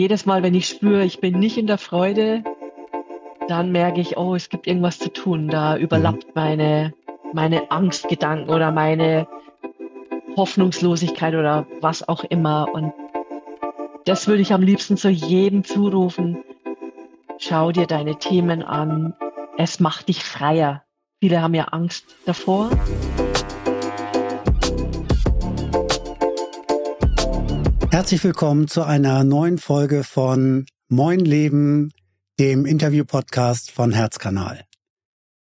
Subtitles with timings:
[0.00, 2.42] jedes Mal, wenn ich spüre, ich bin nicht in der Freude,
[3.48, 5.48] dann merke ich, oh, es gibt irgendwas zu tun.
[5.48, 6.32] Da überlappt mhm.
[6.34, 6.94] meine,
[7.34, 9.28] meine Angstgedanken oder meine
[10.36, 12.68] Hoffnungslosigkeit oder was auch immer.
[12.72, 12.94] Und
[14.06, 16.42] das würde ich am liebsten zu jedem zurufen.
[17.38, 19.14] Schau dir deine Themen an.
[19.58, 20.82] Es macht dich freier.
[21.20, 22.70] Viele haben ja Angst davor.
[27.92, 31.90] Herzlich willkommen zu einer neuen Folge von Moin Leben,
[32.38, 34.64] dem Interview-Podcast von Herzkanal.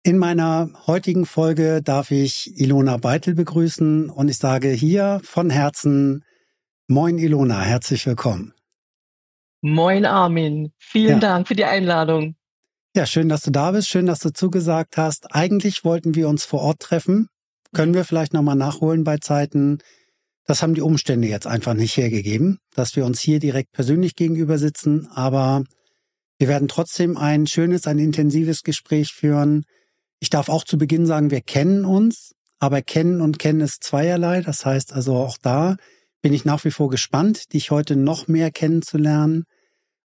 [0.02, 6.22] In meiner heutigen Folge darf ich Ilona Beitel begrüßen und ich sage hier von Herzen
[6.86, 8.52] Moin Ilona, herzlich willkommen.
[9.62, 11.18] Moin Armin, vielen ja.
[11.20, 12.36] Dank für die Einladung.
[12.94, 15.34] Ja, schön, dass du da bist, schön, dass du zugesagt hast.
[15.34, 17.28] Eigentlich wollten wir uns vor Ort treffen.
[17.72, 19.78] Können wir vielleicht nochmal nachholen bei Zeiten.
[20.46, 24.58] Das haben die Umstände jetzt einfach nicht hergegeben, dass wir uns hier direkt persönlich gegenüber
[24.58, 25.64] sitzen, aber
[26.38, 29.64] wir werden trotzdem ein schönes, ein intensives Gespräch führen.
[30.20, 34.42] Ich darf auch zu Beginn sagen, wir kennen uns, aber kennen und kennen ist zweierlei.
[34.42, 35.76] Das heißt also auch da
[36.24, 39.44] bin ich nach wie vor gespannt, dich heute noch mehr kennenzulernen.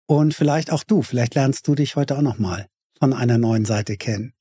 [0.08, 2.66] Und vielleicht auch du, vielleicht lernst du dich heute auch noch mal
[2.98, 4.34] von einer neuen Seite kennen.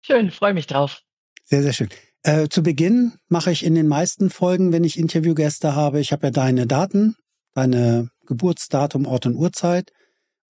[0.00, 1.02] Schön, freue mich drauf.
[1.44, 1.90] Sehr, sehr schön.
[2.26, 6.26] Äh, zu Beginn mache ich in den meisten Folgen, wenn ich Interviewgäste habe, ich habe
[6.26, 7.14] ja deine Daten,
[7.54, 9.92] deine Geburtsdatum, Ort und Uhrzeit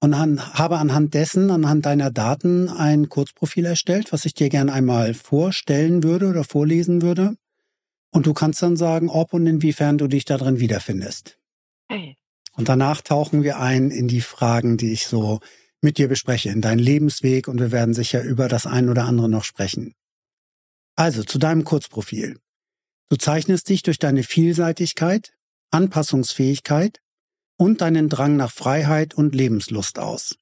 [0.00, 4.72] und an, habe anhand dessen, anhand deiner Daten ein Kurzprofil erstellt, was ich dir gerne
[4.72, 7.36] einmal vorstellen würde oder vorlesen würde.
[8.10, 11.38] Und du kannst dann sagen, ob und inwiefern du dich darin wiederfindest.
[11.90, 12.16] Hey.
[12.54, 15.40] Und danach tauchen wir ein in die Fragen, die ich so
[15.82, 19.28] mit dir bespreche, in deinen Lebensweg und wir werden sicher über das ein oder andere
[19.28, 19.94] noch sprechen.
[20.96, 22.38] Also zu deinem Kurzprofil.
[23.08, 25.34] Du zeichnest dich durch deine Vielseitigkeit,
[25.70, 27.00] Anpassungsfähigkeit
[27.56, 30.36] und deinen Drang nach Freiheit und Lebenslust aus.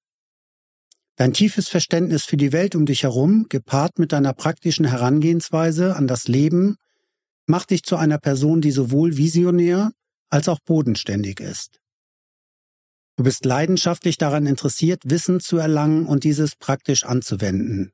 [1.16, 6.06] Dein tiefes Verständnis für die Welt um dich herum, gepaart mit deiner praktischen Herangehensweise an
[6.06, 6.76] das Leben,
[7.46, 9.92] macht dich zu einer Person, die sowohl visionär
[10.30, 11.80] als auch bodenständig ist.
[13.16, 17.92] Du bist leidenschaftlich daran interessiert, Wissen zu erlangen und dieses praktisch anzuwenden.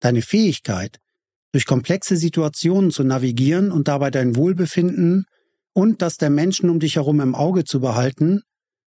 [0.00, 1.00] Deine Fähigkeit,
[1.52, 5.24] durch komplexe Situationen zu navigieren und dabei dein Wohlbefinden
[5.72, 8.42] und das der Menschen um dich herum im Auge zu behalten,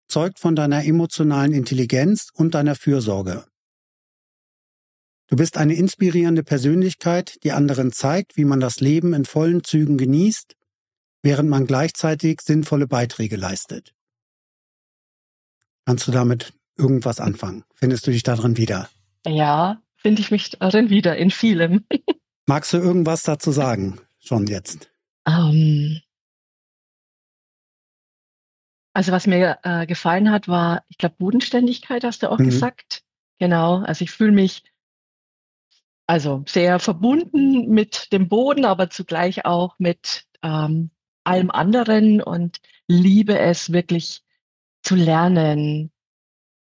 [0.08, 3.44] zeugt von deiner emotionalen Intelligenz und deiner Fürsorge.
[5.28, 9.98] Du bist eine inspirierende Persönlichkeit, die anderen zeigt, wie man das Leben in vollen Zügen
[9.98, 10.54] genießt,
[11.22, 13.92] während man gleichzeitig sinnvolle Beiträge leistet.
[15.84, 17.64] Kannst du damit irgendwas anfangen?
[17.74, 18.88] Findest du dich darin wieder?
[19.26, 21.84] Ja, finde ich mich darin wieder, in vielem.
[22.48, 24.90] Magst du irgendwas dazu sagen, schon jetzt?
[25.26, 26.00] Ähm.
[28.94, 32.46] also was mir äh, gefallen hat, war, ich glaube, Bodenständigkeit, hast du auch mhm.
[32.46, 33.04] gesagt.
[33.38, 34.62] Genau, also ich fühle mich
[36.06, 40.90] also sehr verbunden mit dem Boden, aber zugleich auch mit ähm,
[41.24, 44.22] allem anderen und liebe es wirklich
[44.82, 45.92] zu lernen,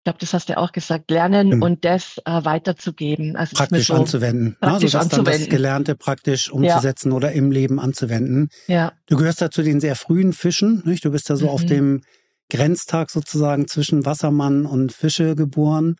[0.03, 1.61] ich glaube, das hast du auch gesagt, lernen mhm.
[1.61, 3.37] und das äh, weiterzugeben.
[3.37, 4.57] Also praktisch so anzuwenden.
[4.59, 5.31] Praktisch also das anzuwenden.
[5.31, 7.15] dann das Gelernte praktisch umzusetzen ja.
[7.15, 8.49] oder im Leben anzuwenden.
[8.67, 8.91] Ja.
[9.07, 10.83] Du gehörst da zu den sehr frühen Fischen.
[10.83, 11.05] Nicht?
[11.05, 11.51] Du bist ja so mhm.
[11.51, 12.01] auf dem
[12.49, 15.95] Grenztag sozusagen zwischen Wassermann und Fische geboren.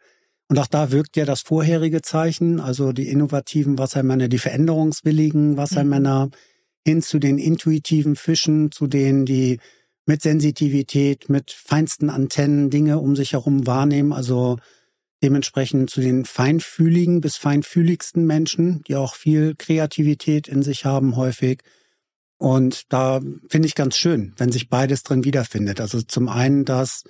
[0.49, 6.25] Und auch da wirkt ja das vorherige Zeichen, also die innovativen Wassermänner, die veränderungswilligen Wassermänner,
[6.25, 6.31] mhm.
[6.85, 9.61] hin zu den intuitiven Fischen, zu denen, die
[10.05, 14.57] mit Sensitivität, mit feinsten Antennen Dinge um sich herum wahrnehmen, also
[15.23, 21.61] dementsprechend zu den feinfühligen bis feinfühligsten Menschen, die auch viel Kreativität in sich haben häufig.
[22.37, 25.79] Und da finde ich ganz schön, wenn sich beides drin wiederfindet.
[25.79, 27.03] Also zum einen das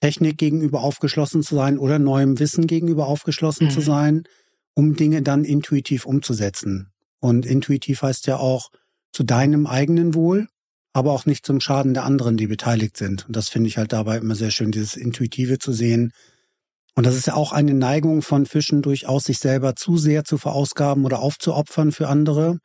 [0.00, 3.70] Technik gegenüber aufgeschlossen zu sein oder neuem Wissen gegenüber aufgeschlossen mhm.
[3.70, 4.24] zu sein,
[4.74, 6.92] um Dinge dann intuitiv umzusetzen.
[7.20, 8.70] Und intuitiv heißt ja auch
[9.12, 10.48] zu deinem eigenen Wohl,
[10.94, 13.26] aber auch nicht zum Schaden der anderen, die beteiligt sind.
[13.26, 16.12] Und das finde ich halt dabei immer sehr schön, dieses Intuitive zu sehen.
[16.94, 20.38] Und das ist ja auch eine Neigung von Fischen, durchaus sich selber zu sehr zu
[20.38, 22.60] verausgaben oder aufzuopfern für andere.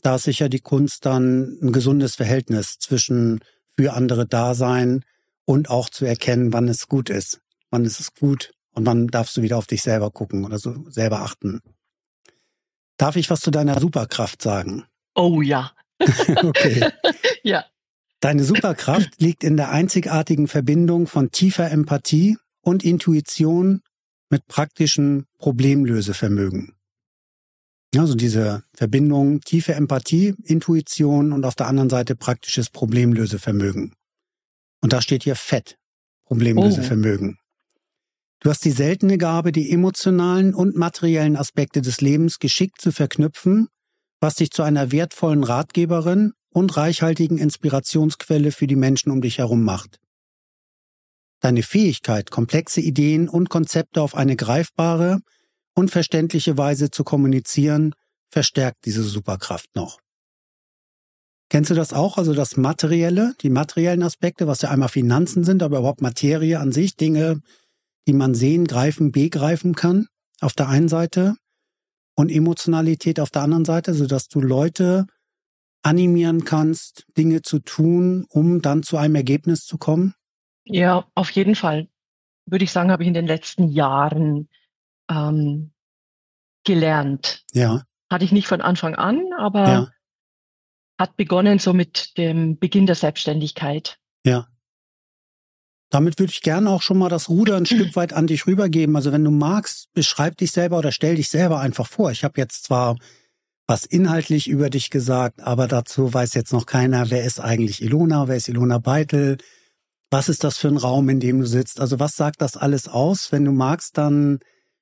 [0.00, 3.40] Da ist sicher die Kunst dann ein gesundes Verhältnis zwischen
[3.76, 5.02] für andere Dasein
[5.44, 7.40] und auch zu erkennen, wann es gut ist.
[7.70, 10.88] Wann ist es gut und wann darfst du wieder auf dich selber gucken oder so
[10.88, 11.60] selber achten.
[12.96, 14.84] Darf ich was zu deiner Superkraft sagen?
[15.16, 15.72] Oh ja.
[16.44, 16.88] okay.
[17.46, 17.64] ja.
[18.20, 23.82] Deine Superkraft liegt in der einzigartigen Verbindung von tiefer Empathie und Intuition
[24.30, 26.74] mit praktischem Problemlösevermögen.
[27.96, 33.94] Also diese Verbindung tiefe Empathie, Intuition und auf der anderen Seite praktisches Problemlösevermögen.
[34.82, 35.78] Und da steht hier fett.
[36.26, 37.38] Problemlösevermögen.
[37.38, 37.42] Oh.
[38.40, 43.68] Du hast die seltene Gabe, die emotionalen und materiellen Aspekte des Lebens geschickt zu verknüpfen,
[44.20, 49.62] was dich zu einer wertvollen Ratgeberin und reichhaltigen Inspirationsquelle für die Menschen um dich herum
[49.62, 50.00] macht.
[51.40, 55.20] Deine Fähigkeit, komplexe Ideen und Konzepte auf eine greifbare
[55.74, 57.92] und verständliche Weise zu kommunizieren,
[58.30, 60.00] verstärkt diese Superkraft noch.
[61.50, 62.16] Kennst du das auch?
[62.16, 66.72] Also das Materielle, die materiellen Aspekte, was ja einmal Finanzen sind, aber überhaupt Materie an
[66.72, 67.42] sich, Dinge,
[68.08, 70.06] die man sehen, greifen, begreifen kann,
[70.40, 71.36] auf der einen Seite
[72.14, 75.04] und Emotionalität auf der anderen Seite, sodass du Leute
[75.86, 80.14] animieren kannst, Dinge zu tun, um dann zu einem Ergebnis zu kommen?
[80.64, 81.88] Ja, auf jeden Fall.
[82.44, 84.48] Würde ich sagen, habe ich in den letzten Jahren
[85.08, 85.72] ähm,
[86.64, 87.44] gelernt.
[87.52, 87.84] Ja.
[88.10, 89.88] Hatte ich nicht von Anfang an, aber ja.
[90.98, 93.98] hat begonnen so mit dem Beginn der Selbstständigkeit.
[94.24, 94.48] Ja.
[95.90, 98.96] Damit würde ich gerne auch schon mal das Ruder ein Stück weit an dich rübergeben.
[98.96, 102.10] Also wenn du magst, beschreib dich selber oder stell dich selber einfach vor.
[102.10, 102.96] Ich habe jetzt zwar
[103.66, 108.28] was inhaltlich über dich gesagt, aber dazu weiß jetzt noch keiner, wer ist eigentlich Ilona,
[108.28, 109.38] wer ist Ilona Beitel,
[110.10, 111.80] was ist das für ein Raum, in dem du sitzt.
[111.80, 113.32] Also was sagt das alles aus?
[113.32, 114.38] Wenn du magst, dann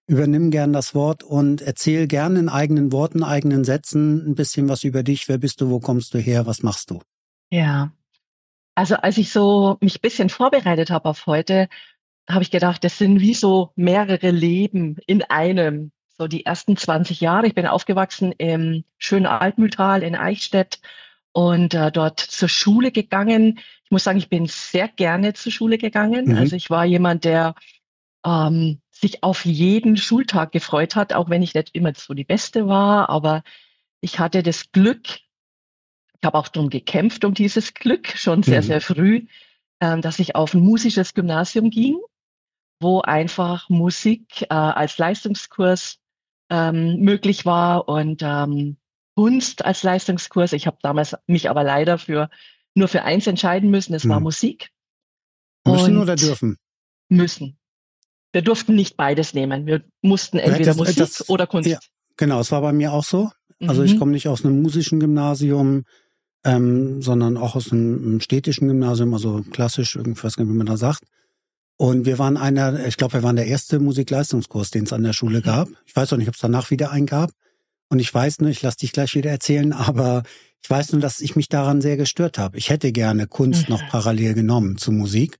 [0.06, 4.84] übernimm gern das Wort und erzähl gern in eigenen Worten, eigenen Sätzen ein bisschen was
[4.84, 5.28] über dich.
[5.28, 5.70] Wer bist du?
[5.70, 6.46] Wo kommst du her?
[6.46, 7.00] Was machst du?
[7.50, 7.92] Ja.
[8.74, 11.68] Also als ich so mich bisschen vorbereitet habe auf heute,
[12.28, 15.92] habe ich gedacht, das sind wie so mehrere Leben in einem.
[16.16, 17.46] So die ersten 20 Jahre.
[17.46, 20.80] Ich bin aufgewachsen im schönen Altmühltal in Eichstätt
[21.32, 23.58] und äh, dort zur Schule gegangen.
[23.84, 26.26] Ich muss sagen, ich bin sehr gerne zur Schule gegangen.
[26.26, 26.36] Mhm.
[26.36, 27.54] Also ich war jemand, der
[28.24, 32.68] ähm, sich auf jeden Schultag gefreut hat, auch wenn ich nicht immer so die Beste
[32.68, 33.08] war.
[33.08, 33.42] Aber
[34.00, 38.66] ich hatte das Glück, ich habe auch darum gekämpft, um dieses Glück, schon sehr, mhm.
[38.66, 39.26] sehr früh,
[39.80, 41.98] ähm, dass ich auf ein musisches Gymnasium ging,
[42.78, 45.98] wo einfach Musik äh, als Leistungskurs
[46.50, 48.76] ähm, möglich war und ähm,
[49.16, 50.52] Kunst als Leistungskurs.
[50.52, 52.30] Ich habe damals mich aber leider für
[52.74, 53.94] nur für eins entscheiden müssen.
[53.94, 54.10] Es mhm.
[54.10, 54.70] war Musik.
[55.66, 56.58] Müssen oder dürfen?
[57.08, 57.58] Müssen.
[58.32, 59.66] Wir durften nicht beides nehmen.
[59.66, 61.68] Wir mussten entweder das, Musik das, oder Kunst.
[61.68, 61.78] Ja,
[62.16, 63.30] genau, es war bei mir auch so.
[63.60, 63.86] Also mhm.
[63.86, 65.84] ich komme nicht aus einem musischen Gymnasium,
[66.44, 71.04] ähm, sondern auch aus einem, einem städtischen Gymnasium, also klassisch, irgendwas, wie man da sagt.
[71.76, 75.12] Und wir waren einer, ich glaube, wir waren der erste Musikleistungskurs, den es an der
[75.12, 75.44] Schule mhm.
[75.44, 75.68] gab.
[75.86, 77.32] Ich weiß auch nicht, ob es danach wieder einen gab.
[77.88, 80.22] Und ich weiß nur, ich lasse dich gleich wieder erzählen, aber
[80.62, 82.56] ich weiß nur, dass ich mich daran sehr gestört habe.
[82.56, 83.74] Ich hätte gerne Kunst mhm.
[83.74, 85.38] noch parallel genommen zu Musik.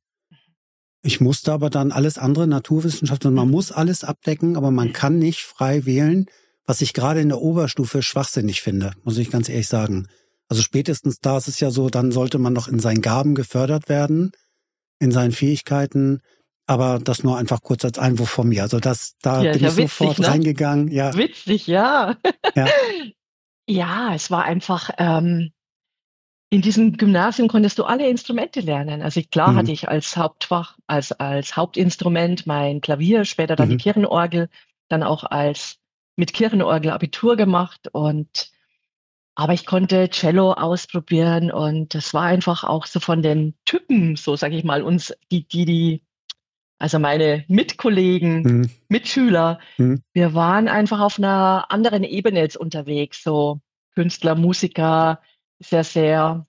[1.03, 5.19] Ich musste aber dann alles andere, Naturwissenschaft, und man muss alles abdecken, aber man kann
[5.19, 6.27] nicht frei wählen,
[6.67, 10.09] was ich gerade in der Oberstufe schwachsinnig finde, muss ich ganz ehrlich sagen.
[10.49, 13.91] Also spätestens da ist es ja so, dann sollte man noch in seinen Gaben gefördert
[13.91, 14.33] werden,
[15.05, 16.21] in seinen Fähigkeiten.
[16.67, 18.63] Aber das nur einfach kurz als Einwurf von mir.
[18.63, 20.29] Also das, da ja, bin ja ich witzig, sofort ne?
[20.29, 20.89] reingegangen.
[20.89, 21.15] Ja.
[21.15, 22.17] Witzig, ja.
[22.55, 22.67] Ja,
[23.69, 25.53] ja es war einfach, ähm,
[26.51, 29.03] in diesem Gymnasium konntest du alle Instrumente lernen.
[29.03, 29.57] Also klar mhm.
[29.57, 33.73] hatte ich als Hauptfach, als, als Hauptinstrument mein Klavier, später dann mhm.
[33.73, 34.49] die Kirchenorgel,
[34.89, 35.77] dann auch als
[36.17, 38.54] mit Kirchenorgel Abitur gemacht und
[39.35, 44.37] aber ich konnte Cello ausprobieren und das war einfach auch so von den Typen, so
[44.37, 46.03] sage ich mal, uns, die, die, die,
[46.79, 48.71] also meine Mitkollegen, mhm.
[48.89, 50.03] Mitschüler, mhm.
[50.13, 53.61] wir waren einfach auf einer anderen Ebene jetzt unterwegs, so
[53.95, 55.21] Künstler, Musiker,
[55.59, 56.47] sehr, sehr,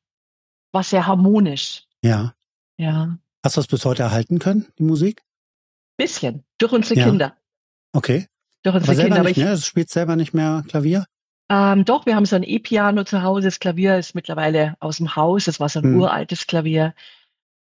[0.72, 1.84] war sehr harmonisch.
[2.04, 2.36] Ja.
[2.78, 3.18] Ja.
[3.44, 5.24] Hast du das bis heute erhalten können, die Musik?
[5.98, 6.44] Bisschen.
[6.58, 7.06] Durch unsere ja.
[7.06, 7.38] Kinder.
[7.94, 8.28] Okay.
[8.64, 9.24] Durch unsere aber Kinder.
[9.24, 9.56] Nicht mehr?
[9.56, 11.06] Du spielst selber nicht mehr Klavier?
[11.50, 13.48] Ähm, doch, wir haben so ein E-Piano zu Hause.
[13.48, 15.46] Das Klavier ist mittlerweile aus dem Haus.
[15.46, 16.02] Das war so ein hm.
[16.02, 16.94] uraltes Klavier.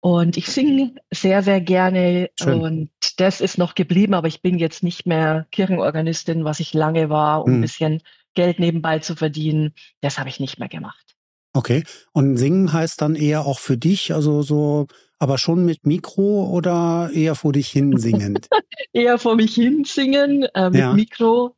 [0.00, 2.30] Und ich singe sehr, sehr gerne.
[2.40, 2.60] Schön.
[2.60, 7.10] Und das ist noch geblieben, aber ich bin jetzt nicht mehr Kirchenorganistin, was ich lange
[7.10, 7.58] war, um hm.
[7.58, 8.02] ein bisschen
[8.34, 9.74] Geld nebenbei zu verdienen.
[10.00, 11.16] Das habe ich nicht mehr gemacht.
[11.52, 11.84] Okay.
[12.12, 14.86] Und singen heißt dann eher auch für dich, also so,
[15.18, 18.48] aber schon mit Mikro oder eher vor dich hin singend?
[18.92, 20.92] eher vor mich hin singen, äh, mit ja.
[20.92, 21.56] Mikro.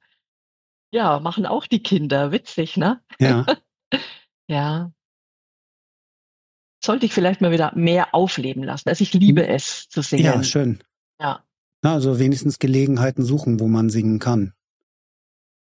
[0.93, 2.33] Ja, machen auch die Kinder.
[2.33, 3.01] Witzig, ne?
[3.19, 3.47] Ja.
[4.47, 4.93] ja.
[6.85, 8.89] Sollte ich vielleicht mal wieder mehr aufleben lassen.
[8.89, 9.55] Also ich liebe hm.
[9.55, 10.25] es zu singen.
[10.25, 10.81] Ja, schön.
[11.21, 11.45] Ja.
[11.83, 14.53] Na, also wenigstens Gelegenheiten suchen, wo man singen kann.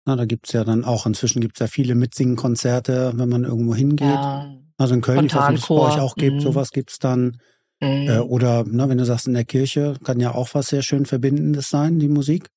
[0.05, 4.07] Na, da gibt's ja dann auch, inzwischen gibt's ja viele Mitsingen-Konzerte, wenn man irgendwo hingeht.
[4.07, 4.57] Ja.
[4.77, 6.41] Also in Köln, ich weiß nicht, es bei euch auch gibt, mhm.
[6.41, 7.38] sowas gibt's dann.
[7.79, 8.07] Mhm.
[8.07, 11.05] Äh, oder ne, wenn du sagst, in der Kirche kann ja auch was sehr schön
[11.05, 12.50] Verbindendes sein, die Musik.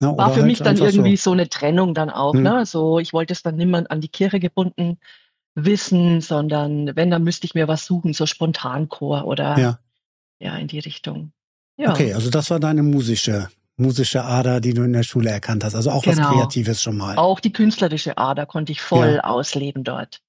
[0.00, 1.30] Ja, War für halt mich dann irgendwie so.
[1.30, 1.32] so.
[1.32, 2.34] eine Trennung dann auch.
[2.34, 2.42] Mhm.
[2.42, 2.66] Ne?
[2.66, 4.98] So, ich wollte es dann niemand an die Kirche gebunden
[5.54, 9.78] wissen, sondern wenn, dann müsste ich mir was suchen, so Spontanchor oder ja.
[10.38, 11.32] ja, in die Richtung.
[11.76, 11.90] Ja.
[11.90, 15.74] Okay, also das war deine musische, musische Ader, die du in der Schule erkannt hast.
[15.74, 16.22] Also auch genau.
[16.22, 17.16] was Kreatives schon mal.
[17.16, 19.24] Auch die künstlerische Ader konnte ich voll ja.
[19.24, 20.20] ausleben dort.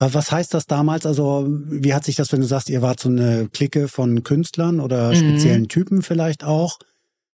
[0.00, 1.06] Was heißt das damals?
[1.06, 4.78] Also, wie hat sich das, wenn du sagst, ihr wart so eine Clique von Künstlern
[4.78, 5.16] oder mhm.
[5.16, 6.78] speziellen Typen vielleicht auch?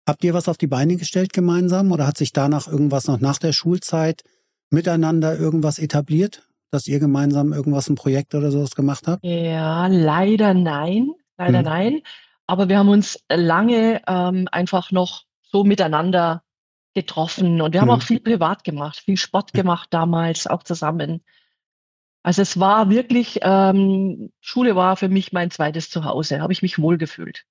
[0.07, 3.39] Habt ihr was auf die Beine gestellt gemeinsam oder hat sich danach irgendwas noch nach
[3.39, 4.23] der Schulzeit
[4.71, 9.25] miteinander irgendwas etabliert, dass ihr gemeinsam irgendwas, ein Projekt oder sowas gemacht habt?
[9.25, 11.11] Ja, leider nein.
[11.39, 11.65] Leider mhm.
[11.65, 12.01] nein.
[12.47, 16.43] Aber wir haben uns lange ähm, einfach noch so miteinander
[16.93, 17.95] getroffen und wir haben mhm.
[17.95, 21.23] auch viel privat gemacht, viel Sport gemacht damals, auch zusammen.
[22.23, 26.79] Also es war wirklich, ähm, Schule war für mich mein zweites Zuhause, habe ich mich
[26.79, 27.45] wohlgefühlt.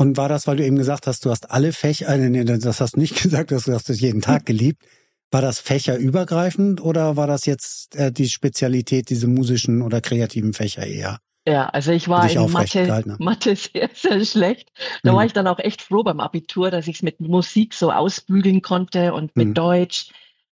[0.00, 2.96] Und war das, weil du eben gesagt hast, du hast alle Fächer, nee, das hast
[2.96, 4.82] du nicht gesagt, du hast es jeden Tag geliebt.
[5.30, 10.86] War das fächerübergreifend oder war das jetzt äh, die Spezialität, diese musischen oder kreativen Fächer
[10.86, 11.18] eher?
[11.46, 14.70] Ja, also ich war in Mathe, Mathe sehr, sehr schlecht.
[15.02, 15.16] Da mhm.
[15.16, 18.62] war ich dann auch echt froh beim Abitur, dass ich es mit Musik so ausbügeln
[18.62, 19.54] konnte und mit mhm.
[19.54, 20.10] Deutsch.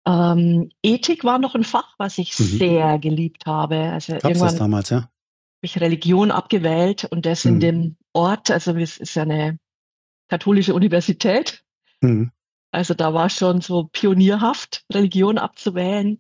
[0.05, 2.43] Ähm, Ethik war noch ein Fach, was ich mhm.
[2.43, 3.77] sehr geliebt habe.
[3.77, 4.98] Also Gab's irgendwann das damals, ja?
[4.98, 5.10] Habe
[5.63, 7.60] ich Religion abgewählt und das in mhm.
[7.60, 9.58] dem Ort, also es ist ja eine
[10.27, 11.63] katholische Universität.
[12.01, 12.32] Mhm.
[12.72, 16.20] Also da war schon so pionierhaft, Religion abzuwählen.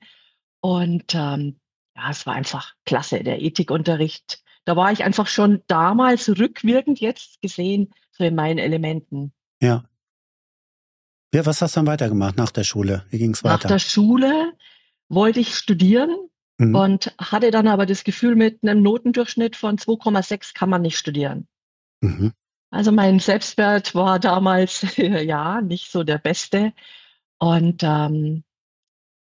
[0.59, 1.59] Und ähm,
[1.95, 4.43] ja, es war einfach klasse, der Ethikunterricht.
[4.65, 9.33] Da war ich einfach schon damals rückwirkend jetzt gesehen, so in meinen Elementen.
[9.61, 9.85] Ja.
[11.33, 13.05] Ja, was hast du dann weitergemacht nach der Schule?
[13.09, 13.53] Wie ging es weiter?
[13.55, 14.53] Nach der Schule
[15.07, 16.15] wollte ich studieren
[16.57, 16.75] mhm.
[16.75, 21.47] und hatte dann aber das Gefühl, mit einem Notendurchschnitt von 2,6 kann man nicht studieren.
[22.01, 22.33] Mhm.
[22.71, 26.73] Also mein Selbstwert war damals ja nicht so der beste.
[27.37, 28.43] Und ähm,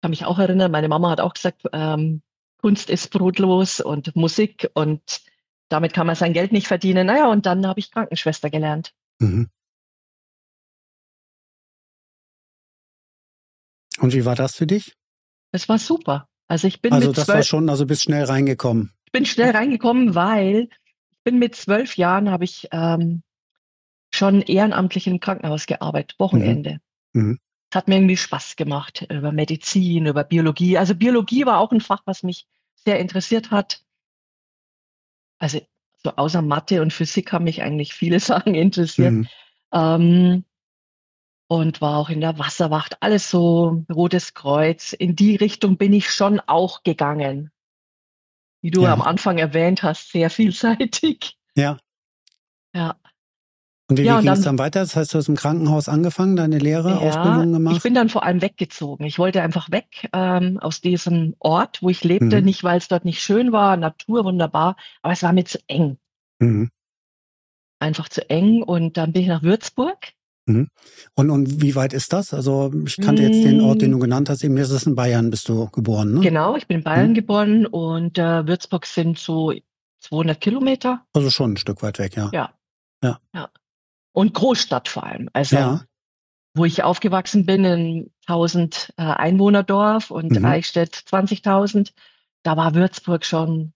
[0.01, 2.21] kann mich auch erinnern, meine Mama hat auch gesagt, ähm,
[2.57, 5.21] Kunst ist brotlos und Musik und
[5.69, 7.07] damit kann man sein Geld nicht verdienen.
[7.07, 8.93] Naja, und dann habe ich Krankenschwester gelernt.
[9.19, 9.49] Mhm.
[13.99, 14.95] Und wie war das für dich?
[15.51, 16.27] Das war super.
[16.47, 18.91] Also ich bin also das war schon, also bist schnell reingekommen.
[19.05, 20.69] Ich bin schnell reingekommen, weil
[21.23, 23.23] bin mit zwölf Jahren habe ich ähm,
[24.13, 26.79] schon ehrenamtlich im Krankenhaus gearbeitet, Wochenende.
[27.13, 27.21] Mhm.
[27.21, 27.39] Mhm.
[27.71, 30.77] Es hat mir irgendwie Spaß gemacht über Medizin, über Biologie.
[30.77, 33.83] Also Biologie war auch ein Fach, was mich sehr interessiert hat.
[35.39, 35.61] Also
[36.03, 39.13] so außer Mathe und Physik haben mich eigentlich viele Sachen interessiert.
[39.13, 39.27] Mhm.
[39.73, 40.45] Ähm,
[41.47, 44.93] und war auch in der Wasserwacht, alles so Rotes Kreuz.
[44.93, 47.50] In die Richtung bin ich schon auch gegangen.
[48.61, 48.93] Wie du ja.
[48.93, 51.37] am Anfang erwähnt hast, sehr vielseitig.
[51.55, 51.77] Ja.
[52.73, 52.95] Ja.
[53.89, 54.79] Und wie, ja, ging es dann weiter?
[54.79, 57.75] Das heißt, du hast im Krankenhaus angefangen, deine Lehre, ja, Ausbildung gemacht?
[57.75, 59.03] Ich bin dann vor allem weggezogen.
[59.03, 62.39] Ich wollte einfach weg ähm, aus diesem Ort, wo ich lebte.
[62.39, 62.45] Mhm.
[62.45, 65.97] Nicht, weil es dort nicht schön war, Natur wunderbar, aber es war mir zu eng.
[66.39, 66.69] Mhm.
[67.79, 68.63] Einfach zu eng.
[68.63, 69.97] Und dann bin ich nach Würzburg
[70.45, 70.69] Mhm.
[71.13, 72.33] Und, und wie weit ist das?
[72.33, 74.01] Also ich kannte jetzt den Ort, den du hm.
[74.01, 76.19] genannt hast, eben das ist in Bayern, bist du geboren, ne?
[76.21, 77.15] Genau, ich bin in Bayern mhm.
[77.15, 79.53] geboren und äh, Würzburg sind so
[79.99, 81.05] 200 Kilometer.
[81.13, 82.29] Also schon ein Stück weit weg, ja.
[82.33, 82.53] Ja.
[83.03, 83.19] Ja.
[83.33, 83.49] ja.
[84.13, 85.29] Und Großstadt vor allem.
[85.33, 85.81] Also ja.
[86.55, 90.45] wo ich aufgewachsen bin, in 1000 äh, Einwohnerdorf und mhm.
[90.45, 91.91] Eichstätt 20.000,
[92.43, 93.73] da war Würzburg schon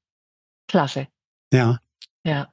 [0.67, 1.07] klasse.
[1.53, 1.79] Ja.
[2.23, 2.51] Ja.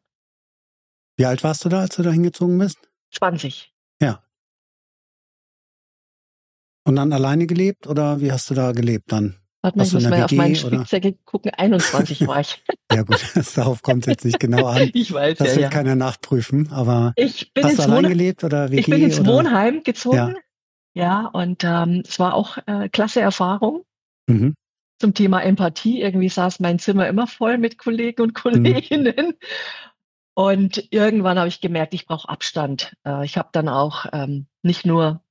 [1.16, 2.78] Wie alt warst du da, als du da hingezogen bist?
[3.12, 3.71] 20.
[4.02, 4.22] Ja.
[6.84, 9.36] Und dann alleine gelebt oder wie hast du da gelebt dann?
[9.62, 11.52] Warte mal, ich muss mal auf meinen Spickzettel gucken.
[11.56, 12.64] 21 war ich.
[12.90, 13.20] ja gut,
[13.56, 14.90] darauf kommt es jetzt nicht genau an.
[14.94, 15.68] Ich weiß Das ja, wird ja.
[15.68, 18.80] keiner nachprüfen, aber ich bin hast du allein gelebt oder WG?
[18.80, 19.34] Ich bin ins oder?
[19.34, 20.16] Wohnheim gezogen.
[20.16, 20.34] Ja,
[20.94, 23.84] ja und ähm, es war auch äh, klasse Erfahrung.
[24.26, 24.54] Mhm.
[24.98, 26.00] Zum Thema Empathie.
[26.00, 28.34] Irgendwie saß mein Zimmer immer voll mit Kollegen und mhm.
[28.34, 29.28] Kolleginnen.
[29.28, 29.34] Mhm.
[30.34, 32.96] Und irgendwann habe ich gemerkt, ich brauche Abstand.
[33.06, 35.22] Äh, ich habe dann auch ähm, nicht nur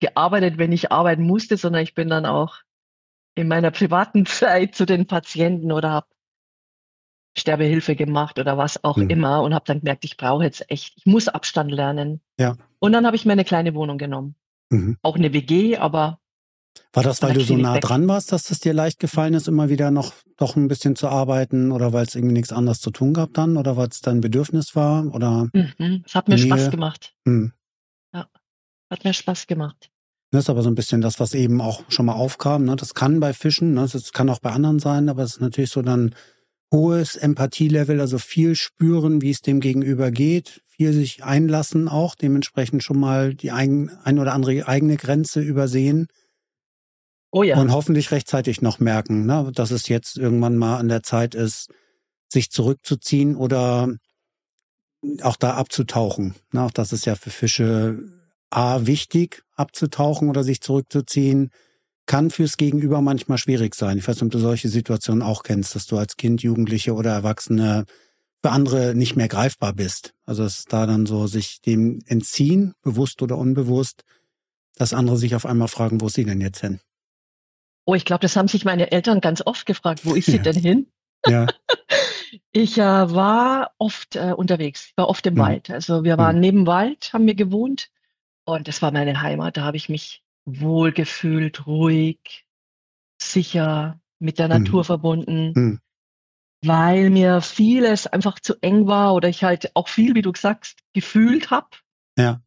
[0.00, 2.58] gearbeitet, wenn ich arbeiten musste, sondern ich bin dann auch
[3.34, 6.06] in meiner privaten Zeit zu den Patienten oder habe
[7.36, 9.10] Sterbehilfe gemacht oder was auch mhm.
[9.10, 12.20] immer und habe dann gemerkt, ich brauche jetzt echt, ich muss Abstand lernen.
[12.38, 12.56] Ja.
[12.80, 14.34] Und dann habe ich mir eine kleine Wohnung genommen.
[14.70, 14.98] Mhm.
[15.02, 16.17] Auch eine WG, aber
[16.92, 17.82] war das, weil du so nah weg.
[17.82, 21.08] dran warst, dass es dir leicht gefallen ist, immer wieder noch doch ein bisschen zu
[21.08, 24.20] arbeiten oder weil es irgendwie nichts anderes zu tun gab dann oder weil es dein
[24.20, 25.48] Bedürfnis war oder?
[25.52, 26.04] Mhm.
[26.06, 26.46] Es hat mir Nähe?
[26.46, 27.14] Spaß gemacht.
[27.24, 27.52] Mhm.
[28.14, 28.28] Ja,
[28.90, 29.90] hat mir Spaß gemacht.
[30.30, 32.64] Das ist aber so ein bisschen das, was eben auch schon mal aufkam.
[32.64, 32.76] Ne?
[32.76, 33.88] Das kann bei Fischen, ne?
[33.90, 36.14] das kann auch bei anderen sein, aber es ist natürlich so dann
[36.72, 42.84] hohes Empathielevel, also viel spüren, wie es dem Gegenüber geht, viel sich einlassen auch, dementsprechend
[42.84, 46.08] schon mal die ein, ein oder andere eigene Grenze übersehen
[47.30, 47.60] Oh ja.
[47.60, 51.68] Und hoffentlich rechtzeitig noch merken, ne, dass es jetzt irgendwann mal an der Zeit ist,
[52.28, 53.88] sich zurückzuziehen oder
[55.22, 56.34] auch da abzutauchen.
[56.52, 56.62] Ne?
[56.62, 57.98] Auch das ist ja für Fische
[58.50, 61.50] A wichtig, abzutauchen oder sich zurückzuziehen,
[62.06, 63.98] kann fürs Gegenüber manchmal schwierig sein.
[63.98, 67.12] Ich weiß nicht, ob du solche Situationen auch kennst, dass du als Kind, Jugendliche oder
[67.12, 67.84] Erwachsene
[68.42, 70.14] für andere nicht mehr greifbar bist.
[70.24, 74.04] Also dass da dann so sich dem entziehen, bewusst oder unbewusst,
[74.76, 76.80] dass andere sich auf einmal fragen, wo ist sie denn jetzt hin?
[77.88, 80.42] Oh, ich glaube, das haben sich meine Eltern ganz oft gefragt, wo ist sie ja.
[80.42, 80.86] denn hin?
[81.26, 81.46] Ja.
[82.52, 85.38] Ich äh, war oft äh, unterwegs, war oft im mhm.
[85.38, 85.70] Wald.
[85.70, 86.40] Also wir waren mhm.
[86.40, 87.90] neben Wald, haben wir gewohnt
[88.44, 89.56] und das war meine Heimat.
[89.56, 92.46] Da habe ich mich wohl gefühlt, ruhig,
[93.16, 94.84] sicher, mit der Natur mhm.
[94.84, 95.80] verbunden, mhm.
[96.62, 100.80] weil mir vieles einfach zu eng war oder ich halt auch viel, wie du sagst,
[100.92, 101.70] gefühlt habe.
[102.18, 102.42] Ja.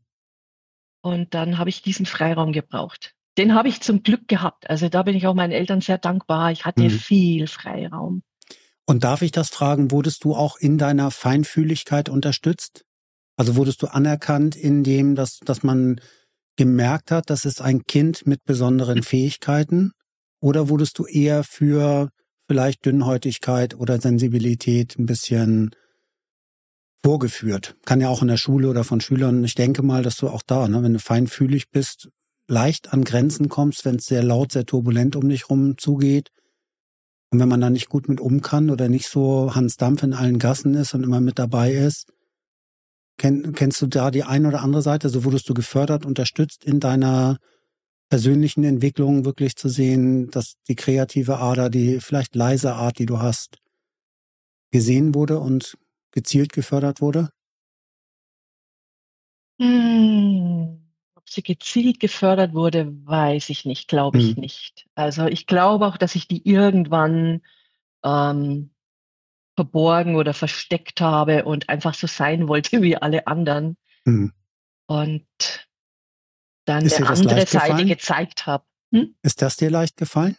[1.01, 3.15] Und dann habe ich diesen Freiraum gebraucht.
[3.41, 4.69] Den habe ich zum Glück gehabt.
[4.69, 6.51] Also da bin ich auch meinen Eltern sehr dankbar.
[6.51, 6.89] Ich hatte mhm.
[6.91, 8.21] viel Freiraum.
[8.86, 12.83] Und darf ich das fragen, wurdest du auch in deiner Feinfühligkeit unterstützt?
[13.38, 16.00] Also wurdest du anerkannt in dem, dass, dass man
[16.55, 19.93] gemerkt hat, das ist ein Kind mit besonderen Fähigkeiten?
[20.39, 22.10] Oder wurdest du eher für
[22.48, 25.71] vielleicht Dünnhäutigkeit oder Sensibilität ein bisschen
[27.01, 27.75] vorgeführt?
[27.88, 29.43] Kann ja auch in der Schule oder von Schülern.
[29.43, 32.10] Ich denke mal, dass du auch da, ne, wenn du feinfühlig bist,
[32.51, 36.29] leicht an Grenzen kommst, wenn es sehr laut, sehr turbulent um dich rum zugeht.
[37.31, 40.13] Und wenn man da nicht gut mit um kann oder nicht so Hans Dampf in
[40.13, 42.12] allen Gassen ist und immer mit dabei ist,
[43.17, 45.08] kenn, kennst du da die eine oder andere Seite?
[45.08, 47.38] Also wurdest du gefördert, unterstützt in deiner
[48.10, 53.20] persönlichen Entwicklung wirklich zu sehen, dass die kreative Ader, die vielleicht leise Art, die du
[53.20, 53.60] hast,
[54.72, 55.77] gesehen wurde und
[56.12, 57.29] gezielt gefördert wurde?
[59.62, 60.90] Hm
[61.28, 64.42] sie gezielt gefördert wurde, weiß ich nicht, glaube ich mhm.
[64.42, 64.88] nicht.
[64.96, 67.42] Also ich glaube auch, dass ich die irgendwann
[68.04, 68.72] ähm,
[69.56, 73.78] verborgen oder versteckt habe und einfach so sein wollte wie alle anderen.
[74.06, 74.34] Mhm.
[74.88, 75.28] Und
[76.65, 78.65] dann Ist eine andere Seite gezeigt habe.
[78.93, 79.15] Hm?
[79.22, 80.38] Ist das dir leicht gefallen?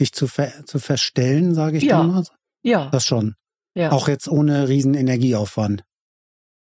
[0.00, 1.98] Dich zu, ver zu verstellen, sage ich ja.
[1.98, 2.24] dann mal?
[2.62, 2.88] Ja.
[2.90, 3.34] Das schon.
[3.74, 3.92] Ja.
[3.92, 5.84] Auch jetzt ohne riesen Energieaufwand.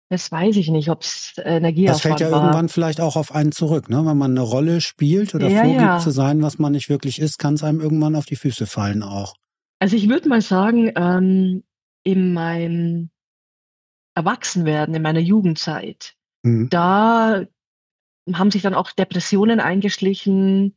[0.09, 2.43] Das weiß ich nicht, ob es Energieaufwand Das fällt ja war.
[2.43, 4.05] irgendwann vielleicht auch auf einen zurück, ne?
[4.07, 5.99] Wenn man eine Rolle spielt oder ja, vorgibt ja.
[5.99, 9.03] zu sein, was man nicht wirklich ist, kann es einem irgendwann auf die Füße fallen
[9.03, 9.35] auch.
[9.81, 11.65] Also ich würde mal sagen, ähm,
[12.05, 13.11] in meinem
[14.15, 16.69] Erwachsenwerden, in meiner Jugendzeit, mhm.
[16.71, 17.45] da
[18.33, 20.77] haben sich dann auch Depressionen eingeschlichen,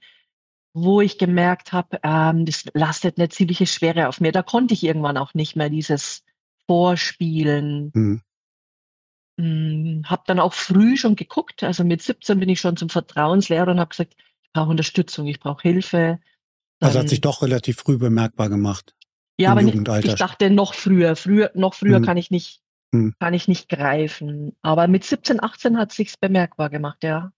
[0.74, 4.32] wo ich gemerkt habe, ähm, das lastet eine ziemliche Schwere auf mir.
[4.32, 6.24] Da konnte ich irgendwann auch nicht mehr dieses
[6.66, 7.92] Vorspielen.
[7.94, 8.22] Mhm hm,
[9.40, 11.64] habe dann auch früh schon geguckt.
[11.64, 15.40] Also mit 17 bin ich schon zum Vertrauenslehrer und habe gesagt, ich brauche Unterstützung, ich
[15.40, 16.20] brauche Hilfe.
[16.80, 18.96] Dann, also hat sich doch relativ früh bemerkbar gemacht.
[19.40, 21.16] Ja, aber nicht, ich dachte noch früher.
[21.16, 22.06] Früher, noch früher hm.
[22.06, 22.62] kann ich nicht,
[22.94, 23.14] hm.
[23.20, 24.56] kann ich nicht greifen.
[24.62, 27.32] Aber mit 17, 18 hat sich's bemerkbar gemacht, ja.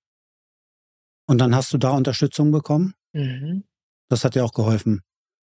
[1.28, 2.96] Und dann hast du da Unterstützung bekommen?
[3.14, 3.64] Mhm.
[4.10, 5.02] Das hat dir auch geholfen.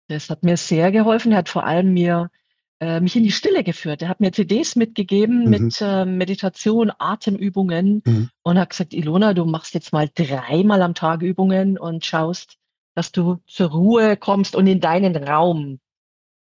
[0.07, 1.31] Das hat mir sehr geholfen.
[1.31, 2.31] Er hat vor allem mir
[2.79, 4.01] äh, mich in die Stille geführt.
[4.01, 5.49] Er hat mir CDs mitgegeben mhm.
[5.49, 8.29] mit äh, Meditation, Atemübungen mhm.
[8.43, 12.57] und hat gesagt, Ilona, du machst jetzt mal dreimal am Tag Übungen und schaust,
[12.95, 15.79] dass du zur Ruhe kommst und in deinen Raum.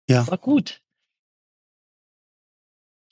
[0.08, 0.28] Ja.
[0.28, 0.82] War gut.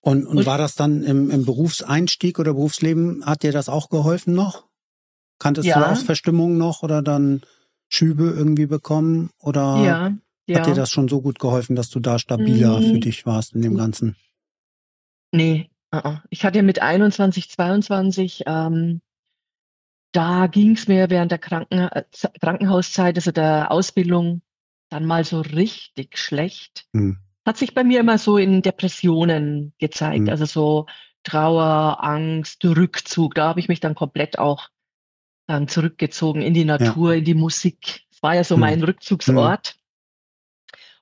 [0.02, 3.90] Und, und, und war das dann im, im Berufseinstieg oder Berufsleben, hat dir das auch
[3.90, 4.66] geholfen noch?
[5.40, 5.80] Kanntest ja.
[5.80, 7.42] du auch Verstimmung noch oder dann
[7.90, 9.30] Schübe irgendwie bekommen?
[9.40, 10.14] Oder ja.
[10.50, 10.60] Ja.
[10.60, 12.86] Hat dir das schon so gut geholfen, dass du da stabiler mhm.
[12.86, 14.16] für dich warst in dem Ganzen?
[15.32, 16.22] Nee, uh -uh.
[16.32, 19.02] ich hatte mit 21, 22, ähm,
[20.12, 22.04] da ging es mir während der Kranken äh,
[22.42, 24.42] Krankenhauszeit, also der Ausbildung,
[24.90, 26.88] dann mal so richtig schlecht.
[26.94, 27.20] Mhm.
[27.46, 30.30] Hat sich bei mir immer so in Depressionen gezeigt, mhm.
[30.30, 30.86] also so
[31.24, 33.36] Trauer, Angst, Rückzug.
[33.36, 34.70] Da habe ich mich dann komplett auch
[35.46, 37.20] dann zurückgezogen in die Natur, ja.
[37.20, 38.02] in die Musik.
[38.10, 38.62] Es war ja so mhm.
[38.62, 39.79] mein Rückzugsort.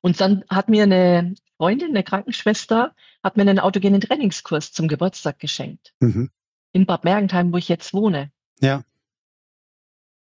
[0.08, 5.38] Und dann hat mir eine Freundin, eine Krankenschwester, hat mir einen autogenen Trainingskurs zum Geburtstag
[5.38, 5.94] geschenkt.
[6.00, 6.32] Mhm.
[6.72, 8.32] In Bad Mergentheim, wo ich jetzt wohne.
[8.62, 8.86] Ja.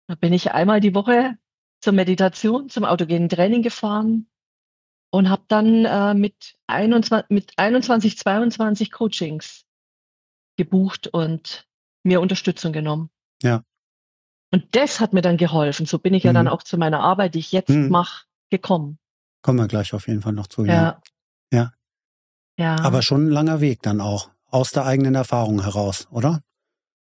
[0.06, 1.36] Da bin ich einmal die Woche
[1.80, 4.28] zur Meditation, zum autogenen Training gefahren
[5.10, 9.66] und habe dann äh, mit, 21, mit 21, 22 Coachings
[10.56, 11.68] gebucht und
[12.02, 13.10] mir Unterstützung genommen.
[13.42, 13.62] Ja.
[14.50, 15.84] Und das hat mir dann geholfen.
[15.84, 16.28] So bin ich mhm.
[16.28, 16.52] ja dann mhm.
[16.52, 17.90] auch zu meiner Arbeit, die ich jetzt mhm.
[17.90, 18.98] mache, gekommen.
[19.46, 20.64] Kommen wir gleich auf jeden Fall noch zu.
[20.64, 21.00] Ja.
[21.52, 21.72] Ja.
[22.58, 22.80] Ja.
[22.80, 24.30] Aber schon ein langer Weg dann auch.
[24.46, 26.42] Aus der eigenen Erfahrung heraus, oder?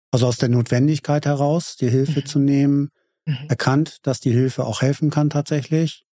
[0.09, 2.25] Also aus der Notwendigkeit heraus, die Hilfe mhm.
[2.25, 2.89] zu nehmen,
[3.27, 3.37] mhm.
[3.49, 6.07] erkannt, dass die Hilfe auch helfen kann tatsächlich,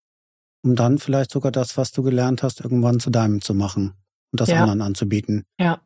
[0.61, 3.93] um dann vielleicht sogar das, was du gelernt hast, irgendwann zu deinem zu machen
[4.33, 4.59] und das ja.
[4.59, 5.45] anderen anzubieten.
[5.57, 5.81] Ja.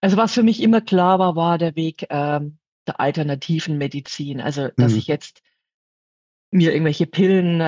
[0.00, 4.40] Also was für mich immer klar war, war der Weg ähm, der alternativen Medizin.
[4.40, 4.98] Also dass Mhm.
[4.98, 5.40] ich jetzt
[6.50, 7.64] mir irgendwelche Pillen äh,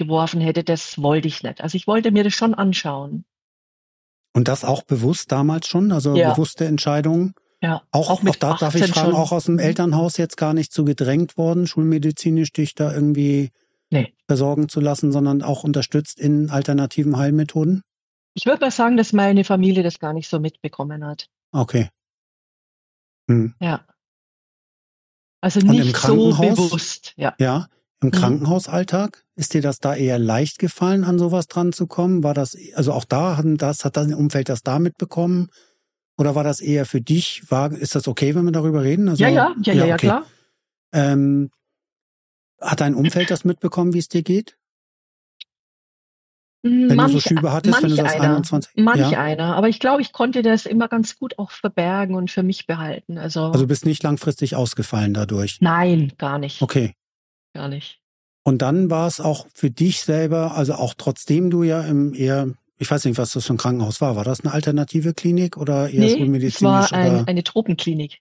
[0.00, 1.60] reingeworfen hätte, das wollte ich nicht.
[1.60, 3.24] Also ich wollte mir das schon anschauen.
[4.34, 6.32] Und das auch bewusst damals schon, also Ja.
[6.32, 7.34] bewusste Entscheidungen.
[7.62, 9.20] Ja, Auch, auch, mit da darf ich 18 fragen, schon.
[9.20, 9.60] auch aus dem Mhm.
[9.60, 13.52] Elternhaus jetzt gar nicht so gedrängt worden, schulmedizinisch dich da irgendwie
[13.90, 14.12] Nee.
[14.26, 17.82] versorgen zu lassen, sondern auch unterstützt in alternativen Heilmethoden?
[18.34, 21.28] Ich würde mal sagen, dass meine Familie das gar nicht so mitbekommen hat.
[21.52, 21.88] Okay.
[23.30, 23.54] Hm.
[23.60, 23.86] Ja.
[25.40, 27.14] Also nicht so bewusst.
[27.16, 27.34] Ja.
[27.38, 27.68] Ja,
[28.04, 28.20] im Mhm.
[28.22, 32.22] Krankenhausalltag, ist dir das da eher leicht gefallen, an sowas dran zu kommen?
[32.22, 35.48] War das, also auch da, haben das, hat das Umfeld das da mitbekommen?
[36.16, 37.42] Oder war das eher für dich?
[37.50, 39.08] War, ist das okay, wenn wir darüber reden?
[39.08, 40.06] Also, ja, ja, ja, ja, ja, okay.
[40.06, 40.24] klar.
[40.92, 41.50] Ähm,
[42.60, 44.56] hat dein Umfeld das mitbekommen, wie es dir geht?
[46.62, 48.72] Wenn Wenn du so Schübe hattest, wenn du manch sagst einer, 21?
[48.84, 49.20] manch Ja.
[49.20, 49.54] einer.
[49.54, 53.18] Aber ich glaube, ich konnte das immer ganz gut auch verbergen und für mich behalten.
[53.18, 55.58] Also, Also du bist nicht langfristig ausgefallen dadurch.
[55.60, 56.62] nein, gar nicht.
[56.62, 56.94] Okay.
[57.54, 58.00] Gar nicht.
[58.42, 62.48] Und dann war es auch für dich selber, also auch trotzdem du ja im eher,
[62.76, 64.16] ich weiß nicht, was das für ein Krankenhaus war.
[64.16, 66.62] War das eine alternative Klinik oder eher Nee, es schulmedizinisch?
[66.62, 67.28] war ein, oder?
[67.28, 68.18] eine Tropenklinik.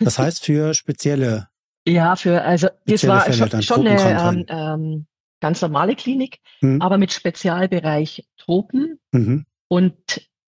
[0.00, 1.48] Das heißt für spezielle.
[1.86, 5.06] Ja, für, also, das war Fälle schon, eine ähm, ähm,
[5.40, 6.82] ganz normale Klinik, Hm?
[6.82, 9.00] aber mit Spezialbereich Tropen.
[9.12, 9.46] Mhm.
[9.68, 9.94] Und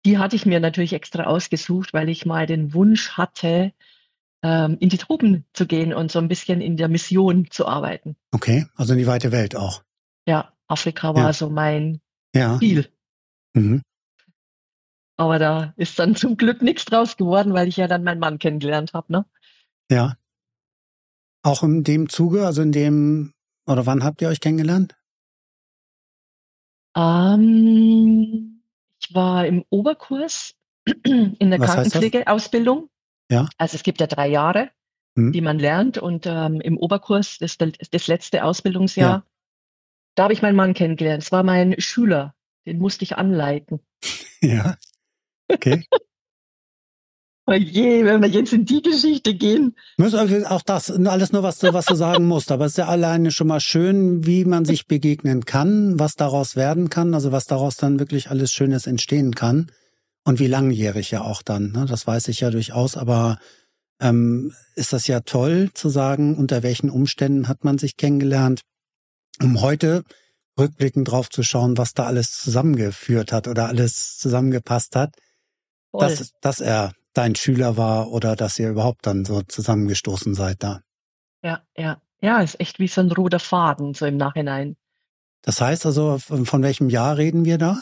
[0.07, 3.73] die hatte ich mir natürlich extra ausgesucht, weil ich mal den Wunsch hatte,
[4.43, 8.15] ähm, in die Tropen zu gehen und so ein bisschen in der Mission zu arbeiten.
[8.31, 9.83] Okay, also in die weite Welt auch.
[10.27, 11.33] Ja, Afrika war Ja.
[11.33, 12.01] so mein
[12.33, 12.57] Ja.
[12.59, 12.87] Ziel.
[13.53, 13.81] Mhm.
[15.17, 18.39] Aber da ist dann zum Glück nichts draus geworden, weil ich ja dann meinen Mann
[18.39, 19.11] kennengelernt habe.
[19.11, 19.25] Ne?
[19.91, 20.15] Ja.
[21.41, 23.33] Auch in dem Zuge, also in dem,
[23.65, 24.95] oder wann habt ihr euch kennengelernt?
[26.95, 28.61] Ähm,
[28.99, 30.55] ich war im Oberkurs
[31.03, 31.59] in der?
[31.59, 32.89] Krankenpflegeausbildung.
[33.29, 33.47] Ja.
[33.57, 34.69] Also es gibt ja drei Jahre,
[35.15, 35.31] Mhm.
[35.31, 35.97] die man lernt.
[35.97, 39.25] Und ähm, im Oberkurs, das, das letzte Ausbildungsjahr,
[40.15, 41.23] da habe ich meinen Mann kennengelernt.
[41.23, 43.79] Es war mein Schüler, den musste ich anleiten.
[44.41, 44.77] Ja.
[45.51, 45.83] Okay.
[47.45, 49.75] Oh je, wenn wir jetzt in die Geschichte gehen.
[50.47, 52.49] Auch das, alles nur, was du, was du sagen musst.
[52.51, 56.55] Aber es ist ja alleine schon mal schön, wie man sich begegnen kann, was daraus
[56.55, 59.71] werden kann, also was daraus dann wirklich alles Schönes entstehen kann.
[60.25, 61.85] Und wie langjährig ja auch dann, ne?
[61.85, 62.97] das weiß ich ja durchaus.
[62.97, 63.39] Aber
[63.99, 68.61] ähm, ist das ja toll zu sagen, unter welchen Umständen hat man sich kennengelernt,
[69.41, 70.03] um heute
[70.57, 75.15] rückblickend drauf zu schauen, was da alles zusammengeführt hat oder alles zusammengepasst hat
[75.91, 76.01] Voll.
[76.01, 80.81] dass, dass er dein Schüler war oder dass ihr überhaupt dann so zusammengestoßen seid da.
[81.43, 82.01] Ja, ja.
[82.21, 84.75] Ja, ist echt wie so ein roter Faden, so im Nachhinein.
[85.41, 87.81] Das heißt also, von von welchem Jahr reden wir da?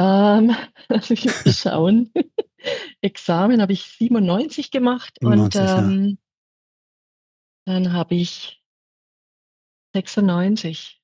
[0.00, 0.56] Ähm,
[0.88, 2.12] lass mich mal schauen.
[3.02, 5.78] Examen habe ich 97 gemacht 97, und ja.
[5.78, 6.18] ähm,
[7.66, 8.62] dann habe ich
[9.94, 11.00] 96.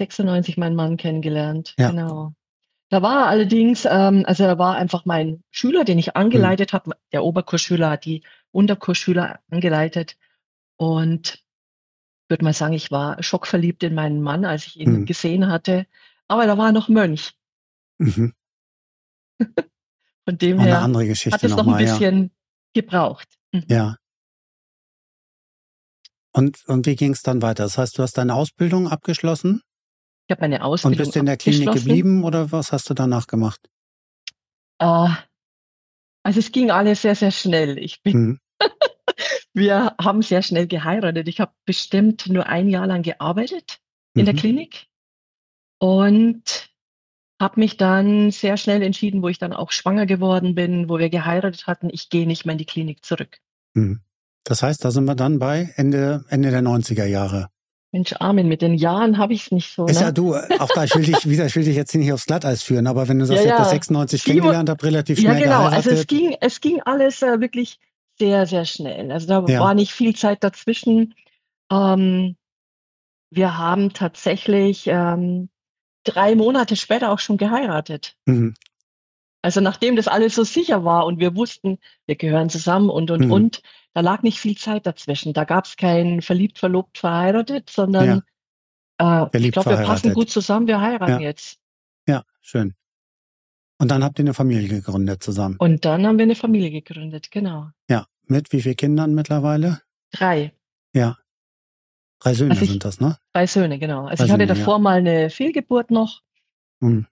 [0.00, 1.74] 96 meinen Mann kennengelernt.
[1.78, 1.90] Ja.
[1.90, 2.34] Genau.
[2.90, 6.92] Da war allerdings, ähm, also er war einfach mein Schüler, den ich angeleitet habe.
[7.12, 10.16] Der Oberkursschüler hat die Unterkursschüler angeleitet.
[10.76, 15.06] Und ich würde mal sagen, ich war schockverliebt in meinen Mann, als ich ihn Mhm.
[15.06, 15.86] gesehen hatte.
[16.28, 17.32] Aber da war noch Mönch.
[17.98, 18.32] Mhm.
[20.26, 21.92] Von dem her hat es noch ein nochmal, ja.
[21.92, 22.30] bisschen
[22.72, 23.28] gebraucht.
[23.52, 23.64] Mhm.
[23.68, 23.96] Ja.
[26.32, 27.62] Und, und wie ging es dann weiter?
[27.62, 29.62] Das heißt, du hast deine Ausbildung abgeschlossen
[30.26, 33.26] Ich habe meine und Ausbildung bist in der Klinik geblieben oder was hast du danach
[33.28, 33.60] gemacht?
[34.80, 35.08] Äh,
[36.24, 37.78] also es ging alles sehr, sehr schnell.
[37.78, 38.40] Ich bin, Mhm.
[39.54, 41.28] wir haben sehr schnell geheiratet.
[41.28, 43.78] Ich habe bestimmt nur ein Jahr lang gearbeitet
[44.16, 44.38] in der Mhm.
[44.38, 44.86] Klinik
[45.78, 46.70] und
[47.40, 51.10] habe mich dann sehr schnell entschieden, wo ich dann auch schwanger geworden bin, wo wir
[51.10, 53.38] geheiratet hatten, ich gehe nicht mehr in die Klinik zurück.
[53.74, 54.00] Mhm.
[54.44, 57.48] Das heißt, da sind wir dann bei Ende, Ende der 90er Jahre.
[57.92, 59.86] Mensch, Armin, mit den Jahren habe ich es nicht so.
[59.86, 60.06] Ist ne?
[60.06, 62.62] ja du, auch da, ich will dich wieder, ich will dich jetzt nicht aufs Glatteis
[62.62, 63.64] führen, aber wenn du sagst, Ja, ich habe ja.
[63.64, 65.58] das 96 Sieben- kennengelernt, habe relativ Ja, schnell genau.
[65.58, 65.76] geheiratet.
[65.86, 67.78] Also es ging, es ging alles äh, wirklich
[68.18, 69.10] sehr, sehr schnell.
[69.12, 69.60] Also da Ja.
[69.60, 71.14] war nicht viel Zeit dazwischen.
[71.70, 72.36] Ähm,
[73.30, 75.48] wir haben tatsächlich ähm,
[76.04, 78.16] drei Monate später auch schon geheiratet.
[78.26, 78.54] Mhm.
[79.42, 83.26] Also nachdem das alles so sicher war und wir wussten, wir gehören zusammen und und
[83.26, 83.30] Mhm.
[83.32, 83.62] und,
[83.92, 85.34] da lag nicht viel Zeit dazwischen.
[85.34, 88.22] Da gab es kein verliebt, verlobt, verheiratet, sondern
[88.98, 91.20] äh, ich Verliebt, glaube, wir passen gut zusammen, wir heiraten Ja.
[91.20, 91.58] jetzt.
[92.08, 92.74] Ja, schön.
[93.78, 95.56] Und dann habt ihr eine Familie gegründet zusammen.
[95.58, 97.68] Und dann haben wir eine Familie gegründet, genau.
[97.88, 99.82] Ja, mit wie vielen Kindern mittlerweile?
[100.12, 100.52] Drei.
[100.94, 101.18] Ja.
[102.24, 103.18] Drei Söhne Also ich- sind das, ne?
[103.34, 104.06] Drei Söhne, genau.
[104.06, 104.54] Also Drei ich hatte Söhne, ja.
[104.54, 106.22] davor mal eine Fehlgeburt noch
[106.80, 107.06] Mhm.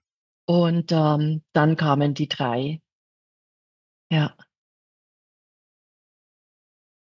[0.45, 2.81] Und ähm, dann kamen die drei.
[4.11, 4.35] Ja.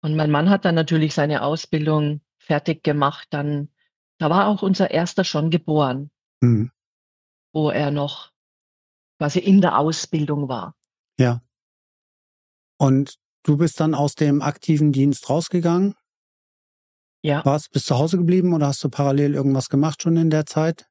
[0.03, 3.27] Und mein Mann hat dann natürlich seine Ausbildung fertig gemacht.
[3.31, 3.69] Dann,
[4.17, 6.11] da war auch unser erster schon geboren,
[6.41, 6.71] Mhm.
[7.53, 8.31] wo er noch
[9.19, 10.75] quasi in der Ausbildung war.
[11.17, 11.41] Ja.
[12.79, 15.95] Und du bist dann aus dem aktiven Dienst rausgegangen?
[17.23, 17.45] Ja.
[17.45, 20.87] Warst, bist zu Hause geblieben oder hast du parallel irgendwas gemacht schon in der Zeit?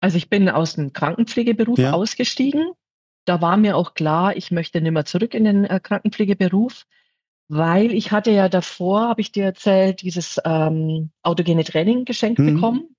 [0.00, 1.92] Also ich bin aus dem Krankenpflegeberuf Ja.
[1.92, 2.72] ausgestiegen.
[3.24, 6.86] Da war mir auch klar, ich möchte nicht mehr zurück in den äh, Krankenpflegeberuf,
[7.48, 12.54] weil ich hatte ja davor, habe ich dir erzählt, dieses ähm, autogene Training geschenkt Mhm.
[12.54, 12.96] bekommen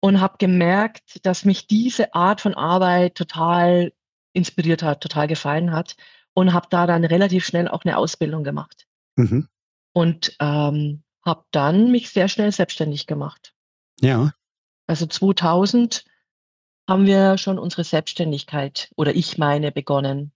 [0.00, 3.92] und habe gemerkt, dass mich diese Art von Arbeit total
[4.32, 5.96] inspiriert hat, total gefallen hat
[6.32, 8.86] und habe da dann relativ schnell auch eine Ausbildung gemacht
[9.16, 9.48] Mhm.
[9.92, 13.54] und ähm, habe dann mich sehr schnell selbstständig gemacht.
[14.00, 14.32] Ja.
[14.86, 16.04] Also 2000
[16.88, 20.32] haben wir schon unsere Selbstständigkeit oder ich meine begonnen.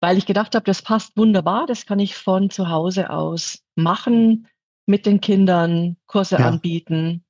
[0.00, 4.48] Weil ich gedacht habe, das passt wunderbar, das kann ich von zu Hause aus machen,
[4.86, 6.48] mit den Kindern Kurse Ja.
[6.48, 7.24] anbieten.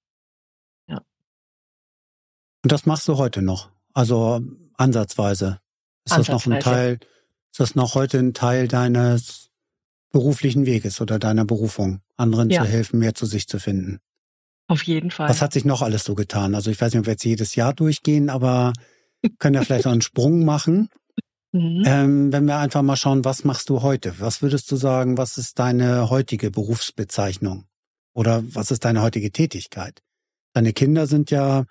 [2.65, 3.71] Und das machst du heute noch?
[3.93, 4.41] Also
[4.75, 5.61] ansatzweise.
[6.05, 6.77] Ist das noch ein Ansatzweise.
[6.77, 7.01] Teil,
[7.51, 9.51] ist das noch heute ein Teil deines
[10.13, 12.63] beruflichen Weges oder deiner Berufung, anderen Ja.
[12.63, 13.99] zu helfen, mehr zu sich zu finden?
[14.69, 15.29] Auf jeden Fall.
[15.29, 16.55] Was hat sich noch alles so getan?
[16.55, 18.73] Also ich weiß nicht, ob wir jetzt jedes Jahr durchgehen, aber
[19.39, 20.89] können ja vielleicht noch einen Sprung machen.
[21.55, 21.83] Mhm.
[21.85, 24.15] Ähm, wenn wir einfach mal schauen, was machst du heute?
[24.21, 27.67] Was würdest du sagen, was ist deine heutige Berufsbezeichnung?
[28.15, 30.01] Oder was ist deine heutige Tätigkeit?
[30.55, 31.67] Deine Kinder sind ja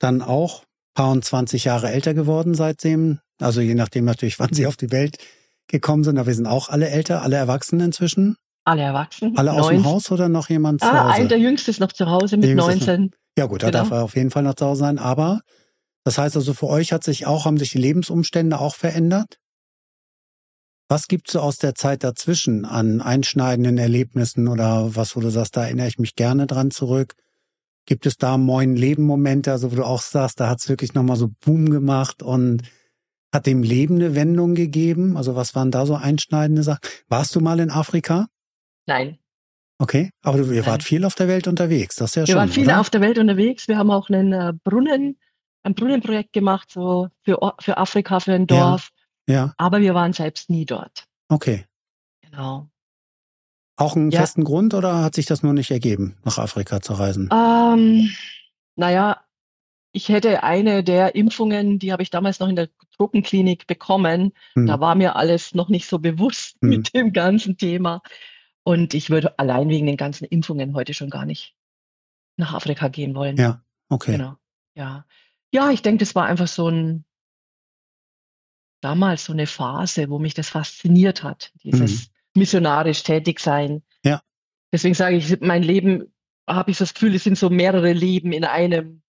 [0.00, 3.20] dann auch paar und 20 Jahre älter geworden seitdem.
[3.38, 5.18] Also je nachdem natürlich, wann sie auf die Welt
[5.70, 6.18] gekommen sind.
[6.18, 8.36] Aber wir sind auch alle älter, alle Erwachsene inzwischen.
[8.64, 9.36] Alle erwachsen.
[9.38, 11.14] Alle aus dem 19 Haus oder noch jemand zu Ah, Hause?
[11.22, 13.10] ein, der Jüngste ist noch zu Hause mit Der Jüngste ist noch- 19.
[13.38, 13.78] Ja gut, da Genau.
[13.78, 14.98] darf er auf jeden Fall noch zu Hause sein.
[14.98, 15.40] Aber
[16.04, 19.38] das heißt also, für euch hat sich auch, haben sich die Lebensumstände auch verändert?
[20.88, 25.56] Was gibt's so aus der Zeit dazwischen an einschneidenden Erlebnissen oder was, wo du sagst,
[25.56, 27.14] da erinnere ich mich gerne dran zurück?
[27.86, 31.28] Gibt es da moin Leben-Momente, also wo du auch sagst, da hat's wirklich nochmal so
[31.44, 32.62] Boom gemacht und
[33.32, 35.16] hat dem Leben eine Wendung gegeben?
[35.16, 36.80] Also was waren da so einschneidende Sachen?
[37.08, 38.26] Warst du mal in Afrika?
[38.86, 39.18] Nein.
[39.78, 40.70] Okay, aber du, ihr Nein.
[40.70, 42.80] wart viel auf der Welt unterwegs, das ist ja Wir schon, waren viel oder?
[42.80, 43.66] auf der Welt unterwegs.
[43.66, 45.18] Wir haben auch einen äh, Brunnen,
[45.62, 48.70] ein Brunnenprojekt gemacht, so für, für Afrika, für ein Ja.
[48.70, 48.90] Dorf.
[49.26, 51.04] Ja, Aber wir waren selbst nie dort.
[51.28, 51.64] okay.
[52.22, 52.68] Genau.
[53.76, 54.20] Auch einen Ja.
[54.20, 57.30] festen Grund oder hat sich das nur nicht ergeben, nach Afrika zu reisen?
[57.32, 58.10] Ähm,
[58.76, 59.22] naja,
[59.92, 64.32] ich hätte eine der Impfungen, die habe ich damals noch in der Tropenklinik bekommen.
[64.54, 64.66] Hm.
[64.66, 66.68] Da war mir alles noch nicht so bewusst Hm.
[66.68, 68.02] mit dem ganzen Thema.
[68.62, 71.54] Und ich würde allein wegen den ganzen Impfungen heute schon gar nicht
[72.36, 73.36] nach Afrika gehen wollen.
[73.36, 74.12] Ja, okay.
[74.12, 74.36] Genau.
[74.74, 75.06] Ja.
[75.52, 77.04] Ja, ich denke, das war einfach so ein,
[78.80, 83.72] damals so eine Phase, wo mich das fasziniert hat, dieses missionarisch tätig sein.
[83.72, 83.82] Mhm.
[84.04, 84.22] Ja.
[84.72, 86.12] Deswegen sage ich, mein Leben,
[86.48, 89.02] habe ich das Gefühl, es sind so mehrere Leben in einem.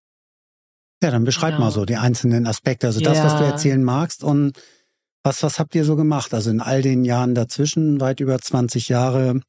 [1.03, 1.65] Ja, dann beschreib Genau.
[1.65, 3.49] mal so die einzelnen Aspekte, also das, was du Ja.
[3.49, 4.57] erzählen magst und
[5.23, 6.33] was, was habt ihr so gemacht?
[6.33, 9.41] Also in all den Jahren dazwischen, weit über 20 Jahre,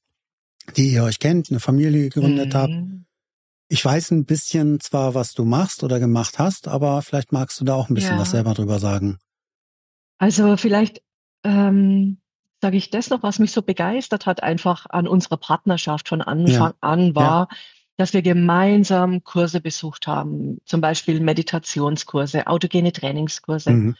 [0.76, 2.72] die ihr euch kennt, eine Familie gegründet habt.
[2.72, 3.04] Mhm.
[3.68, 7.64] Ich weiß ein bisschen zwar, was du machst oder gemacht hast, aber vielleicht magst du
[7.64, 8.20] da auch ein bisschen Ja.
[8.22, 9.18] was selber drüber sagen.
[10.18, 11.02] Also vielleicht
[11.44, 12.18] ähm,
[12.60, 16.74] sage ich das noch, was mich so begeistert hat, einfach an unserer Partnerschaft von Anfang
[16.80, 17.48] an war,
[17.96, 23.70] dass wir gemeinsam Kurse besucht haben, zum Beispiel Meditationskurse, autogene Trainingskurse.
[23.70, 23.96] Mhm.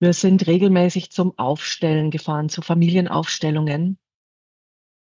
[0.00, 3.98] Wir sind regelmäßig zum Aufstellen gefahren, zu Familienaufstellungen.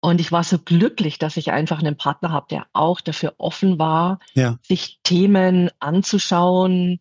[0.01, 3.79] Und ich war so glücklich, dass ich einfach einen Partner habe, der auch dafür offen
[3.79, 6.99] war, Ja, sich Themen anzuschauen,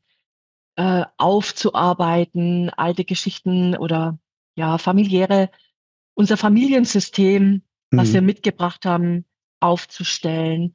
[0.76, 4.18] äh, aufzuarbeiten, alte Geschichten oder
[4.54, 5.50] ja, familiäre,
[6.14, 8.14] unser Familiensystem, was Mhm.
[8.14, 9.24] wir mitgebracht haben,
[9.60, 10.74] aufzustellen.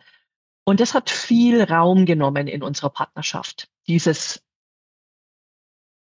[0.68, 4.44] Und das hat viel Raum genommen in unserer Partnerschaft, dieses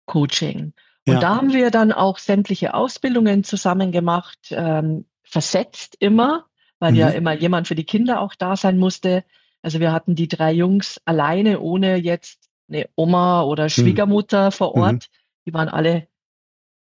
[0.07, 0.73] Coaching.
[1.07, 1.19] Und Ja.
[1.21, 6.47] da haben wir dann auch sämtliche Ausbildungen zusammen gemacht, ähm, versetzt immer,
[6.79, 7.15] weil ja Mhm.
[7.15, 9.23] immer jemand für die Kinder auch da sein musste.
[9.61, 14.81] Also wir hatten die drei Jungs alleine, ohne jetzt eine Oma oder Schwiegermutter vor Mhm.
[14.81, 15.09] Ort.
[15.45, 16.09] Die waren alle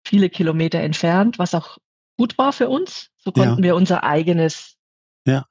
[0.04, 1.78] viele Kilometer entfernt, was auch
[2.18, 3.12] gut war für uns.
[3.18, 3.44] So Ja.
[3.44, 4.76] konnten wir unser eigenes
[5.28, 5.46] Ja.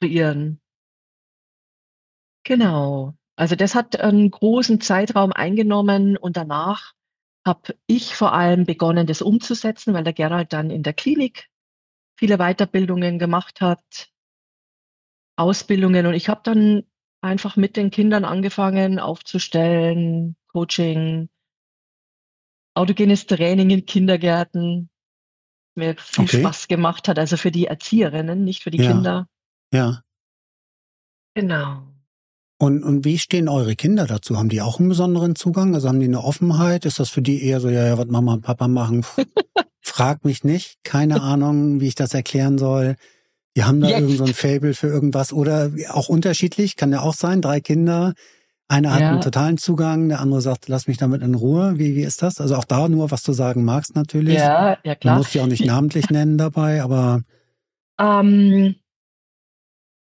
[0.00, 0.61] kreieren.
[2.44, 3.14] Genau.
[3.36, 6.92] Also das hat einen großen Zeitraum eingenommen und danach
[7.46, 11.48] habe ich vor allem begonnen, das umzusetzen, weil der Gerald dann in der Klinik
[12.18, 14.10] viele Weiterbildungen gemacht hat,
[15.36, 16.84] Ausbildungen und ich habe dann
[17.20, 21.28] einfach mit den Kindern angefangen aufzustellen, Coaching,
[22.74, 24.90] autogenes Training in Kindergärten,
[25.76, 26.42] mir viel Okay.
[26.42, 28.88] Spaß gemacht hat, also für die Erzieherinnen, nicht für die Ja.
[28.92, 29.28] Kinder.
[29.72, 30.02] Ja.
[31.36, 31.91] Genau.
[32.62, 34.38] Und, und wie stehen eure Kinder dazu?
[34.38, 35.74] Haben die auch einen besonderen Zugang?
[35.74, 36.84] Also haben die eine Offenheit?
[36.84, 39.04] Ist das für die eher so, ja, ja, was Mama und Papa machen?
[39.80, 40.76] Frag mich nicht.
[40.84, 42.94] Keine Ahnung, wie ich das erklären soll.
[43.56, 44.02] Die haben da Jetzt.
[44.02, 47.42] irgend so ein Fable für irgendwas oder auch unterschiedlich, kann ja auch sein.
[47.42, 48.12] Drei Kinder.
[48.68, 49.10] Einer hat Ja.
[49.10, 51.80] einen totalen Zugang, der andere sagt, lass mich damit in Ruhe.
[51.80, 52.40] Wie, wie ist das?
[52.40, 54.38] Also auch da nur, was du sagen magst natürlich.
[54.38, 55.16] Ja, ja Man klar.
[55.18, 57.22] muss die auch nicht namentlich nennen dabei, aber
[57.98, 58.76] Ähm,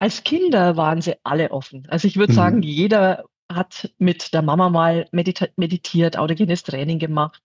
[0.02, 1.88] als Kinder waren sie alle offen.
[1.90, 2.36] Also ich würde Mhm.
[2.36, 7.42] sagen, jeder hat mit der Mama mal medita meditiert, autogenes Training gemacht.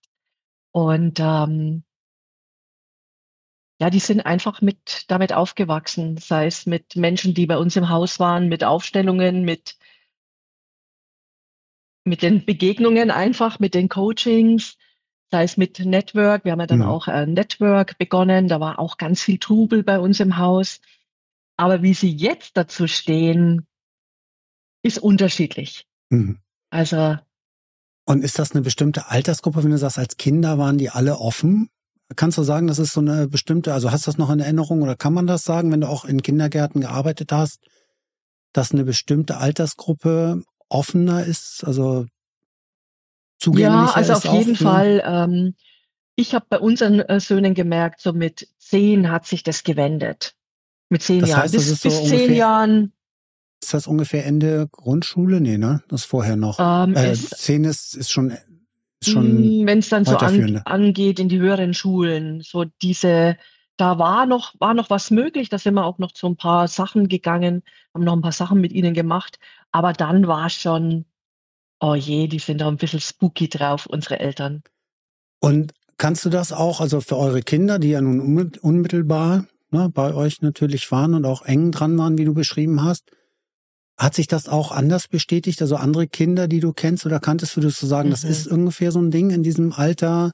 [0.71, 1.83] Und ähm,
[3.79, 7.89] ja, die sind einfach mit damit aufgewachsen, sei es mit Menschen, die bei uns im
[7.89, 9.77] Haus waren, mit Aufstellungen, mit
[12.05, 14.77] mit den Begegnungen einfach, mit den Coachings,
[15.31, 16.45] sei es mit Network.
[16.45, 16.87] Wir haben ja dann Mhm.
[16.87, 18.47] auch äh, Network begonnen.
[18.47, 20.79] Da war auch ganz viel Trubel bei uns im Haus.
[21.57, 23.67] Aber wie sie jetzt dazu stehen,
[24.83, 25.85] ist unterschiedlich.
[26.09, 26.39] mhm.
[26.69, 27.17] Also
[28.05, 31.69] Und ist das eine bestimmte Altersgruppe, wenn du sagst, als Kinder waren die alle offen?
[32.15, 34.81] Kannst du sagen, das ist so eine bestimmte, also hast du das noch in Erinnerung
[34.81, 37.65] oder kann man das sagen, wenn du auch in Kindergärten gearbeitet hast,
[38.53, 42.05] dass eine bestimmte Altersgruppe offener ist, also
[43.39, 45.01] zugänglicher ja, also auf jeden Fall.
[45.05, 45.55] Ähm,
[46.15, 50.36] ich habe bei unseren äh, Söhnen gemerkt, so mit zehn hat sich das gewendet.
[50.89, 51.41] Mit zehn Das Jahren.
[51.43, 52.93] heißt, das bis ist so bis zehn ungefähr- Jahren.
[53.61, 55.41] Ist das ungefähr Ende Grundschule?
[55.41, 55.83] Nee, ne?
[55.89, 56.59] Das ist vorher noch.
[56.59, 58.29] Ähm, äh, es, zehn ist, ist schon,
[59.01, 63.35] ist schon, wenn es dann so an, angeht in die höheren Schulen, so diese,
[63.75, 66.67] da war noch, war noch was möglich, da sind wir auch noch zu ein paar
[66.67, 69.39] Sachen gegangen, haben noch ein paar Sachen mit ihnen gemacht,
[69.71, 71.05] aber dann war schon,
[71.79, 74.61] oh je, die sind da ein bisschen spooky drauf, unsere Eltern.
[75.39, 79.89] Und kannst du das auch, also für eure Kinder, die ja nun unmi- unmittelbar ne,
[79.93, 83.03] bei euch natürlich waren und auch eng dran waren, wie du beschrieben hast,
[83.97, 85.61] hat sich das auch anders bestätigt?
[85.61, 88.29] Also andere Kinder, die du kennst oder kanntest, würdest du sagen, das Mhm.
[88.29, 90.31] ist ungefähr so ein Ding in diesem Alter,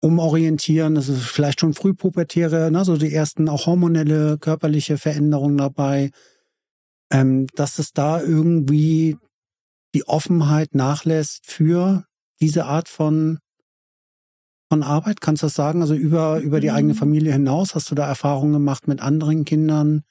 [0.00, 6.10] umorientieren, das ist vielleicht schon frühpubertäre, ne, so die ersten auch hormonelle, körperliche Veränderungen dabei,
[7.10, 9.16] ähm, dass es da irgendwie
[9.94, 12.04] die Offenheit nachlässt für
[12.40, 13.38] diese Art von
[14.68, 15.20] von Arbeit?
[15.20, 15.80] Kannst du das sagen?
[15.80, 16.98] Also über, über die eigene Mhm.
[16.98, 17.74] Familie hinaus?
[17.74, 20.04] Hast du da Erfahrungen gemacht mit anderen Kindern?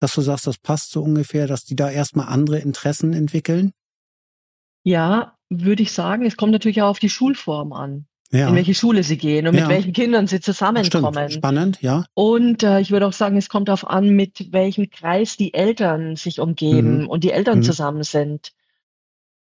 [0.00, 3.72] Dass du sagst, das passt so ungefähr, dass die da erstmal andere Interessen entwickeln?
[4.82, 8.74] Ja, würde ich sagen, es kommt natürlich auch auf die Schulform an, Ja, in welche
[8.74, 9.62] Schule sie gehen und Ja.
[9.62, 10.44] mit welchen Kindern sie stimmt.
[10.44, 11.30] zusammenkommen.
[11.30, 12.04] Spannend, ja.
[12.14, 16.16] Und äh, ich würde auch sagen, es kommt darauf an, mit welchem Kreis die Eltern
[16.16, 17.08] sich umgeben Mhm.
[17.08, 17.62] und die Eltern Mhm.
[17.64, 18.52] zusammen sind.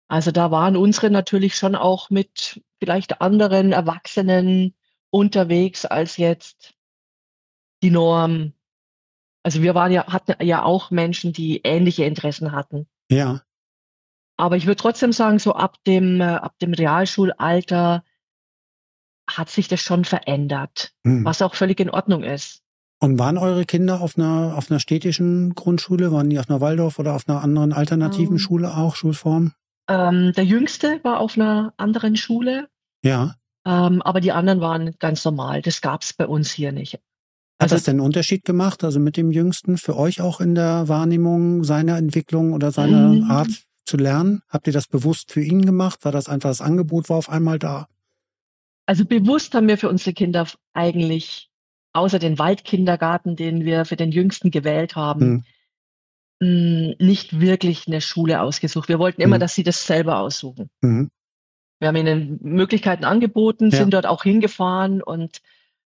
[0.08, 4.76] Also da waren unsere natürlich schon auch mit vielleicht anderen Erwachsenen
[5.10, 6.74] unterwegs als jetzt
[7.82, 8.52] die Norm.
[9.42, 12.88] Also wir waren ja, hatten ja auch Menschen, die ähnliche Interessen hatten.
[13.10, 13.42] Ja,
[14.36, 18.04] Aber ich würde trotzdem sagen, so ab dem, äh, ab dem Realschulalter
[19.30, 21.24] hat sich das schon verändert, Hm.
[21.24, 22.62] was auch völlig in Ordnung ist.
[23.00, 26.12] Und waren eure Kinder auf einer, auf einer städtischen Grundschule?
[26.12, 28.40] Waren die auf einer Waldorf oder auf einer anderen alternativen Ähm.
[28.40, 29.54] Schule auch, Schulform?
[29.90, 32.70] Ähm, der Jüngste war auf einer anderen Schule,
[33.04, 33.36] Ja.
[33.66, 35.62] ähm, aber die anderen waren ganz normal.
[35.62, 36.94] Das gab's bei uns hier nicht.
[36.96, 37.02] Hat
[37.60, 40.88] Also- das denn einen Unterschied gemacht, also mit dem Jüngsten, für euch auch in der
[40.88, 43.32] Wahrnehmung seiner Entwicklung oder seiner Mhm.
[43.32, 43.50] Art
[43.86, 44.42] zu lernen?
[44.50, 46.04] Habt ihr das bewusst für ihn gemacht?
[46.04, 47.88] War das einfach das Angebot, war auf einmal da?
[48.86, 51.50] Also bewusst haben wir für unsere Kinder eigentlich,
[51.94, 55.46] außer den Waldkindergarten, den wir für den Jüngsten gewählt haben,
[56.42, 58.90] mh, nicht wirklich eine Schule ausgesucht.
[58.90, 59.42] Wir wollten immer, Mhm.
[59.42, 60.70] dass sie das selber aussuchen.
[60.82, 61.10] Mhm.
[61.84, 63.78] Wir haben ihnen Möglichkeiten angeboten, Ja.
[63.80, 65.42] sind dort auch hingefahren und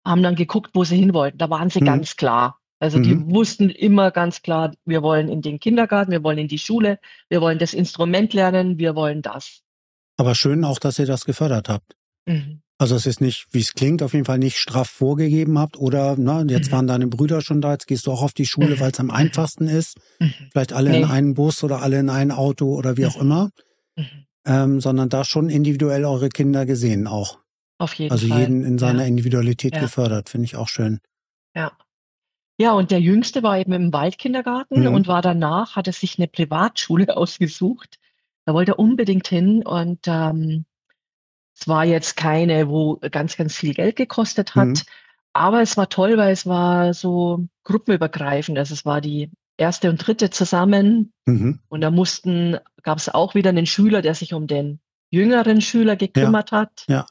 [0.07, 1.37] haben dann geguckt, wo sie hin wollten.
[1.39, 1.85] Da waren sie Mhm.
[1.87, 2.59] ganz klar.
[2.79, 3.35] Also die Mhm.
[3.35, 7.41] wussten immer ganz klar, wir wollen in den Kindergarten, wir wollen in die Schule, wir
[7.43, 9.61] wollen das Instrument lernen, wir wollen das.
[10.17, 11.95] Aber schön auch, dass ihr das gefördert habt.
[12.27, 12.63] Mhm.
[12.79, 16.15] Also es ist nicht, wie es klingt, auf jeden Fall nicht straff vorgegeben habt oder
[16.17, 16.73] na, jetzt Mhm.
[16.73, 18.81] waren deine Brüder schon da, jetzt gehst du auch auf die Schule, Mhm.
[18.81, 19.99] weil es am einfachsten ist.
[20.21, 20.33] Mhm.
[20.53, 21.11] Vielleicht alle in Nee.
[21.13, 23.21] einen Bus oder alle in ein Auto oder wie auch Mhm.
[23.23, 23.51] immer.
[24.51, 27.39] Ähm, sondern da schon individuell eure Kinder gesehen auch.
[27.79, 28.41] Auf jeden Also Fall.
[28.41, 29.07] jeden in seiner Ja.
[29.09, 29.81] Individualität Ja.
[29.81, 30.99] gefördert, finde ich auch schön.
[31.55, 31.73] Ja.
[32.59, 34.95] Ja, und der Jüngste war eben im Waldkindergarten Mhm.
[34.95, 37.99] und war danach, hat er sich eine Privatschule ausgesucht.
[38.45, 40.65] Da wollte er unbedingt hin und ähm,
[41.59, 44.75] es war jetzt keine, wo ganz, ganz viel Geld gekostet hat, Mhm.
[45.33, 48.59] aber es war toll, weil es war so gruppenübergreifend.
[48.59, 49.31] Also es war die
[49.61, 51.61] erste und dritte zusammen Mhm.
[51.69, 54.81] und da mussten, gab es auch wieder einen Schüler, der sich um den
[55.11, 56.59] jüngeren Schüler gekümmert ja.
[56.59, 56.85] hat.
[56.89, 57.07] Ja.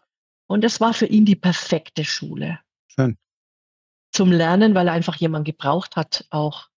[0.47, 2.60] Und es war für ihn die perfekte Schule.
[2.88, 3.18] Schön.
[4.12, 6.68] Zum Lernen, weil er einfach jemanden gebraucht hat, auch,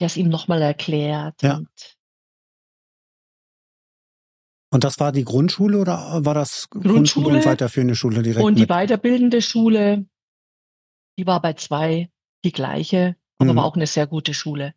[0.00, 1.42] der es ihm nochmal erklärt.
[1.42, 1.56] Ja.
[1.56, 1.96] Und
[4.70, 8.44] Und das war die Grundschule oder war das Grundschule, Grundschule und weiterführende Schule direkt?
[8.44, 8.70] Und die mit?
[8.70, 10.06] weiterbildende Schule,
[11.18, 12.10] die war bei zwei
[12.44, 13.56] die gleiche, aber Mhm.
[13.56, 14.74] war auch eine sehr gute Schule.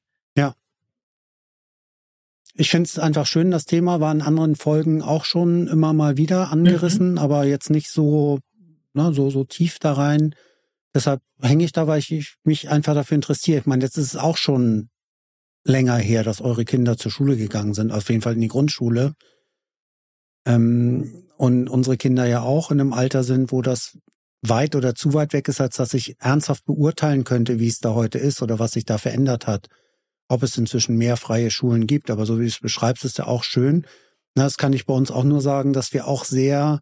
[2.54, 6.18] Ich finde es einfach schön, das Thema war in anderen Folgen auch schon immer mal
[6.18, 8.40] wieder angerissen, aber jetzt nicht so,
[8.94, 10.36] ne, so, so tief da rein.
[10.94, 13.60] Deshalb hänge ich da, weil ich, ich mich einfach dafür interessiere.
[13.60, 14.90] Ich meine, jetzt ist es auch schon
[15.64, 19.14] länger her, dass eure Kinder zur Schule gegangen sind, auf jeden Fall in die Grundschule.
[20.46, 23.98] Ähm, und unsere Kinder ja auch in einem Alter sind, wo das
[24.42, 27.94] weit oder zu weit weg ist, als dass ich ernsthaft beurteilen könnte, wie es da
[27.94, 29.68] heute ist oder was sich da verändert hat.
[30.32, 33.28] Ob es inzwischen mehr freie Schulen gibt, aber so wie du es beschreibst, ist ja
[33.28, 33.86] auch schön.
[34.34, 36.80] Das kann ich bei uns auch nur sagen, dass wir auch sehr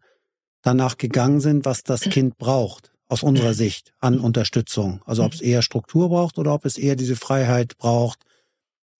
[0.62, 5.02] danach gegangen sind, was das Kind braucht, aus unserer Sicht, an Unterstützung.
[5.04, 8.20] Also ob es eher Struktur braucht oder ob es eher diese Freiheit braucht,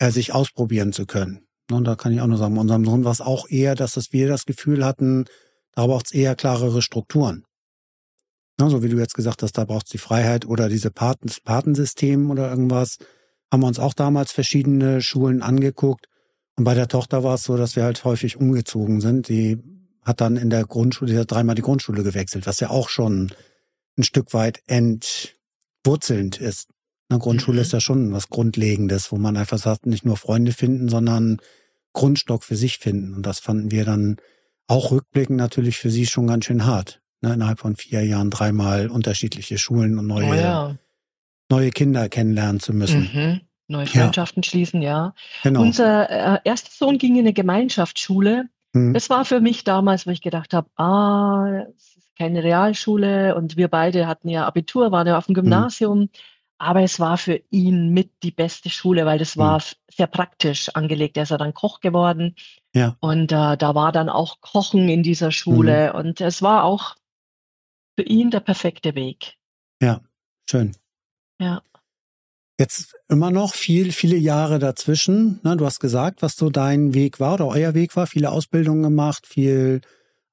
[0.01, 1.47] äh, sich ausprobieren zu können.
[1.71, 3.97] Und da kann ich auch nur sagen, bei unserem Sohn war es auch eher, dass
[3.97, 5.27] es wir das Gefühl hatten,
[5.77, 7.45] da braucht es eher klarere Strukturen.
[8.59, 11.39] So wie du jetzt gesagt hast, da braucht es die Freiheit oder diese Paten, das
[11.39, 12.99] Patensystem oder irgendwas.
[13.53, 16.07] Haben wir uns auch damals verschiedene Schulen angeguckt.
[16.57, 19.29] Und bei der Tochter war es so, dass wir halt häufig umgezogen sind.
[19.29, 19.59] Die
[20.03, 23.33] hat dann in der Grundschule, die hat dreimal die Grundschule gewechselt, was ja auch schon
[23.99, 26.69] ein Stück weit entwurzelnd ist.
[27.09, 27.63] Eine Grundschule Mhm.
[27.63, 31.39] ist ja schon was Grundlegendes, wo man einfach sagt, nicht nur Freunde finden, sondern
[31.93, 33.15] Grundstock für sich finden.
[33.15, 34.17] Und das fanden wir dann
[34.69, 37.01] auch rückblickend natürlich für sie schon ganz schön hart.
[37.23, 40.79] Ne, innerhalb von vier Jahren dreimal unterschiedliche Schulen und neue, Oh ja.
[41.51, 43.11] Neue Kinder kennenlernen zu müssen.
[43.13, 43.41] Mhm.
[43.69, 44.03] Neue Ja.
[44.03, 45.15] Freundschaften schließen, ja.
[45.43, 45.61] Genau.
[45.63, 48.47] Unser äh, erster Sohn ging in eine Gemeinschaftsschule.
[48.73, 48.95] Mhm.
[48.95, 53.57] Das war für mich damals, wo ich gedacht habe, ah, es ist keine Realschule und
[53.57, 55.41] wir beide hatten ja Abitur, waren ja auf dem Mhm.
[55.43, 56.09] Gymnasium.
[56.59, 59.41] Aber es war für ihn mit die beste Schule, weil das Mhm.
[59.41, 61.17] war sehr praktisch angelegt.
[61.17, 62.35] Er ist ja dann Koch geworden.
[62.75, 62.97] Ja.
[63.01, 65.93] Und äh, da war dann auch Kochen in dieser Schule.
[65.95, 66.97] Und es war auch
[67.99, 69.37] für ihn der perfekte Weg.
[70.51, 70.73] Schön.
[71.41, 71.63] Ja.
[72.59, 75.41] Jetzt immer noch viel, viele Jahre dazwischen.
[75.43, 78.07] Ne, du hast gesagt, was so dein Weg war oder euer Weg war.
[78.07, 79.81] Viele Ausbildungen gemacht, viel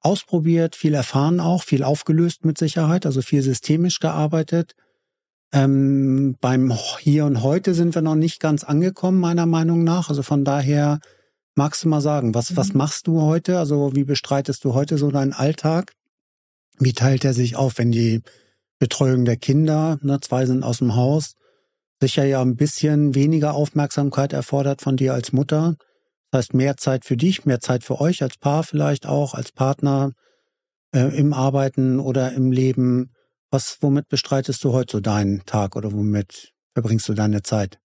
[0.01, 4.75] ausprobiert, viel erfahren auch, viel aufgelöst mit Sicherheit, also viel systemisch gearbeitet.
[5.53, 10.09] Ähm, beim Hier und Heute sind wir noch nicht ganz angekommen, meiner Meinung nach.
[10.09, 10.99] Also von daher
[11.55, 12.77] magst du mal sagen, was, was Mhm.
[12.79, 13.57] machst du heute?
[13.57, 15.93] Also wie bestreitest du heute so deinen Alltag?
[16.77, 18.21] Wie teilt er sich auf, wenn die
[18.79, 21.33] Betreuung der Kinder, ne, zwei sind aus dem Haus,
[21.99, 25.75] sicher ja ein bisschen weniger Aufmerksamkeit erfordert von dir als Mutter.
[26.31, 29.51] Das heißt, mehr Zeit für dich, mehr Zeit für euch als Paar vielleicht auch, als
[29.51, 30.11] Partner
[30.93, 33.11] äh, im Arbeiten oder im Leben.
[33.49, 37.79] Was, womit bestreitest du heute so deinen Tag oder womit verbringst du deine Zeit?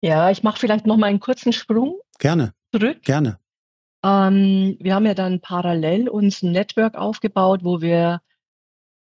[0.00, 3.02] Ja, ich mache vielleicht noch mal einen kurzen Sprung Gerne, zurück.
[3.02, 3.38] gerne.
[4.04, 8.20] Ähm, wir haben ja dann parallel uns ein Network aufgebaut, wo wir,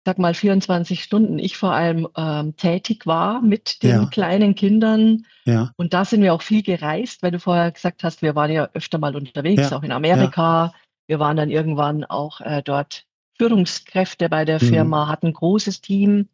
[0.05, 4.07] sag mal, 24 Stunden, ich vor allem ähm, tätig war mit den Ja.
[4.07, 5.25] kleinen Kindern.
[5.47, 8.51] Ja, Und da sind wir auch viel gereist, weil du vorher gesagt hast, wir waren
[8.51, 10.73] ja öfter mal unterwegs, Ja, auch in Amerika.
[11.07, 13.05] Wir waren dann irgendwann auch äh, dort
[13.39, 14.67] Führungskräfte bei der Mhm.
[14.69, 16.29] Firma, hatten ein großes Team.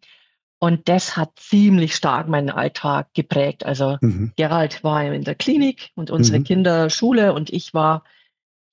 [0.58, 3.64] Und das hat ziemlich stark meinen Alltag geprägt.
[3.64, 4.32] Also mhm.
[4.36, 6.44] Gerald war in der Klinik und unsere Mhm.
[6.44, 8.04] Kinder Schule und ich war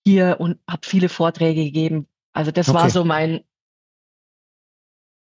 [0.06, 2.08] hier und habe viele Vorträge gegeben.
[2.34, 2.92] Also das war Okay.
[2.92, 3.42] so mein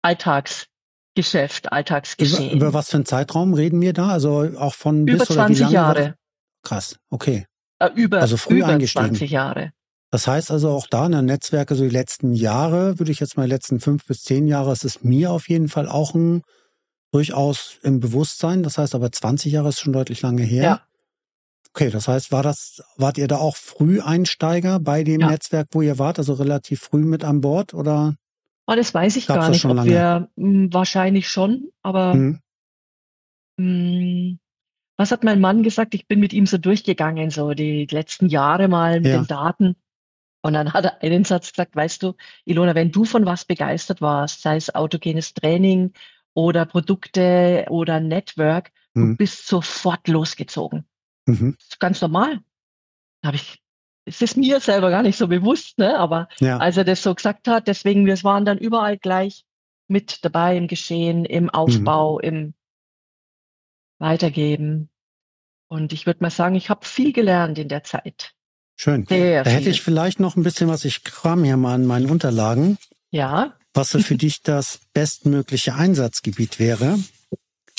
[0.01, 2.51] Alltagsgeschäft, Über, Alltagsgeschehen.
[2.57, 4.09] über was für einen Zeitraum reden wir da?
[4.09, 5.75] Also auch von Über bis oder wie 20 lange?
[5.87, 6.03] war das?
[6.03, 6.15] Jahre.
[6.63, 7.45] Krass, okay.
[7.79, 9.07] Äh, über, Also früh über eingestiegen.
[9.07, 9.71] 20 Jahre.
[10.11, 13.37] Das heißt also auch da in der Netzwerke, so die letzten Jahre, würde ich jetzt
[13.37, 16.41] mal die letzten fünf bis zehn Jahre, es ist mir auf jeden Fall auch ein
[17.11, 18.63] durchaus im Bewusstsein.
[18.63, 20.63] Das heißt aber 20 Jahre ist schon deutlich lange her.
[20.63, 20.81] Ja.
[21.73, 25.29] Okay, das heißt, war das, wart ihr da auch früh Einsteiger bei dem Ja.
[25.29, 28.15] Netzwerk, wo ihr wart, also relativ früh mit an Bord oder?
[28.71, 29.91] Oh, das weiß ich Gab's gar nicht, schon ob lange?
[29.91, 32.39] wir mh, wahrscheinlich schon, aber Hm,
[33.57, 34.37] mh,
[34.97, 35.93] was hat mein Mann gesagt?
[35.95, 39.21] Ich bin mit ihm so durchgegangen, so die letzten Jahre mal mit Ja.
[39.21, 39.75] den Daten.
[40.41, 42.15] Und dann hat er einen Satz gesagt, weißt du,
[42.45, 45.93] Ilona, wenn du von was begeistert warst, sei es autogenes Training
[46.33, 50.85] oder Produkte oder Network, du hm, bist sofort losgezogen.
[51.27, 52.39] mhm, ganz normal.
[53.21, 53.61] Da habe ich,
[54.05, 55.97] es ist mir selber gar nicht so bewusst, ne?
[55.97, 59.45] Aber ja, als er das so gesagt hat, deswegen, wir waren dann überall gleich
[59.87, 62.53] mit dabei im Geschehen, im Aufbau, im
[63.99, 64.89] Weitergeben.
[65.67, 68.33] Und ich würde mal sagen, ich habe viel gelernt in der Zeit.
[68.75, 69.05] Schön.
[69.07, 72.09] Sehr da hätte ich vielleicht noch ein bisschen was, ich kram hier mal an meinen
[72.09, 72.77] Unterlagen.
[73.11, 73.57] Ja.
[73.73, 76.97] Was so für dich das bestmögliche Einsatzgebiet wäre.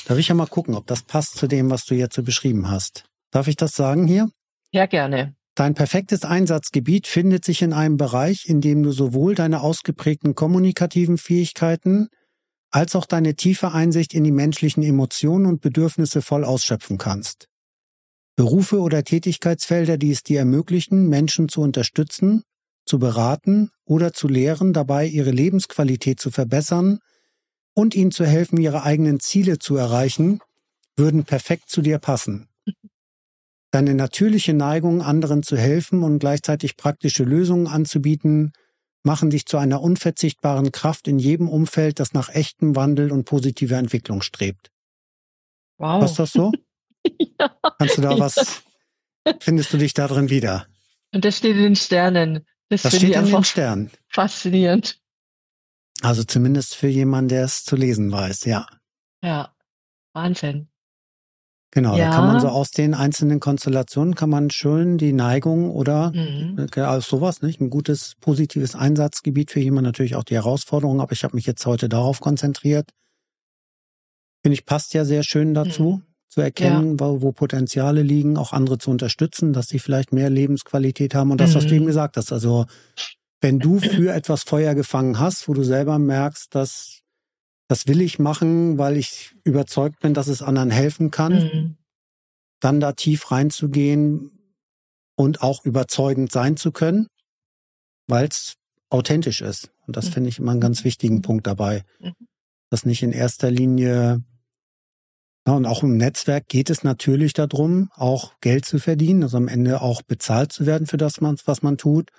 [0.06, 2.70] Darf ich ja mal gucken, ob das passt zu dem, was du jetzt so beschrieben
[2.70, 3.04] hast.
[3.30, 4.30] Darf ich das sagen hier?
[4.72, 5.34] Ja, gerne.
[5.61, 11.18] Dein perfektes Einsatzgebiet findet sich in einem Bereich, in dem du sowohl deine ausgeprägten kommunikativen
[11.18, 12.08] Fähigkeiten
[12.70, 17.46] als auch deine tiefe Einsicht in die menschlichen Emotionen und Bedürfnisse voll ausschöpfen kannst.
[18.36, 22.42] Berufe oder Tätigkeitsfelder, die es dir ermöglichen, Menschen zu unterstützen,
[22.86, 27.00] zu beraten oder zu lehren, dabei ihre Lebensqualität zu verbessern
[27.74, 30.40] und ihnen zu helfen, ihre eigenen Ziele zu erreichen,
[30.96, 32.49] würden perfekt zu dir passen.
[33.70, 38.52] Deine natürliche Neigung, anderen zu helfen und gleichzeitig praktische Lösungen anzubieten,
[39.02, 43.76] machen dich zu einer unverzichtbaren Kraft in jedem Umfeld, das nach echtem Wandel und positiver
[43.76, 44.70] Entwicklung strebt.
[45.78, 46.02] Wow.
[46.02, 46.52] Was ist das so?
[47.18, 47.56] ja.
[47.78, 48.62] Kannst du da was,
[49.40, 50.66] findest du dich da drin wieder?
[51.12, 52.46] Und das steht in den Sternen.
[52.68, 53.90] Das, das steht in den Sternen.
[54.08, 55.00] Faszinierend.
[56.02, 58.66] Also zumindest für jemanden, der es zu lesen weiß, ja.
[59.22, 59.54] Ja,
[60.12, 60.68] Wahnsinn.
[61.72, 62.10] Genau, ja.
[62.10, 66.66] da kann man so aus den einzelnen Konstellationen kann man schön die Neigung oder mhm.
[66.74, 67.60] also sowas, nicht?
[67.60, 71.64] Ein gutes, positives Einsatzgebiet für jemanden, natürlich auch die Herausforderung, aber ich habe mich jetzt
[71.66, 72.90] heute darauf konzentriert.
[74.42, 76.02] Finde ich, passt ja sehr schön dazu, mhm.
[76.28, 77.06] zu erkennen, ja.
[77.06, 81.30] wo, wo, Potenziale liegen, auch andere zu unterstützen, dass sie vielleicht mehr Lebensqualität haben.
[81.30, 81.54] Und das, mhm.
[81.54, 81.88] was du eben mhm.
[81.88, 82.66] gesagt hast, also
[83.40, 86.99] wenn du für etwas Feuer gefangen hast, wo du selber merkst, dass
[87.70, 91.34] das will ich machen, weil ich überzeugt bin, dass es anderen helfen kann.
[91.34, 91.76] Mhm.
[92.58, 94.32] Dann da tief reinzugehen
[95.14, 97.06] und auch überzeugend sein zu können,
[98.08, 98.56] weil es
[98.88, 99.70] authentisch ist.
[99.86, 100.12] Und das mhm.
[100.14, 101.22] finde ich immer einen ganz wichtigen mhm.
[101.22, 101.84] Punkt dabei.
[102.00, 102.14] Mhm.
[102.70, 104.24] Dass nicht in erster Linie,
[105.46, 109.46] ja, und auch im Netzwerk geht es natürlich darum, auch Geld zu verdienen, also am
[109.46, 112.10] Ende auch bezahlt zu werden für das, was man tut.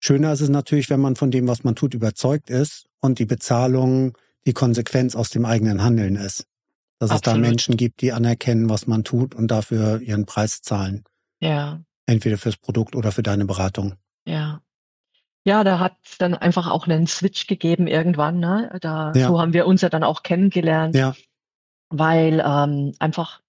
[0.00, 3.26] Schöner ist es natürlich, wenn man von dem, was man tut, überzeugt ist und die
[3.26, 6.46] Bezahlung die Konsequenz aus dem eigenen Handeln ist.
[6.98, 7.14] Dass Absolut.
[7.14, 11.04] es da Menschen gibt, die anerkennen, was man tut und dafür ihren Preis zahlen.
[11.40, 11.80] Ja.
[12.06, 13.94] Entweder fürs Produkt oder für deine Beratung.
[14.24, 14.62] Ja.
[15.44, 18.38] Ja, da hat es dann einfach auch einen Switch gegeben irgendwann.
[18.38, 18.78] Ne?
[18.80, 19.26] Da, ja.
[19.26, 20.94] So haben wir uns ja dann auch kennengelernt.
[20.94, 21.14] Ja.
[21.88, 23.40] Weil ähm, einfach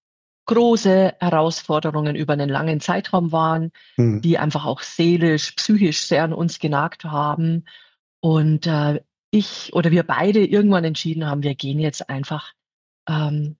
[0.46, 4.20] große Herausforderungen über einen langen Zeitraum waren, hm.
[4.20, 7.64] die einfach auch seelisch, psychisch sehr an uns genagt haben.
[8.20, 9.00] Und äh,
[9.34, 12.52] ich oder wir beide irgendwann entschieden haben, wir gehen jetzt einfach
[13.08, 13.56] ähm,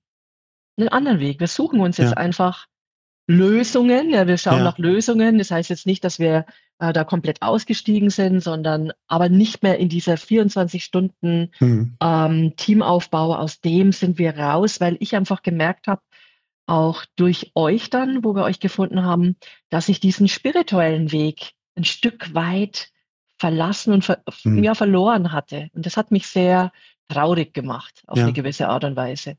[0.76, 1.40] einen anderen Weg.
[1.40, 2.16] Wir suchen uns jetzt ja.
[2.16, 2.66] einfach
[3.26, 4.10] Lösungen.
[4.10, 4.64] Ja, wir schauen ja.
[4.64, 5.38] nach Lösungen.
[5.38, 6.46] Das heißt jetzt nicht, dass wir
[6.78, 11.96] äh, da komplett ausgestiegen sind, sondern aber nicht mehr in dieser 24 Stunden mhm.
[12.00, 13.34] ähm, Teamaufbau.
[13.34, 16.02] Aus dem sind wir raus, weil ich einfach gemerkt habe,
[16.66, 19.36] auch durch euch dann, wo wir euch gefunden haben,
[19.68, 22.90] dass ich diesen spirituellen Weg ein Stück weit
[23.38, 24.62] verlassen und ver hm.
[24.62, 25.68] ja, verloren hatte.
[25.74, 26.72] Und das hat mich sehr
[27.08, 28.24] traurig gemacht, auf ja.
[28.24, 29.36] eine gewisse Art und Weise.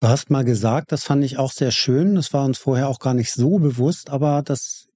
[0.00, 2.98] Du hast mal gesagt, das fand ich auch sehr schön, das war uns vorher auch
[2.98, 4.88] gar nicht so bewusst, aber das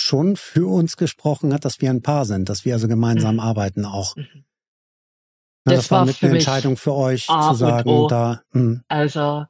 [0.00, 3.40] schon für uns gesprochen hat, dass wir ein Paar sind, dass wir also gemeinsam mhm.
[3.40, 4.16] arbeiten auch.
[4.16, 4.44] Mhm.
[5.64, 8.42] Das, das, war mit einer Entscheidung für euch zu sagen, da.
[8.52, 8.82] Mh.
[8.88, 9.44] Also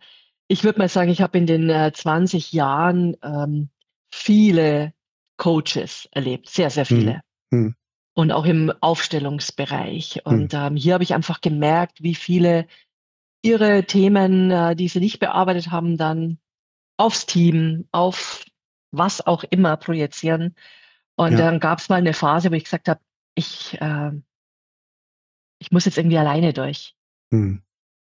[0.49, 3.68] ich würde mal sagen, ich habe in den äh, 20 Jahren ähm,
[4.11, 4.94] viele
[5.36, 7.14] Coaches erlebt, sehr, sehr viele.
[7.14, 7.20] Mhm.
[7.51, 7.74] Hm.
[8.14, 10.20] Und auch im Aufstellungsbereich.
[10.24, 10.32] Hm.
[10.32, 10.61] Und hm.
[10.61, 12.66] ähm, hier habe ich einfach gemerkt, wie viele
[13.42, 16.38] ihre Themen, äh, die sie nicht bearbeitet haben, dann
[16.96, 18.44] aufs Team, auf
[18.90, 20.55] was auch immer projizieren.
[21.16, 21.38] Und ja.
[21.38, 23.01] dann gab es mal eine Phase, wo ich gesagt habe,
[23.34, 24.12] ich, äh,
[25.61, 26.96] ich muss jetzt irgendwie alleine durch.
[27.30, 27.62] Hm.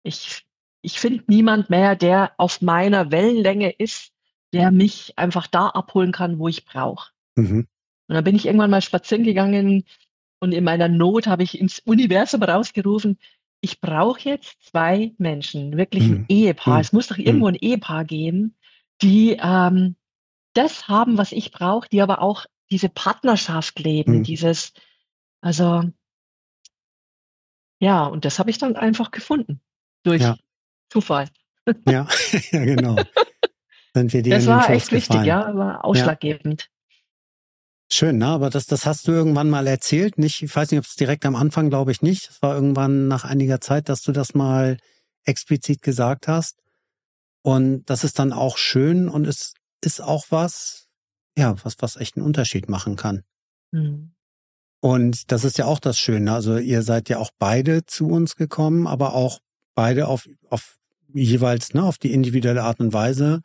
[0.04, 0.46] Ich,
[0.82, 4.12] ich finde niemand mehr, der auf meiner Wellenlänge ist,
[4.54, 7.12] der mich einfach da abholen kann, wo ich brauche.
[7.36, 7.68] Mhm.
[8.12, 9.86] Und dann bin ich irgendwann mal spazieren gegangen
[10.42, 13.18] und in meiner Not habe ich ins Universum rausgerufen,
[13.62, 16.26] ich brauche jetzt zwei Menschen, wirklich ein mhm.
[16.28, 16.76] Ehepaar.
[16.76, 16.82] Mhm.
[16.82, 17.54] Es muss doch irgendwo hm.
[17.54, 18.58] ein Ehepaar geben,
[19.02, 19.96] die ähm,
[20.52, 24.24] das haben, was ich brauche, die aber auch diese Partnerschaft leben, mhm.
[24.24, 24.74] dieses,
[25.40, 25.84] also
[27.80, 29.62] ja, und das habe ich dann einfach gefunden
[30.04, 30.36] durch ja.
[30.90, 31.30] Zufall.
[31.88, 32.10] Ja,
[32.52, 32.98] ja, genau.
[33.94, 36.70] Sind wir dir das war echt wichtig, ja, war ausschlaggebend.
[37.94, 38.28] Schön, ne?
[38.28, 40.18] Aber das, das hast du irgendwann mal erzählt.
[40.18, 42.30] Nicht, ich weiß nicht, ob es direkt am Anfang, glaube ich nicht.
[42.30, 44.78] Es war irgendwann nach einiger Zeit, dass du das mal
[45.26, 46.56] explizit gesagt hast.
[47.44, 50.88] Und das ist dann auch schön und es ist auch was,
[51.38, 53.24] ja, was, was echt einen Unterschied machen kann.
[53.72, 54.14] Mhm.
[54.80, 56.32] Und das ist ja auch das Schöne.
[56.34, 59.40] Also ihr seid ja auch beide zu uns gekommen, aber auch
[59.76, 60.78] beide auf, auf
[61.14, 63.42] jeweils, ne, auf die individuelle Art und Weise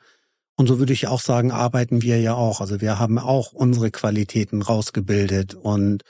[0.57, 2.61] Und so würde ich auch sagen, arbeiten wir ja auch.
[2.61, 6.03] Also wir haben auch unsere Qualitäten rausgebildet und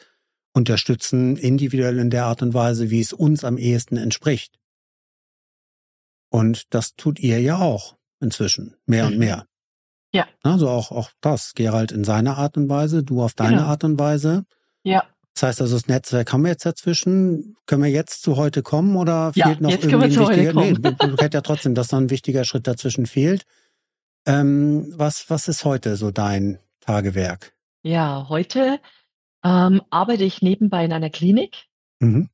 [0.53, 4.59] unterstützen individuell in der Art und Weise, wie es uns am ehesten entspricht.
[6.31, 9.13] Und das tut ihr ja auch inzwischen, mehr mhm.
[9.13, 9.47] und mehr.
[10.13, 10.27] Ja.
[10.43, 13.69] Also auch, auch das, Gerald in seiner Art und Weise, du auf deine genau.
[13.69, 14.45] Art und Weise.
[14.83, 15.05] Ja.
[15.35, 17.57] Das heißt also, das Netzwerk haben wir jetzt dazwischen.
[17.67, 20.53] Können wir jetzt zu heute kommen oder ja, fehlt noch irgendwie ein wichtiger?
[20.55, 23.45] Nee, du hätte ja trotzdem, dass da ein wichtiger Schritt dazwischen fehlt.
[24.27, 27.55] Ähm, was, was ist heute so dein Tagewerk?
[27.83, 28.81] Ja, heute
[29.45, 31.67] ähm, arbeite ich nebenbei in einer Klinik.
[32.01, 32.29] Mhm.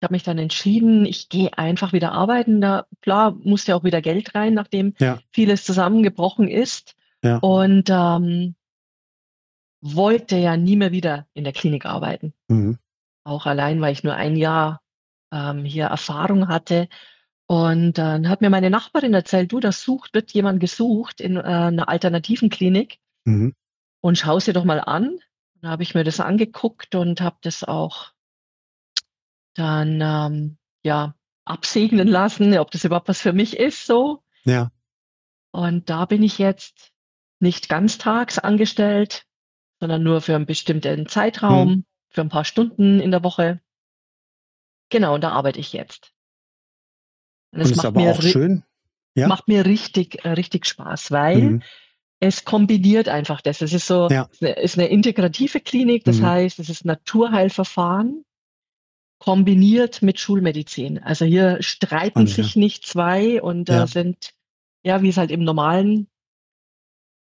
[0.00, 2.60] Ich habe mich dann entschieden, ich gehe einfach wieder arbeiten.
[2.60, 5.18] Da klar musste auch wieder Geld rein, nachdem ja.
[5.32, 6.94] vieles zusammengebrochen ist.
[7.24, 7.38] Ja.
[7.38, 8.54] Und ähm,
[9.80, 12.32] wollte ja nie mehr wieder in der Klinik arbeiten.
[12.48, 12.78] Mhm.
[13.24, 14.82] Auch allein, weil ich nur ein Jahr
[15.32, 16.88] ähm, hier Erfahrung hatte.
[17.50, 21.40] Und dann hat mir meine Nachbarin erzählt, du, das sucht, wird jemand gesucht in äh,
[21.40, 22.98] einer alternativen Klinik.
[23.24, 23.54] Mhm.
[24.02, 25.18] Und schau sie doch mal an.
[25.62, 28.12] Dann habe ich mir das angeguckt und habe das auch
[29.54, 31.14] dann ähm, ja
[31.46, 34.22] absegnen lassen, ob das überhaupt was für mich ist so.
[34.44, 34.70] Ja.
[35.50, 36.92] Und da bin ich jetzt
[37.40, 39.24] nicht ganztags angestellt,
[39.80, 41.84] sondern nur für einen bestimmten Zeitraum, hm.
[42.10, 43.62] für ein paar Stunden in der Woche.
[44.90, 46.12] Genau, und da arbeite ich jetzt.
[47.52, 48.64] Das und ist aber auch schön.
[49.14, 49.28] Ja?
[49.28, 51.62] Macht mir richtig, äh, richtig Spaß, weil mhm.
[52.20, 53.62] es kombiniert einfach das.
[53.62, 54.28] Es ist so, ja.
[54.40, 56.26] ist eine integrative Klinik, das mhm.
[56.26, 58.24] heißt, es ist Naturheilverfahren
[59.18, 61.02] kombiniert mit Schulmedizin.
[61.02, 62.60] Also hier streiten und, sich ja.
[62.60, 64.32] nicht zwei und da äh, sind,
[64.84, 66.08] ja, wie es halt im normalen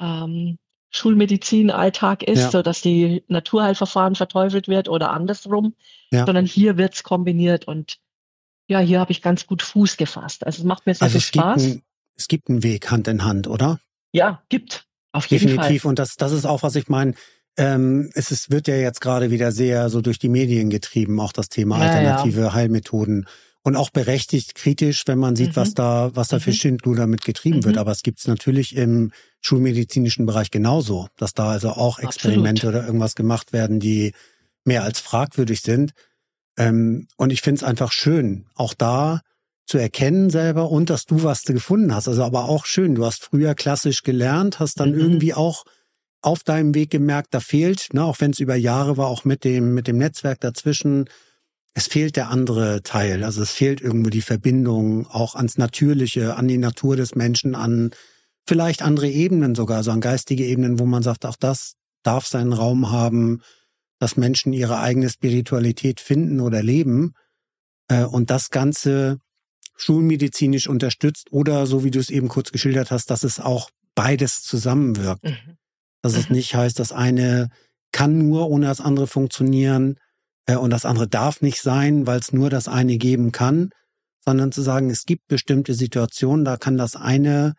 [0.01, 0.59] ähm,
[0.91, 2.51] Schulmedizin-Alltag ist, ja.
[2.51, 5.75] so dass die Naturheilverfahren verteufelt wird oder andersrum,
[6.11, 6.25] ja.
[6.25, 7.99] sondern hier wird's kombiniert und
[8.67, 10.47] ja, hier habe ich ganz gut Fuß gefasst.
[10.47, 11.63] Also es macht mir sehr also viel Spaß.
[11.63, 11.83] Gibt ein,
[12.17, 13.81] es gibt einen Weg Hand in Hand, oder?
[14.13, 14.87] Ja, gibt.
[15.13, 15.57] Auf jeden Definitiv.
[15.57, 15.69] Fall.
[15.69, 15.85] Definitiv.
[15.85, 17.15] Und das, das ist auch, was ich meine.
[17.57, 21.33] Ähm, es ist, wird ja jetzt gerade wieder sehr so durch die Medien getrieben, auch
[21.33, 22.53] das Thema ja, alternative ja.
[22.53, 23.27] Heilmethoden
[23.63, 25.57] und auch berechtigt kritisch, wenn man sieht, mhm.
[25.57, 26.55] was da, was da für mhm.
[26.55, 27.65] Schindluder mit getrieben mhm.
[27.65, 27.79] wird.
[27.79, 32.75] Aber es gibt's natürlich im schulmedizinischen Bereich genauso, dass da also auch Experimente Absolut.
[32.75, 34.13] oder irgendwas gemacht werden, die
[34.65, 35.93] mehr als fragwürdig sind.
[36.57, 39.21] Ähm, und ich finde es einfach schön, auch da
[39.67, 42.09] zu erkennen selber und dass du was gefunden hast.
[42.09, 44.99] Also aber auch schön, du hast früher klassisch gelernt, hast dann mhm.
[44.99, 45.65] irgendwie auch
[46.21, 49.45] auf deinem Weg gemerkt, da fehlt, ne, auch wenn es über Jahre war, auch mit
[49.45, 51.07] dem, mit dem Netzwerk dazwischen,
[51.75, 53.25] es fehlt der andere Teil.
[53.25, 57.91] Also es fehlt irgendwo die Verbindung auch ans Natürliche, an die Natur des Menschen, an
[58.47, 62.53] vielleicht andere Ebenen sogar, also an geistige Ebenen, wo man sagt, auch das darf seinen
[62.53, 63.43] Raum haben,
[64.05, 67.15] dass Menschen ihre eigene Spiritualität finden oder leben
[67.89, 69.17] äh, und das Ganze
[69.77, 74.43] schulmedizinisch unterstützt oder so wie du es eben kurz geschildert hast, dass es auch beides
[74.43, 75.25] zusammenwirkt.
[75.25, 75.57] Mhm.
[76.03, 76.37] Dass es mhm.
[76.37, 77.49] nicht heißt, das eine
[77.93, 79.97] kann nur ohne das andere funktionieren,
[80.45, 83.71] äh, und das andere darf nicht sein, weil es nur das eine geben kann,
[84.23, 87.55] sondern zu sagen, es gibt bestimmte Situationen, da kann das eine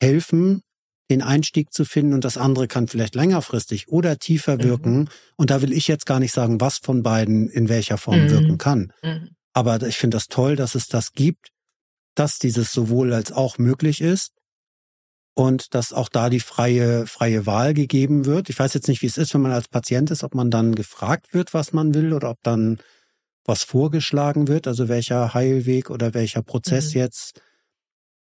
[0.00, 0.62] helfen,
[1.10, 4.62] den Einstieg zu finden und das andere kann vielleicht längerfristig oder tiefer mhm.
[4.62, 5.10] wirken.
[5.36, 8.30] Und da will ich jetzt gar nicht sagen, was von beiden in welcher Form mhm.
[8.30, 8.92] wirken kann.
[9.02, 9.30] Mhm.
[9.52, 11.48] Aber ich finde das toll, dass es das gibt,
[12.14, 14.32] dass dieses sowohl als auch möglich ist
[15.34, 18.48] und dass auch da die freie, freie Wahl gegeben wird.
[18.48, 20.74] Ich weiß jetzt nicht, wie es ist, wenn man als Patient ist, ob man dann
[20.74, 22.78] gefragt wird, was man will oder ob dann
[23.44, 27.00] was vorgeschlagen wird, also welcher Heilweg oder welcher Prozess mhm.
[27.00, 27.40] jetzt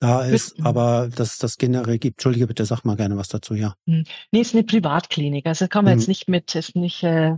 [0.02, 2.16] da ist, aber dass das generell gibt.
[2.16, 3.76] Entschuldige bitte, sag mal gerne was dazu, ja.
[3.86, 4.06] Mhm.
[4.32, 5.46] Nee, ist eine Privatklinik.
[5.46, 6.00] Also kann man mhm.
[6.00, 7.38] jetzt nicht mit, ist nicht, äh,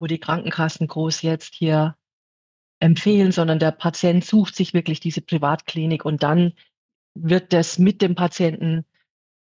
[0.00, 1.94] wo die Krankenkassen groß jetzt hier
[2.80, 6.54] empfehlen, sondern der Patient sucht sich wirklich diese Privatklinik und dann
[7.14, 8.86] wird das mit dem Patienten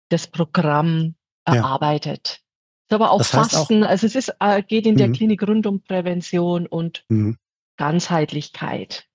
[0.09, 1.15] das Programm
[1.45, 2.29] erarbeitet.
[2.29, 2.87] Ja.
[2.89, 5.13] Ist aber auch das heißt Fasten, auch, also es ist, äh, geht in der mhm.
[5.13, 7.37] Klinik rund um Prävention und mhm.
[7.77, 9.07] Ganzheitlichkeit.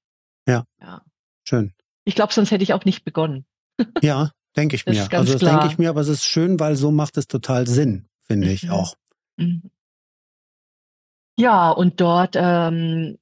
[0.48, 0.66] Ja.
[0.80, 1.02] ja.
[1.44, 1.74] Schön.
[2.08, 3.46] Ich glaube, sonst hätte ich auch nicht begonnen.
[4.02, 5.08] Ja, denke ich mir.
[5.12, 8.08] Also das denke ich mir, aber es ist schön, weil so macht es total Sinn,
[8.26, 8.54] finde mhm.
[8.54, 8.96] ich auch.
[9.36, 9.70] Mhm.
[11.38, 13.20] Ja, und dort ähm,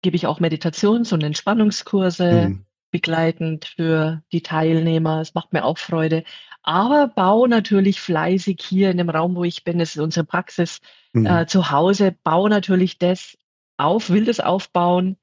[0.00, 2.48] gebe ich auch Meditations- und Entspannungskurse.
[2.48, 5.20] Mhm begleitend für die Teilnehmer.
[5.20, 6.24] Es macht mir auch Freude.
[6.62, 10.80] Aber baue natürlich fleißig hier in dem Raum, wo ich bin, das ist unsere Praxis
[11.12, 11.26] mhm.
[11.26, 13.38] äh, zu Hause, baue natürlich das
[13.76, 15.16] auf, will das aufbauen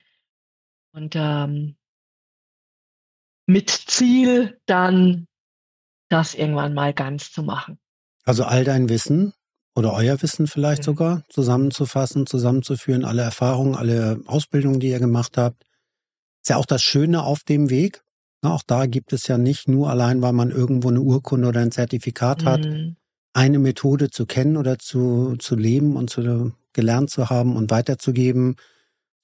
[0.94, 1.76] und ähm,
[3.48, 5.28] mit Ziel dann
[6.10, 7.80] das irgendwann mal ganz zu machen.
[8.24, 9.34] Also all dein Wissen
[9.76, 10.86] oder euer Wissen vielleicht mhm.
[10.86, 15.64] sogar zusammenzufassen, zusammenzuführen, alle Erfahrungen, alle Ausbildungen, die ihr gemacht habt,
[16.44, 18.04] ist ja auch das Schöne auf dem Weg.
[18.42, 21.72] Auch da gibt es ja nicht nur allein, weil man irgendwo eine Urkunde oder ein
[21.72, 22.96] Zertifikat hat, Mhm.
[23.34, 28.56] eine Methode zu kennen oder zu, zu leben und zu gelernt zu haben und weiterzugeben,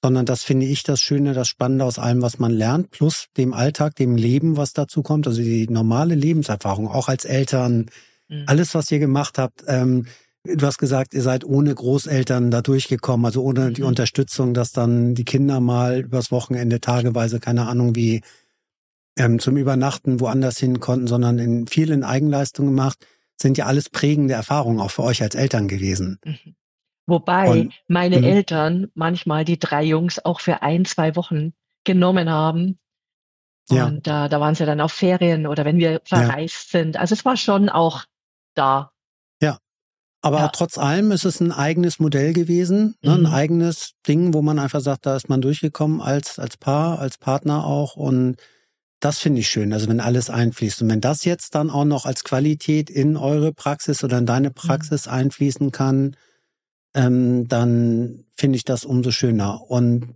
[0.04, 3.54] sondern das finde ich das Schöne, das Spannende aus allem, was man lernt, plus dem
[3.54, 7.86] Alltag, dem Leben, was dazu kommt, also die normale Lebenserfahrung, auch als Eltern,
[8.28, 8.44] Mhm.
[8.46, 9.64] alles, was ihr gemacht habt.
[9.66, 10.04] Ähm,
[10.44, 13.88] du hast gesagt, ihr seid ohne Großeltern da durchgekommen, also ohne die Mhm.
[13.88, 18.20] Unterstützung, dass dann die Kinder mal übers Wochenende tageweise, keine Ahnung wie,
[19.16, 22.98] ähm, zum Übernachten woanders hin konnten, sondern in vielen Eigenleistungen gemacht,
[23.40, 26.18] sind ja alles prägende Erfahrungen auch für euch als Eltern gewesen.
[26.26, 26.54] Mhm.
[27.06, 28.24] Wobei Und- meine Mhm.
[28.24, 31.52] Eltern manchmal die drei Jungs auch für ein, zwei Wochen
[31.84, 32.78] genommen haben.
[33.70, 33.86] Ja.
[33.86, 36.96] Und äh, da waren sie dann auf Ferien oder wenn wir verreist sind.
[36.96, 38.04] Also es war schon auch
[38.54, 38.90] da.
[40.26, 40.48] Aber Ja.
[40.48, 43.26] trotz allem ist es ein eigenes Modell gewesen, ne, ein Mhm.
[43.26, 47.66] eigenes Ding, wo man einfach sagt, da ist man durchgekommen als, als Paar, als Partner
[47.66, 47.94] auch.
[47.94, 48.36] Und
[49.00, 50.80] das finde ich schön, also wenn alles einfließt.
[50.80, 54.50] Und wenn das jetzt dann auch noch als Qualität in eure Praxis oder in deine
[54.50, 56.16] Praxis einfließen kann,
[56.94, 59.70] ähm, dann finde ich das umso schöner.
[59.70, 60.14] Und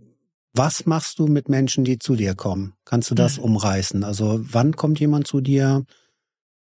[0.53, 2.73] was machst du mit Menschen, die zu dir kommen?
[2.85, 3.43] Kannst du das Mhm.
[3.43, 4.03] umreißen?
[4.03, 5.85] Also wann kommt jemand zu dir?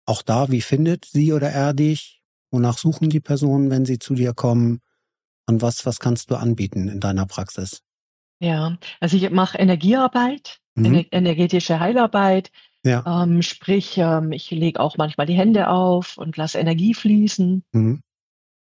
[0.06, 2.22] Auch da, wie findet sie oder er dich?
[2.52, 4.82] Wonach suchen die Personen, wenn sie zu dir kommen?
[5.48, 7.82] Und was, was kannst du anbieten in deiner Praxis?
[8.40, 10.86] Ja, also ich mache Energiearbeit, Mhm.
[10.86, 12.52] ener energetische Heilarbeit.
[12.86, 13.24] Ja.
[13.24, 17.64] Ähm, sprich, ähm, ich lege auch manchmal die Hände auf und lasse Energie fließen.
[17.74, 18.02] Mhm.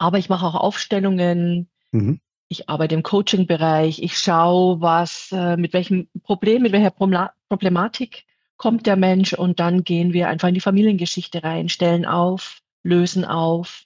[0.00, 1.68] Aber ich mache auch Aufstellungen.
[1.92, 2.20] Mhm.
[2.48, 4.02] Ich arbeite im Coaching-Bereich.
[4.02, 8.24] Ich schaue, was, äh, mit welchem Problem, mit welcher Problematik
[8.56, 13.26] kommt der Mensch und dann gehen wir einfach in die Familiengeschichte rein, stellen auf, lösen
[13.26, 13.84] auf.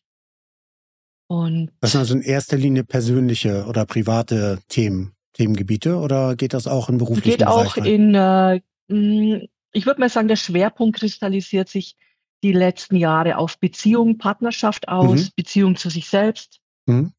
[1.26, 6.68] Und Das sind also in erster Linie persönliche oder private Themen, Themengebiete oder geht das
[6.68, 8.60] auch in beruflichen geht auch Bereich in, äh,
[9.72, 11.96] ich würde mal sagen, der Schwerpunkt kristallisiert sich
[12.44, 15.28] die letzten Jahre auf Beziehung, Partnerschaft aus, Mhm.
[15.34, 16.60] Beziehung zu sich selbst.
[16.86, 17.12] Mhm.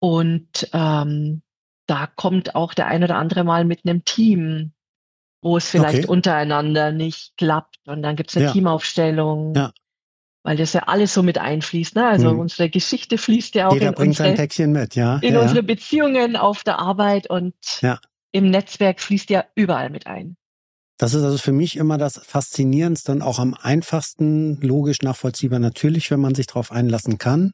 [0.00, 1.42] Und ähm,
[1.86, 4.72] da kommt auch der ein oder andere mal mit einem Team,
[5.42, 6.06] wo es vielleicht Okay.
[6.08, 7.78] untereinander nicht klappt.
[7.86, 8.52] Und dann gibt es eine Ja.
[8.52, 9.72] Teamaufstellung, Ja.
[10.44, 11.96] weil das ja alles so mit einfließt.
[11.96, 12.06] Ne?
[12.06, 12.38] Also Mhm.
[12.40, 15.18] unsere Geschichte fließt ja auch Jeder in, bringt sein unsere, Päckchen mit, ja.
[15.18, 15.62] in ja, unsere.
[15.62, 17.98] Beziehungen auf der Arbeit und Ja.
[18.32, 20.36] im Netzwerk fließt ja überall mit ein.
[21.04, 25.58] Das ist also für mich immer das Faszinierendste und auch am einfachsten logisch nachvollziehbar.
[25.58, 27.52] Natürlich, wenn man sich darauf einlassen kann.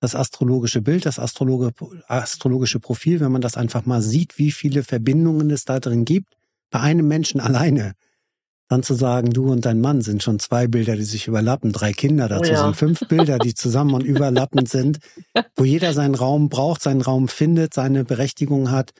[0.00, 1.70] Das astrologische Bild, das Astrologe,
[2.06, 6.34] astrologische Profil, wenn man das einfach mal sieht, wie viele Verbindungen es da drin gibt,
[6.70, 7.94] bei einem Menschen alleine.
[8.68, 11.94] Dann zu sagen, du und dein Mann sind schon zwei Bilder, die sich überlappen, drei
[11.94, 12.64] Kinder dazu Oh ja.
[12.64, 14.98] sind fünf Bilder, die zusammen und überlappend sind,
[15.56, 18.90] wo jeder seinen Raum braucht, seinen Raum findet, seine Berechtigung hat.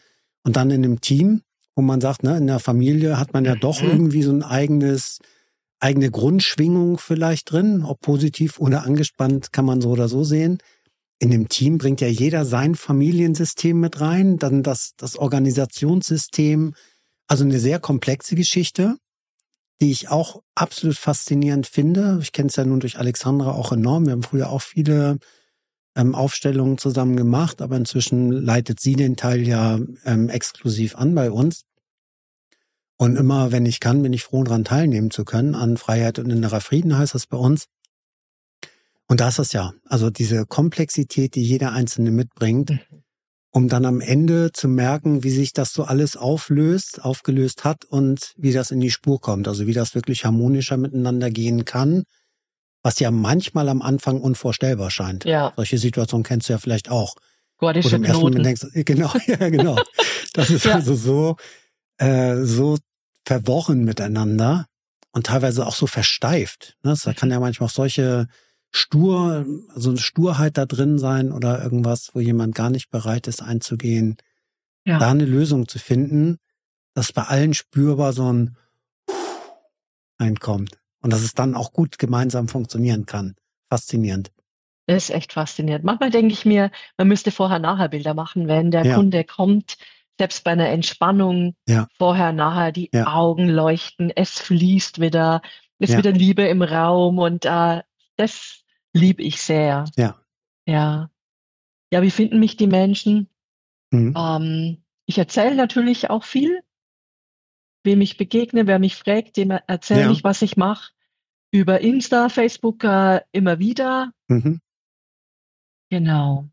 [0.44, 1.42] Und dann in einem Team,
[1.74, 3.88] wo man sagt, ne, in der Familie hat man ja doch Mhm.
[3.88, 5.18] irgendwie so ein eigenes,
[5.80, 10.58] eigene Grundschwingung vielleicht drin, ob positiv oder angespannt, kann man so oder so sehen.
[11.18, 16.74] In dem Team bringt ja jeder sein Familiensystem mit rein, dann das, das Organisationssystem.
[17.28, 18.96] Also eine sehr komplexe Geschichte,
[19.80, 22.18] die ich auch absolut faszinierend finde.
[22.22, 24.06] Ich kenne es ja nun durch Alexandra auch enorm.
[24.06, 25.18] Wir haben früher auch viele
[25.94, 31.30] ähm, Aufstellungen zusammen gemacht, aber inzwischen leitet sie den Teil ja ähm, exklusiv an bei
[31.30, 31.62] uns.
[32.96, 35.54] Und immer, wenn ich kann, bin ich froh, daran teilnehmen zu können.
[35.54, 37.66] An Freiheit und innerer Frieden heißt das bei uns.
[39.08, 43.02] Und da ist es ja, also diese Komplexität, die jeder Einzelne mitbringt, Mhm.
[43.50, 48.32] um dann am Ende zu merken, wie sich das so alles auflöst, aufgelöst hat und
[48.36, 49.48] wie das in die Spur kommt.
[49.48, 52.04] Also wie das wirklich harmonischer miteinander gehen kann,
[52.82, 55.24] was ja manchmal am Anfang unvorstellbar scheint.
[55.24, 57.14] Ja, Solche Situationen kennst du ja vielleicht auch.
[57.58, 58.42] Wo gordische Moment Knoten.
[58.42, 59.78] denkst, äh, genau, ja, genau.
[60.32, 60.74] Das ist Ja.
[60.74, 61.36] also so,
[61.98, 62.78] äh, so
[63.24, 64.66] verworren miteinander
[65.12, 66.76] und teilweise auch so versteift.
[66.82, 66.94] Ne?
[67.04, 68.26] Da kann ja manchmal auch solche
[68.72, 73.42] stur, so eine Sturheit da drin sein oder irgendwas, wo jemand gar nicht bereit ist
[73.42, 74.16] einzugehen.
[74.84, 74.98] Ja.
[74.98, 76.38] Da eine Lösung zu finden,
[76.94, 78.56] dass bei allen spürbar so ein
[80.18, 80.78] einkommt.
[81.02, 83.34] Und dass es dann auch gut gemeinsam funktionieren kann.
[83.68, 84.32] Faszinierend.
[84.86, 85.84] Das ist echt faszinierend.
[85.84, 88.94] Manchmal denke ich mir, man müsste Vorher-Nachher-Bilder machen, wenn der Ja.
[88.96, 89.76] Kunde kommt,
[90.18, 91.86] selbst bei einer Entspannung, Ja.
[91.98, 93.12] vorher, nachher, die Ja.
[93.14, 95.42] Augen leuchten, es fließt wieder,
[95.78, 97.82] ist wieder Liebe im Raum und äh,
[98.16, 99.84] das liebe ich sehr.
[99.96, 100.20] Ja.
[100.66, 101.10] Ja.
[101.92, 103.28] Ja, wie finden mich die Menschen?
[103.90, 104.14] Mhm.
[104.16, 106.60] Ähm, ich erzähle natürlich auch viel.
[107.84, 110.10] Wem ich begegne, wer mich fragt, dem erzähle Ja.
[110.12, 110.92] ich, was ich mache.
[111.50, 114.12] Über Insta, Facebook äh, immer wieder.
[114.28, 114.60] Mhm.
[115.90, 116.48] Genau.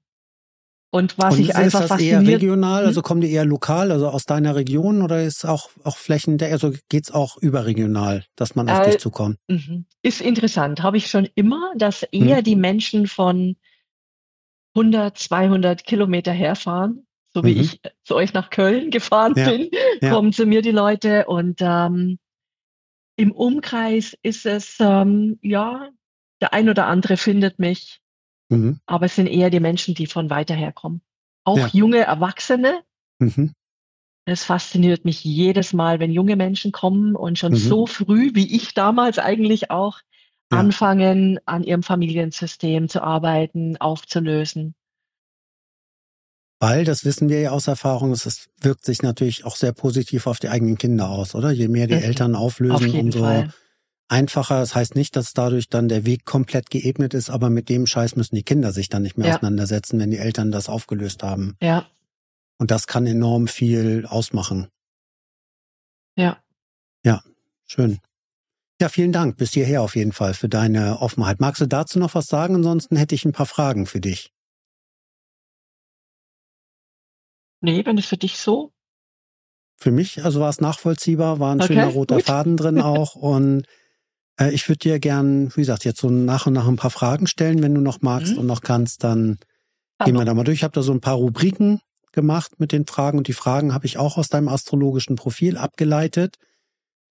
[0.92, 2.88] Und was Und ich ist einfach das eher regional, Hm?
[2.88, 6.78] also kommen die eher lokal, also aus deiner Region oder ist auch auch flächendeckend, also
[6.90, 9.38] geht's auch überregional, dass man auf Äh, dich zukommt?
[9.48, 10.82] mhm, ist interessant.
[10.82, 12.44] Habe ich schon immer, dass eher Mhm.
[12.44, 13.56] die Menschen von
[14.76, 17.06] 100, 200 Kilometer herfahren,
[17.40, 17.62] so wie Mhm.
[17.62, 19.70] ich äh, zu euch nach Köln gefahren Ja, bin,
[20.02, 20.10] ja.
[20.14, 22.20] kommen zu mir die Leute und ähm,
[23.16, 25.90] im Umkreis ist es, ähm, ja,
[26.42, 28.02] der ein oder andere findet mich,
[28.50, 28.80] Mhm.
[28.86, 31.02] aber es sind eher die Menschen, die von weiter her kommen.
[31.44, 31.70] Auch Ja.
[31.74, 32.82] junge Erwachsene.
[33.20, 33.54] Mhm.
[34.26, 37.58] Es fasziniert mich jedes Mal, wenn junge Menschen kommen und schon Mhm.
[37.58, 40.00] so früh, wie ich damals eigentlich auch,
[40.52, 44.74] anfangen, an ihrem Familiensystem zu arbeiten, aufzulösen.
[46.62, 50.40] Weil, das wissen wir ja aus Erfahrung, es wirkt sich natürlich auch sehr positiv auf
[50.40, 51.52] die eigenen Kinder aus, oder?
[51.52, 52.02] Je mehr die Mhm.
[52.02, 53.54] Eltern Auf auflösen, umso Fall.
[54.10, 54.60] einfacher.
[54.60, 58.18] Das heißt nicht, dass dadurch dann der Weg komplett geebnet ist, aber mit dem Scheiß
[58.18, 59.36] müssen die Kinder sich dann nicht mehr Ja.
[59.36, 61.56] auseinandersetzen, wenn die Eltern das aufgelöst haben.
[61.62, 61.88] Ja,
[62.58, 64.68] Und das kann enorm viel ausmachen.
[66.18, 66.38] ja.
[67.06, 67.24] Ja,
[67.66, 68.00] schön.
[68.82, 71.40] Ja, vielen Dank bis hierher auf jeden Fall für deine Offenheit.
[71.40, 72.56] Magst du dazu noch was sagen?
[72.56, 74.34] Ansonsten hätte ich ein paar Fragen für dich.
[77.62, 78.72] Ne, wenn es für dich so
[79.78, 82.26] Für mich, also war es nachvollziehbar, war ein Okay, schöner roter gut.
[82.26, 83.66] Faden drin auch und
[84.40, 87.28] äh, ich würde dir gern, wie gesagt, jetzt so nach und nach ein paar Fragen
[87.28, 88.40] stellen, wenn du noch magst Mhm.
[88.40, 89.38] und noch kannst, dann
[90.06, 90.24] gehen wir Hallo.
[90.26, 90.60] da mal durch.
[90.60, 91.82] Ich habe da so ein paar Rubriken
[92.14, 96.38] gemacht mit den Fragen und die Fragen habe ich auch aus deinem astrologischen Profil abgeleitet.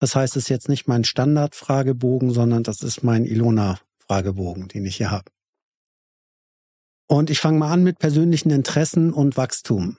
[0.00, 4.96] Das heißt, es ist jetzt nicht mein Standardfragebogen, sondern das ist mein Ilona-Fragebogen, den ich
[4.96, 5.30] hier habe.
[7.06, 9.98] Und ich fange mal an mit persönlichen Interessen und Wachstum.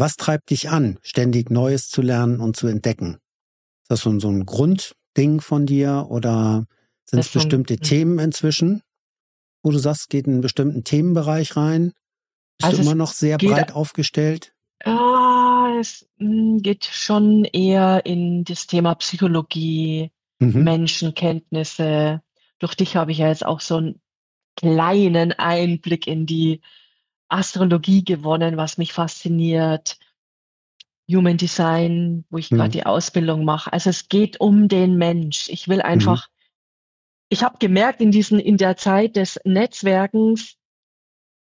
[0.00, 3.18] Was treibt dich an, ständig Neues zu lernen und zu entdecken?
[3.82, 6.64] Ist das so ein, so ein Grundding von dir oder
[7.04, 7.80] sind es bestimmte Mhm.
[7.80, 8.80] Themen inzwischen,
[9.62, 11.92] wo du sagst, geht in einen bestimmten Themenbereich rein?
[12.56, 14.54] Bist Also du immer noch sehr breit aufgestellt?
[14.86, 20.64] Ah, es hm, geht schon eher in das Thema Psychologie, Mhm.
[20.64, 22.22] Menschenkenntnisse.
[22.58, 24.00] Durch dich habe ich ja jetzt auch so einen
[24.56, 26.62] kleinen Einblick in die
[27.30, 29.98] Astrologie gewonnen, was mich fasziniert.
[31.10, 32.56] Human Design, wo ich Mhm.
[32.56, 33.72] gerade die Ausbildung mache.
[33.72, 35.48] Also es geht um den Mensch.
[35.48, 36.28] Ich will einfach
[37.32, 40.56] ich habe gemerkt in diesen in der Zeit des Netzwerkens,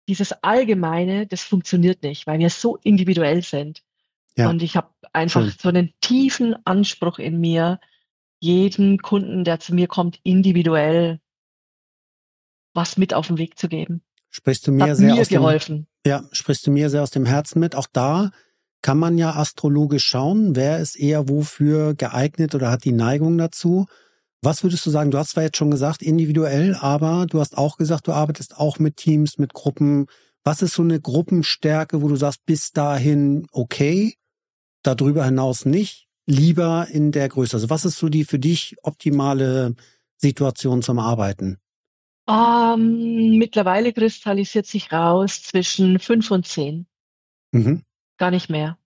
[0.09, 3.83] dieses Allgemeine, das funktioniert nicht, weil wir so individuell sind.
[4.37, 4.51] Ja.
[4.51, 5.55] Und ich habe einfach Schön.
[5.59, 7.81] so einen tiefen Anspruch in mir,
[8.41, 11.21] jedem Kunden, der zu mir kommt, individuell
[12.75, 14.03] was mit auf den Weg zu geben.
[14.31, 15.87] Sprichst du mir hat sehr mir aus dem, geholfen.
[16.07, 17.75] ja, sprichst du mir sehr aus dem Herzen mit.
[17.75, 18.31] Auch da
[18.83, 23.87] kann man ja astrologisch schauen, wer ist eher wofür geeignet oder hat die Neigung dazu.
[24.43, 25.11] Was würdest du sagen?
[25.11, 28.79] Du hast zwar jetzt schon gesagt, individuell, aber du hast auch gesagt, du arbeitest auch
[28.79, 30.07] mit Teams, mit Gruppen.
[30.45, 34.15] Was ist so eine Gruppenstärke, wo du sagst, bis dahin okay,
[34.83, 37.57] darüber hinaus nicht, lieber in der Größe?
[37.57, 39.75] Also was ist so die für dich optimale
[40.17, 41.59] Situation zum Arbeiten?
[42.31, 46.87] Ähm, mittlerweile kristallisiert sich raus zwischen fünf und zehn,
[47.53, 47.83] Mhm.
[48.19, 48.79] gar nicht mehr.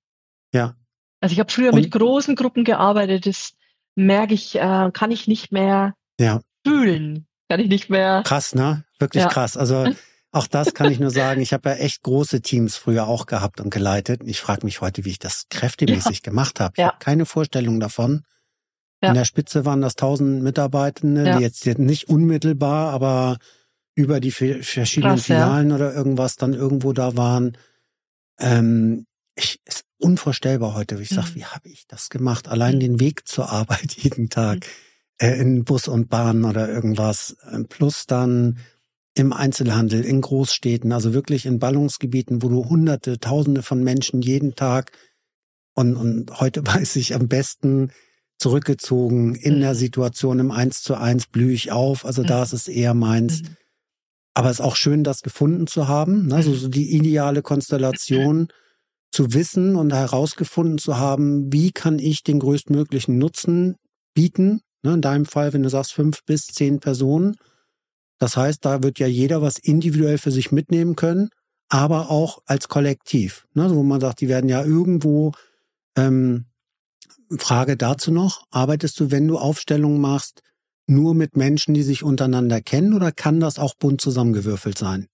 [0.53, 0.77] Ja.
[1.21, 3.53] Also ich habe früher Und- mit großen Gruppen gearbeitet, das
[3.97, 6.41] merke ich, äh, kann ich nicht mehr Ja.
[6.67, 8.23] fühlen, kann ich nicht mehr.
[8.25, 8.85] Krass, ne?
[8.99, 9.29] Wirklich Ja.
[9.29, 9.57] krass.
[9.57, 9.89] Also
[10.33, 11.41] auch das kann ich nur sagen.
[11.41, 14.23] Ich habe ja echt große Teams früher auch gehabt und geleitet.
[14.25, 15.47] Ich frage mich heute, wie ich das
[16.11, 16.73] kräftemäßig gemacht habe.
[16.77, 16.89] Ich Ja.
[16.89, 18.25] habe keine Vorstellung davon.
[19.05, 19.09] Ja.
[19.11, 21.37] In der Spitze waren das tausend Mitarbeitende, Ja.
[21.39, 23.39] die jetzt nicht unmittelbar, aber
[23.95, 25.37] über die verschiedenen Krass, ja.
[25.37, 27.57] Filialen oder irgendwas dann irgendwo da waren.
[28.39, 31.01] Ähm, ich, ist unvorstellbar heute.
[31.01, 31.35] Ich sag, Mhm.
[31.37, 32.49] wie habe ich das gemacht?
[32.49, 32.81] Allein Mhm.
[32.81, 34.67] den Weg zur Arbeit jeden Tag
[35.19, 37.37] äh, in Bus und Bahn oder irgendwas.
[37.53, 38.59] Ähm, Plus dann
[39.15, 44.57] im Einzelhandel, in Großstädten, also wirklich in Ballungsgebieten, wo du hunderte, tausende von Menschen jeden
[44.57, 44.91] Tag
[45.75, 47.93] und, und heute weiß ich am besten
[48.39, 49.61] zurückgezogen in Mhm.
[49.61, 52.05] der Situation im Eins zu eins blühe ich auf.
[52.05, 52.43] Also da Mhm.
[52.45, 53.43] ist es eher meins.
[53.43, 53.57] Mhm.
[54.35, 56.27] Aber es ist auch schön, das gefunden zu haben.
[56.27, 56.35] Ne?
[56.37, 56.57] Also Mhm.
[56.57, 58.49] so die ideale Konstellation
[59.13, 63.77] zu wissen und herausgefunden zu haben, wie kann ich den größtmöglichen Nutzen
[64.13, 64.61] bieten.
[64.83, 64.95] Ne?
[64.95, 67.37] In deinem Fall, wenn du sagst fünf bis zehn Personen.
[68.19, 71.29] Das heißt, da wird ja jeder was individuell für sich mitnehmen können,
[71.69, 73.47] aber auch als Kollektiv.
[73.55, 73.73] Ne?
[73.75, 75.33] Wo man sagt, die werden ja irgendwo,
[75.97, 76.47] ähm,
[77.39, 80.43] Frage dazu noch, arbeitest du, wenn du Aufstellungen machst,
[80.87, 85.09] nur mit Menschen, die sich untereinander kennen oder kann das auch bunt zusammengewürfelt sein?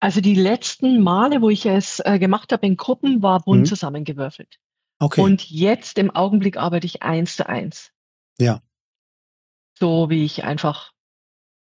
[0.00, 3.66] Also die letzten Male, wo ich es äh, gemacht habe in Gruppen, war bunt Mhm.
[3.66, 4.58] zusammengewürfelt.
[5.00, 5.22] Okay.
[5.22, 7.90] Und jetzt im Augenblick arbeite ich eins zu eins.
[8.38, 8.60] Ja.
[9.78, 10.92] So wie ich einfach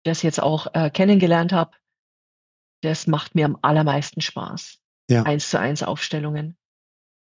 [0.03, 1.71] das jetzt auch äh, kennengelernt habe.
[2.81, 4.77] das macht mir am allermeisten Spaß.
[5.09, 5.23] Ja.
[5.23, 6.57] Eins zu eins Aufstellungen.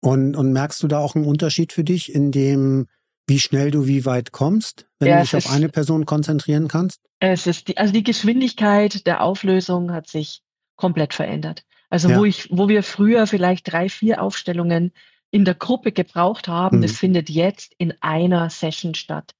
[0.04, 2.88] Und, und merkst du da auch einen Unterschied für dich in dem,
[3.26, 7.00] wie schnell du wie weit kommst, wenn ja, du dich auf eine Person konzentrieren kannst?
[7.20, 10.42] Es ist die, also die Geschwindigkeit der Auflösung hat sich
[10.76, 11.64] komplett verändert.
[11.88, 12.18] Also ja.
[12.18, 14.92] wo ich, wo wir früher vielleicht drei, vier Aufstellungen
[15.30, 16.82] in der Gruppe gebraucht haben, mhm.
[16.82, 19.34] das findet jetzt in einer Session statt.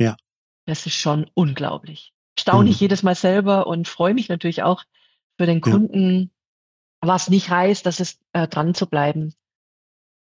[0.00, 0.16] Ja.
[0.64, 2.14] Das ist schon unglaublich.
[2.38, 2.84] Staune ich mhm.
[2.84, 4.82] jedes Mal selber und freue mich natürlich auch
[5.36, 6.30] für den Kunden,
[7.02, 7.08] ja.
[7.08, 9.34] was nicht heißt, dass es äh, dran zu bleiben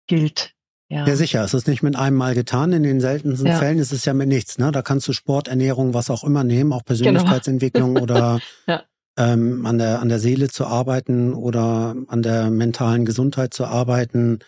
[0.07, 0.55] gilt.
[0.89, 1.07] Ja.
[1.07, 1.43] ja, sicher.
[1.43, 2.73] Es ist nicht mit einem Mal getan.
[2.73, 3.59] In den seltensten ja.
[3.59, 4.59] Fällen ist es ja mit nichts.
[4.59, 4.71] Ne?
[4.71, 6.87] Da kannst du Sport, Ernährung, was auch immer nehmen, auch genau.
[6.87, 8.03] Persönlichkeitsentwicklung genau.
[8.03, 8.85] oder ja.
[9.17, 14.41] ähm, an, der, an der Seele zu arbeiten oder an der mentalen Gesundheit zu arbeiten.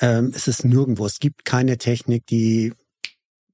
[0.00, 1.06] Ähm, es ist nirgendwo.
[1.06, 2.74] Es gibt keine Technik, die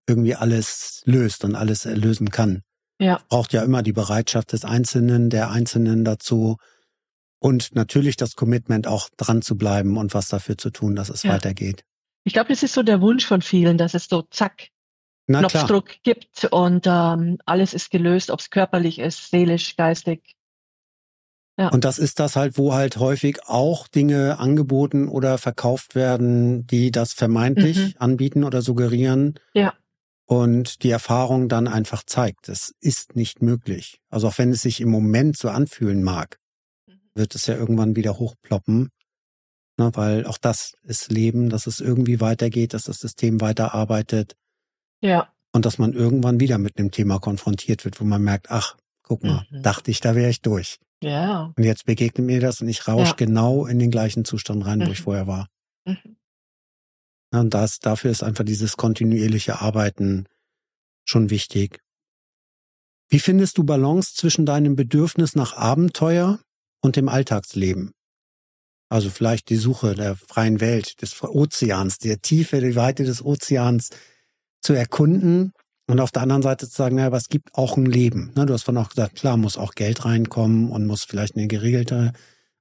[0.09, 2.63] irgendwie alles löst und alles lösen kann.
[2.99, 3.17] Ja.
[3.17, 6.57] Es braucht ja immer die Bereitschaft des Einzelnen, der Einzelnen dazu
[7.39, 11.23] und natürlich das Commitment auch dran zu bleiben und was dafür zu tun, dass es
[11.23, 11.33] ja.
[11.33, 11.85] weitergeht.
[12.25, 14.69] Ich glaube, das ist so der Wunsch von vielen, dass es so zack
[15.27, 15.99] Na, Knopfdruck klar.
[16.03, 20.37] gibt und ähm, alles ist gelöst, ob es körperlich ist, seelisch, geistig.
[21.59, 21.69] Ja.
[21.69, 26.91] Und das ist das halt, wo halt häufig auch Dinge angeboten oder verkauft werden, die
[26.91, 27.95] das vermeintlich mhm.
[27.99, 29.35] anbieten oder suggerieren.
[29.55, 29.73] Ja.
[30.27, 34.01] Und die Erfahrung dann einfach zeigt, es ist nicht möglich.
[34.11, 36.39] Also auch wenn es sich im Moment so anfühlen mag.
[37.17, 38.91] Wird es ja irgendwann wieder hochploppen.
[39.79, 44.35] Ne, weil auch das ist Leben, dass es irgendwie weitergeht, dass das System weiterarbeitet.
[45.03, 45.31] Ja.
[45.53, 49.23] Und dass man irgendwann wieder mit einem Thema konfrontiert wird, wo man merkt, ach, guck
[49.23, 49.63] mal, mhm.
[49.63, 50.79] dachte ich, da wäre ich durch.
[51.03, 51.53] Ja.
[51.57, 53.17] Und jetzt begegnet mir das und ich rausche ja.
[53.17, 54.87] genau in den gleichen Zustand rein, mhm.
[54.87, 55.05] wo ich mhm.
[55.05, 55.49] vorher war.
[55.85, 56.17] Mhm.
[57.33, 60.27] Und das, dafür ist einfach dieses kontinuierliche Arbeiten
[61.05, 61.81] schon wichtig.
[63.09, 66.41] Wie findest du Balance zwischen deinem Bedürfnis nach Abenteuer
[66.81, 67.93] und dem Alltagsleben?
[68.89, 73.91] Also vielleicht die Suche der freien Welt, des Ozeans, der Tiefe, die Weite des Ozeans
[74.63, 75.53] zu erkunden
[75.89, 78.33] und auf der anderen Seite zu sagen, naja, aber es gibt auch ein Leben.
[78.35, 82.13] Du hast vorhin auch gesagt, klar, muss auch Geld reinkommen und muss vielleicht eine geregelte,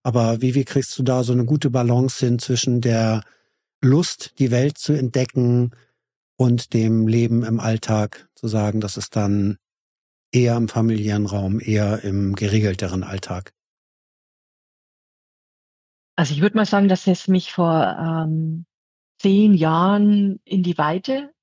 [0.06, 3.24] aber wie, wie kriegst du da so eine gute Balance hin zwischen der
[3.82, 5.72] Lust, die Welt zu entdecken
[6.38, 9.58] und dem Leben im Alltag, zu sagen, das ist dann
[10.32, 13.55] eher im familiären Raum, eher im geregelteren Alltag?
[16.16, 18.66] Also ich würde mal sagen, dass es mich vor ähm,
[19.20, 21.34] zehn Jahren in die Weite,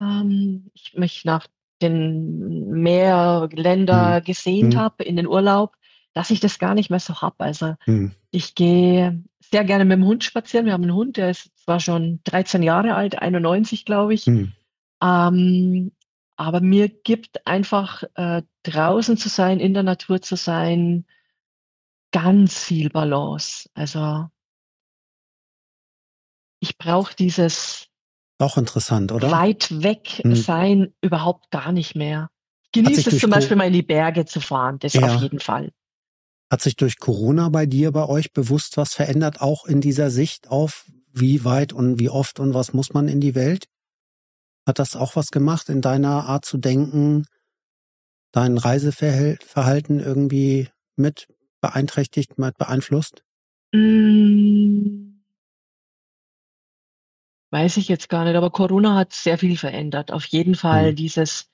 [0.00, 1.46] ähm, ich mich nach
[1.80, 4.24] den Meerländer hm.
[4.24, 4.80] gesehnt hm.
[4.80, 5.76] habe in den Urlaub,
[6.12, 7.40] dass ich das gar nicht mehr so hab.
[7.40, 8.12] Also hm.
[8.30, 10.66] ich gehe sehr gerne mit dem Hund spazieren.
[10.66, 14.24] Wir haben einen Hund, der ist zwar schon 13 Jahre alt, 91 glaube ich.
[14.26, 14.52] Hm.
[15.02, 15.92] Ähm,
[16.36, 21.04] aber mir gibt einfach äh, draußen zu sein, in der Natur zu sein,
[22.12, 23.68] ganz viel Balance.
[23.74, 24.28] Also
[26.60, 27.90] ich brauche dieses
[28.40, 29.30] auch interessant, oder?
[29.30, 30.34] Weit weg hm.
[30.34, 32.30] sein überhaupt gar nicht mehr.
[32.64, 35.02] Ich genieße es zum Beispiel mal in die Berge zu fahren, das ja.
[35.02, 35.72] auf jeden Fall.
[36.50, 40.48] Hat sich durch Corona bei dir, bei euch bewusst was verändert, auch in dieser Sicht
[40.48, 43.66] auf wie weit und wie oft und was muss man in die Welt?
[44.66, 47.26] Hat das auch was gemacht in deiner Art zu denken,
[48.32, 51.28] dein Reiseverhalten irgendwie mit
[51.60, 53.22] beeinträchtigt, mit beeinflusst?
[53.74, 55.22] Hm.
[57.50, 60.12] Weiß ich jetzt gar nicht, aber Corona hat sehr viel verändert.
[60.12, 60.96] Auf jeden Fall hm.
[60.96, 61.50] dieses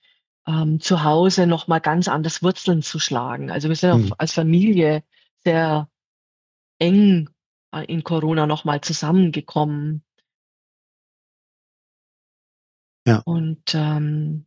[0.47, 3.51] ähm, zu Hause nochmal ganz anders Wurzeln zu schlagen.
[3.51, 4.13] Also wir sind hm.
[4.13, 5.03] auch als Familie
[5.45, 5.89] sehr
[6.79, 7.31] eng
[7.73, 10.03] äh, in Corona nochmal zusammengekommen.
[13.07, 13.23] Ja.
[13.25, 14.47] Und ähm,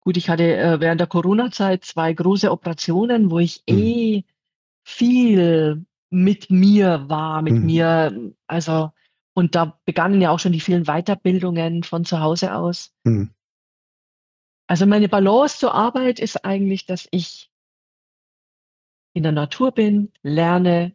[0.00, 3.78] gut, ich hatte äh, während der Corona-Zeit zwei große Operationen, wo ich hm.
[3.78, 4.24] eh
[4.84, 7.66] viel mit mir war, mit hm.
[7.66, 8.92] mir, also
[9.34, 12.92] und da begannen ja auch schon die vielen Weiterbildungen von zu Hause aus.
[13.06, 13.30] Hm.
[14.66, 17.50] Also meine Balance zur Arbeit ist eigentlich, dass ich
[19.14, 20.94] in der Natur bin, lerne,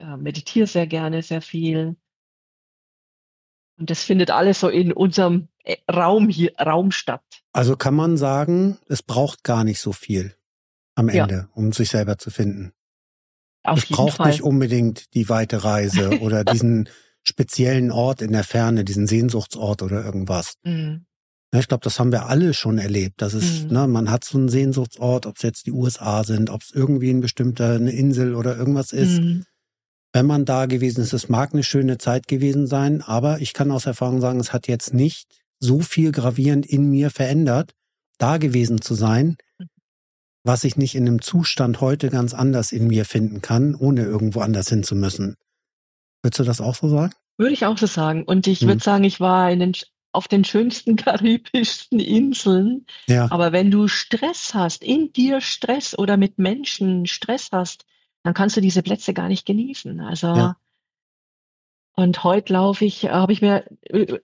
[0.00, 1.96] äh, meditiere sehr gerne, sehr viel.
[3.78, 7.24] Und das findet alles so in unserem äh, Raum hier, Raum statt.
[7.52, 10.37] Also kann man sagen, es braucht gar nicht so viel
[10.98, 11.48] am Ende, ja.
[11.54, 12.72] um sich selber zu finden.
[13.62, 14.28] Auf es braucht Fall.
[14.28, 16.88] nicht unbedingt die weite Reise oder diesen
[17.22, 20.54] speziellen Ort in der Ferne, diesen Sehnsuchtsort oder irgendwas.
[20.64, 21.04] Mhm.
[21.52, 23.22] Ja, ich glaube, das haben wir alle schon erlebt.
[23.22, 23.72] Das ist, mhm.
[23.72, 27.10] ne, man hat so einen Sehnsuchtsort, ob es jetzt die USA sind, ob es irgendwie
[27.10, 29.20] ein bestimmter eine Insel oder irgendwas ist.
[29.20, 29.44] Mhm.
[30.12, 33.70] Wenn man da gewesen ist, es mag eine schöne Zeit gewesen sein, aber ich kann
[33.70, 35.26] aus Erfahrung sagen, es hat jetzt nicht
[35.60, 37.74] so viel gravierend in mir verändert,
[38.18, 39.36] da gewesen zu sein,
[40.48, 44.40] was ich nicht in einem Zustand heute ganz anders in mir finden kann, ohne irgendwo
[44.40, 45.36] anders hin zu müssen.
[46.22, 47.12] Würdest du das auch so sagen?
[47.36, 48.24] Würde ich auch so sagen.
[48.24, 48.68] Und ich hm.
[48.68, 49.74] würde sagen, ich war den,
[50.12, 52.86] auf den schönsten karibischsten Inseln.
[53.06, 53.30] Ja.
[53.30, 57.84] Aber wenn du Stress hast, in dir Stress oder mit Menschen Stress hast,
[58.24, 60.00] dann kannst du diese Plätze gar nicht genießen.
[60.00, 60.56] Also ja.
[61.94, 64.18] und heute laufe ich, habe ich mir, äh,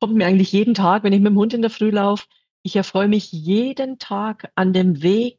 [0.00, 2.24] kommt mir eigentlich jeden Tag, wenn ich mit dem Hund in der Früh laufe,
[2.62, 5.38] ich erfreue mich jeden Tag an dem Weg,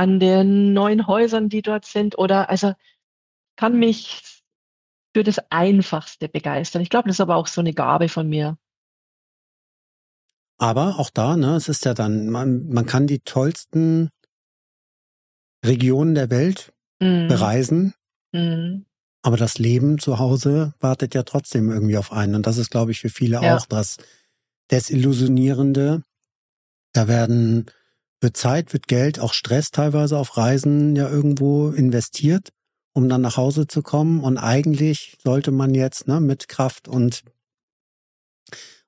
[0.00, 2.72] an den neuen Häusern, die dort sind, oder also
[3.56, 4.42] kann mich
[5.14, 6.80] für das Einfachste begeistern.
[6.80, 8.56] Ich glaube, das ist aber auch so eine Gabe von mir.
[10.56, 14.08] Aber auch da, ne, es ist ja dann, man, man kann die tollsten
[15.66, 17.28] Regionen der Welt mm.
[17.28, 17.92] bereisen,
[18.32, 18.86] mm.
[19.20, 22.36] aber das Leben zu Hause wartet ja trotzdem irgendwie auf einen.
[22.36, 23.56] Und das ist, glaube ich, für viele ja.
[23.56, 23.98] auch das
[24.70, 26.04] Desillusionierende.
[26.94, 27.66] Da werden,
[28.20, 32.50] wird Zeit, wird Geld, auch Stress teilweise auf Reisen ja irgendwo investiert
[32.92, 34.20] um dann nach Hause zu kommen.
[34.20, 37.22] Und eigentlich sollte man jetzt ne, mit Kraft und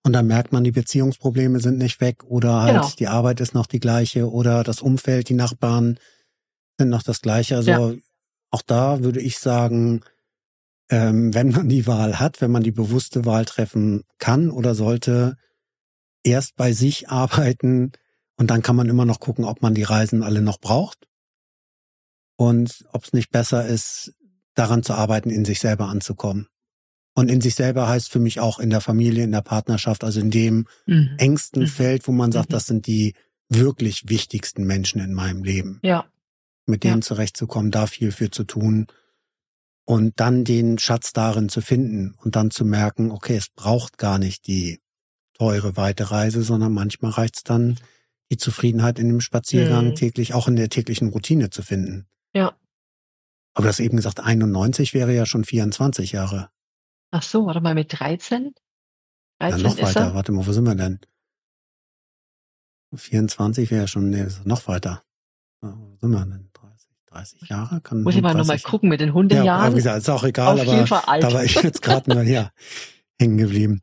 [0.05, 2.93] und dann merkt man, die Beziehungsprobleme sind nicht weg oder halt genau.
[2.99, 5.97] die Arbeit ist noch die gleiche oder das Umfeld, die Nachbarn
[6.76, 7.55] sind noch das gleiche.
[7.55, 7.95] Also ja.
[8.51, 10.01] auch da würde ich sagen,
[10.91, 15.37] ähm, wenn man die Wahl hat, wenn man die bewusste Wahl treffen kann oder sollte,
[16.24, 17.93] erst bei sich arbeiten
[18.37, 21.07] und dann kann man immer noch gucken, ob man die Reisen alle noch braucht
[22.37, 24.14] und ob es nicht besser ist,
[24.55, 26.49] daran zu arbeiten, in sich selber anzukommen.
[27.14, 30.20] Und in sich selber heißt für mich auch in der Familie, in der Partnerschaft, also
[30.20, 31.14] in dem mhm.
[31.18, 31.68] engsten mhm.
[31.68, 32.53] Feld, wo man sagt, mhm.
[32.53, 33.14] das sind die
[33.49, 35.78] wirklich wichtigsten Menschen in meinem Leben.
[35.83, 36.07] Ja.
[36.64, 37.03] Mit denen ja.
[37.03, 38.87] zurechtzukommen, da viel für zu tun
[39.85, 44.18] und dann den Schatz darin zu finden und dann zu merken, okay, es braucht gar
[44.18, 44.80] nicht die
[45.35, 47.78] teure weite Reise, sondern manchmal reicht es dann,
[48.33, 49.95] die Zufriedenheit in dem Spaziergang mhm.
[49.95, 52.07] täglich, auch in der täglichen Routine zu finden.
[52.33, 52.57] Ja.
[53.53, 56.49] Aber du hast eben gesagt, 91 wäre ja schon 24 Jahre.
[57.11, 58.55] Ach so, warte mal, mit 13?
[59.39, 60.01] 13 ja, noch weiter.
[60.01, 60.14] Er?
[60.14, 61.01] Warte mal, wo sind wir denn?
[62.95, 65.03] 24 wäre ja schon, nee, noch weiter.
[65.61, 66.49] Wo sind wir denn?
[66.55, 67.80] 30, 30 Jahre?
[67.83, 69.66] Kann Muss ich mal nochmal gucken mit den Hundejahren.
[69.66, 72.51] Ja, wie gesagt, ist auch egal, Auf aber da war ich jetzt gerade nur hier
[73.20, 73.83] hängen geblieben.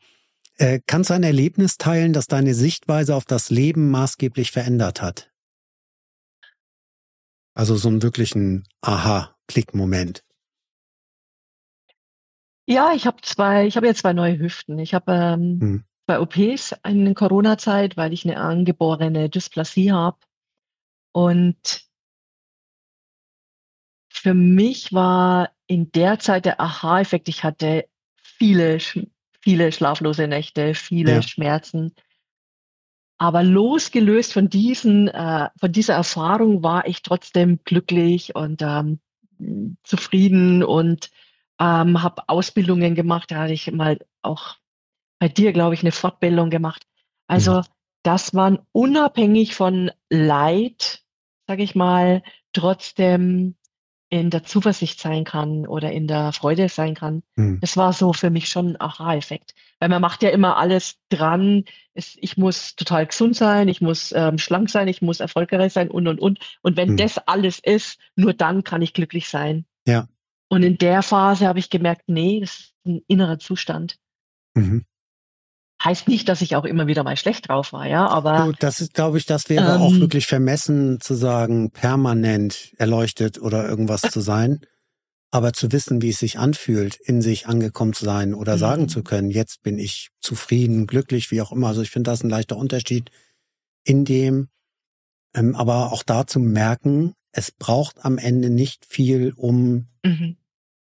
[0.60, 5.32] Äh, kannst du ein Erlebnis teilen, das deine Sichtweise auf das Leben maßgeblich verändert hat?
[7.53, 10.26] Also so einen wirklichen Aha-Klick-Moment.
[12.68, 14.78] Ja, ich habe zwei, ich habe jetzt zwei neue Hüften.
[14.80, 15.84] Ich habe ähm, hm.
[16.05, 20.20] zwei OPs in Corona-Zeit, weil ich eine angeborene Dysplasie habe.
[21.14, 21.88] Und
[24.12, 27.88] für mich war in der Zeit der Aha-Effekt, ich hatte
[28.18, 28.78] viele,
[29.42, 31.22] viele schlaflose Nächte, viele ja.
[31.22, 31.94] Schmerzen.
[33.18, 39.00] Aber losgelöst von diesen, äh, von dieser Erfahrung war ich trotzdem glücklich und ähm,
[39.84, 41.10] zufrieden und
[41.60, 43.32] ähm, habe Ausbildungen gemacht.
[43.32, 44.56] Da hatte ich mal auch
[45.20, 46.86] bei dir, glaube ich, eine Fortbildung gemacht.
[47.28, 47.64] Also mhm.
[48.04, 51.04] das waren unabhängig von Leid,
[51.46, 52.24] sage ich mal,
[52.54, 53.56] trotzdem
[54.10, 57.22] in der Zuversicht sein kann oder in der Freude sein kann.
[57.36, 57.60] Mhm.
[57.62, 59.53] Das war so für mich schon ein Aha-Effekt.
[59.80, 61.66] Weil man macht ja immer alles dran.
[61.93, 65.91] Es, ich muss total gesund sein, ich muss ähm, schlank sein, ich muss erfolgreich sein
[65.91, 66.39] und, und, und.
[66.62, 66.97] Und wenn mhm.
[66.97, 69.66] das alles ist, nur dann kann ich glücklich sein.
[69.86, 70.07] Ja.
[70.49, 73.97] Und in der Phase habe ich gemerkt, nee, das ist ein innerer Zustand.
[74.55, 74.86] Mhm.
[75.84, 78.47] Heißt nicht, dass ich auch immer wieder mal schlecht drauf war, ja, aber.
[78.47, 83.42] Du, das ist, glaube ich, das wäre ähm, auch wirklich vermessen zu sagen, permanent erleuchtet
[83.42, 84.60] oder irgendwas zu sein.
[85.32, 88.60] Aber zu wissen, wie es sich anfühlt, in sich angekommen zu sein oder mhm.
[88.60, 91.68] sagen zu können, jetzt bin ich zufrieden, glücklich, wie auch immer.
[91.68, 93.12] Also ich finde das ein leichter Unterschied
[93.84, 94.50] in dem,
[95.36, 100.38] ähm, aber auch da zu merken, es braucht am Ende nicht viel, um mhm.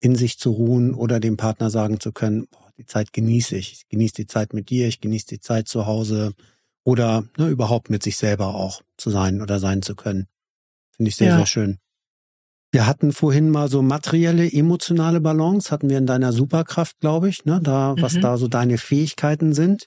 [0.01, 2.49] in sich zu ruhen oder dem Partner sagen zu können,
[2.81, 3.73] die Zeit genieße ich.
[3.73, 6.32] Ich genieße die Zeit mit dir, ich genieße die Zeit zu Hause
[6.82, 10.27] oder ne, überhaupt mit sich selber auch zu sein oder sein zu können.
[10.97, 11.36] Finde ich sehr, ja.
[11.36, 11.78] sehr schön.
[12.73, 17.44] Wir hatten vorhin mal so materielle, emotionale Balance, hatten wir in deiner Superkraft, glaube ich,
[17.44, 18.02] ne, da, mhm.
[18.02, 19.86] was da so deine Fähigkeiten sind.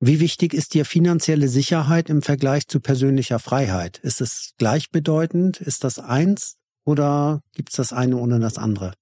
[0.00, 3.98] Wie wichtig ist dir finanzielle Sicherheit im Vergleich zu persönlicher Freiheit?
[3.98, 5.60] Ist es gleichbedeutend?
[5.60, 8.94] Ist das eins oder gibt es das eine ohne das andere?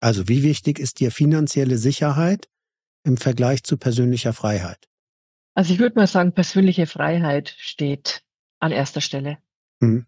[0.00, 2.48] Also wie wichtig ist dir finanzielle Sicherheit
[3.04, 4.88] im Vergleich zu persönlicher Freiheit?
[5.54, 8.22] Also ich würde mal sagen, persönliche Freiheit steht
[8.60, 9.38] an erster Stelle.
[9.80, 10.06] Hm.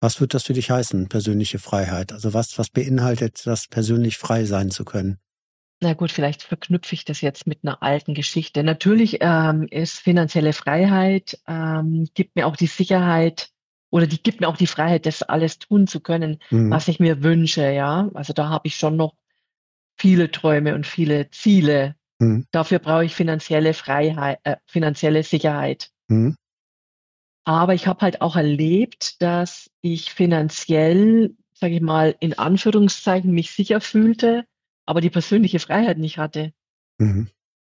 [0.00, 2.12] Was wird das für dich heißen, persönliche Freiheit?
[2.12, 5.20] Also was, was beinhaltet das, persönlich frei sein zu können?
[5.82, 8.62] na gut, vielleicht verknüpfe ich das jetzt mit einer alten Geschichte.
[8.62, 13.50] Natürlich ähm, ist finanzielle Freiheit, ähm, gibt mir auch die Sicherheit
[13.92, 16.70] oder die gibt mir auch die Freiheit, das alles tun zu können, mhm.
[16.70, 18.10] was ich mir wünsche, ja.
[18.14, 19.14] Also da habe ich schon noch
[19.98, 21.94] viele Träume und viele Ziele.
[22.18, 22.46] Mhm.
[22.52, 25.90] Dafür brauche ich finanzielle Freiheit, äh, finanzielle Sicherheit.
[26.08, 26.36] Mhm.
[27.44, 33.50] Aber ich habe halt auch erlebt, dass ich finanziell, sage ich mal, in Anführungszeichen mich
[33.50, 34.46] sicher fühlte,
[34.86, 36.54] aber die persönliche Freiheit nicht hatte.
[36.96, 37.28] Mhm.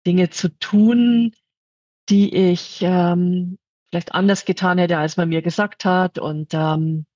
[0.05, 1.33] Dinge zu tun,
[2.09, 3.57] die ich ähm,
[3.91, 7.07] vielleicht anders getan hätte, als man mir gesagt hat und ähm,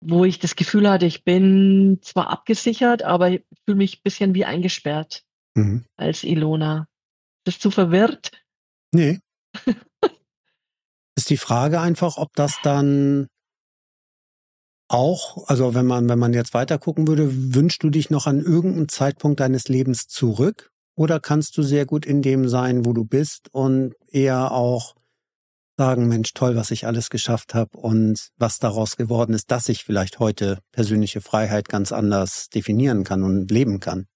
[0.00, 4.34] wo ich das Gefühl hatte, ich bin zwar abgesichert, aber ich fühle mich ein bisschen
[4.34, 5.24] wie eingesperrt
[5.54, 5.84] mhm.
[5.96, 6.88] als Ilona.
[7.44, 8.30] Bist du verwirrt?
[8.92, 9.20] Nee.
[11.16, 13.28] ist die Frage einfach, ob das dann
[14.88, 18.40] auch, also wenn man, wenn man jetzt weiter gucken würde, wünschst du dich noch an
[18.40, 20.70] irgendeinen Zeitpunkt deines Lebens zurück?
[20.96, 24.94] Oder kannst du sehr gut in dem sein, wo du bist und eher auch
[25.76, 29.84] sagen, Mensch, toll, was ich alles geschafft habe und was daraus geworden ist, dass ich
[29.84, 34.06] vielleicht heute persönliche Freiheit ganz anders definieren kann und leben kann?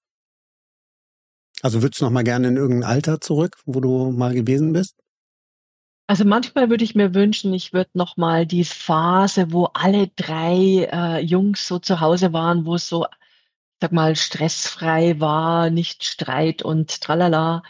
[1.62, 4.94] Also würdest du noch mal gerne in irgendein Alter zurück, wo du mal gewesen bist?
[6.06, 10.88] Also manchmal würde ich mir wünschen, ich würde noch mal die Phase, wo alle drei
[10.90, 13.06] äh, Jungs so zu Hause waren, wo es so,
[13.80, 17.62] sag mal, stressfrei war, nicht Streit und tralala,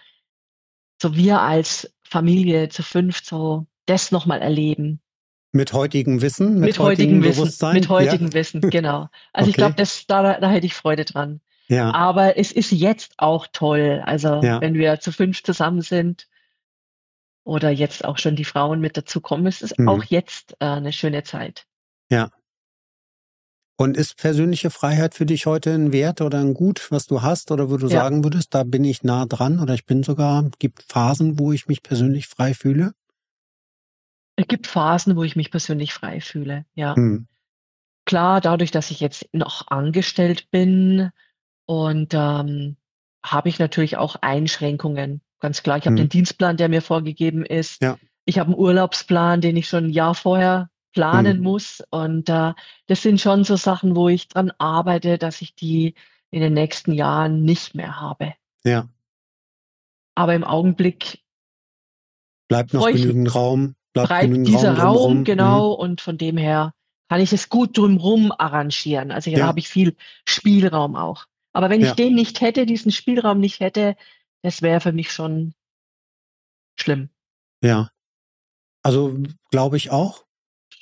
[1.03, 5.01] so wir als Familie zu fünft so das noch mal erleben.
[5.53, 8.33] Mit heutigem Wissen, mit, mit heutigem Wissen, mit heutigem ja.
[8.35, 9.09] Wissen, genau.
[9.33, 9.51] Also okay.
[9.51, 11.41] ich glaube, das da, da hätte ich Freude dran.
[11.69, 11.93] Ja.
[11.93, 14.03] Aber es ist jetzt auch toll.
[14.05, 14.61] Also ja.
[14.61, 16.27] wenn wir zu fünf zusammen sind,
[17.49, 19.89] oder jetzt auch schon die Frauen mit dazu kommen, ist es mhm.
[19.89, 21.65] auch jetzt äh, eine schöne Zeit.
[22.11, 22.31] Ja.
[23.79, 27.51] Und ist persönliche Freiheit für dich heute ein Wert oder ein Gut, was du hast?
[27.51, 28.01] Oder wo du ja.
[28.01, 31.69] sagen würdest, da bin ich nah dran oder ich bin sogar, gibt Phasen, wo ich
[31.69, 32.93] mich persönlich frei fühle?
[34.39, 36.95] Es gibt Phasen, wo ich mich persönlich frei fühle, ja.
[36.95, 37.27] Hm.
[38.05, 41.11] Klar, dadurch, dass ich jetzt noch angestellt bin
[41.67, 42.77] und ähm,
[43.27, 45.23] habe ich natürlich auch Einschränkungen.
[45.41, 46.05] Ganz klar, ich habe hm.
[46.05, 47.83] den Dienstplan, der mir vorgegeben ist.
[47.83, 47.99] Ja.
[48.27, 51.43] Ich habe einen Urlaubsplan, den ich schon ein Jahr vorher planen hm.
[51.43, 51.83] muss.
[51.91, 52.53] Und äh,
[52.87, 55.97] das sind schon so Sachen, wo ich dran arbeite, dass ich die
[56.31, 58.35] in den nächsten Jahren nicht mehr habe.
[58.63, 58.89] Ja.
[60.15, 61.25] Aber im Augenblick
[62.47, 63.75] bleibt noch genügend Raum.
[63.95, 65.75] Genügend dieser Raum, Raum genau.
[65.75, 65.81] Mhm.
[65.81, 66.73] Und von dem her
[67.09, 69.11] kann ich es gut drumherum arrangieren.
[69.11, 69.47] Also hier ja.
[69.47, 69.97] habe ich viel
[70.27, 71.27] Spielraum auch.
[71.53, 73.97] Aber wenn ich den nicht hätte, diesen Spielraum nicht hätte,
[74.43, 75.55] das wäre für mich schon
[76.79, 77.09] schlimm.
[77.63, 77.91] Ja.
[78.83, 79.19] Also
[79.51, 80.25] glaube ich auch.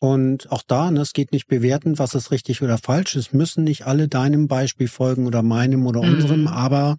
[0.01, 3.16] Und auch da, ne, es geht nicht bewerten, was ist richtig oder falsch.
[3.16, 6.15] Es müssen nicht alle deinem Beispiel folgen oder meinem oder mhm.
[6.15, 6.97] unserem, aber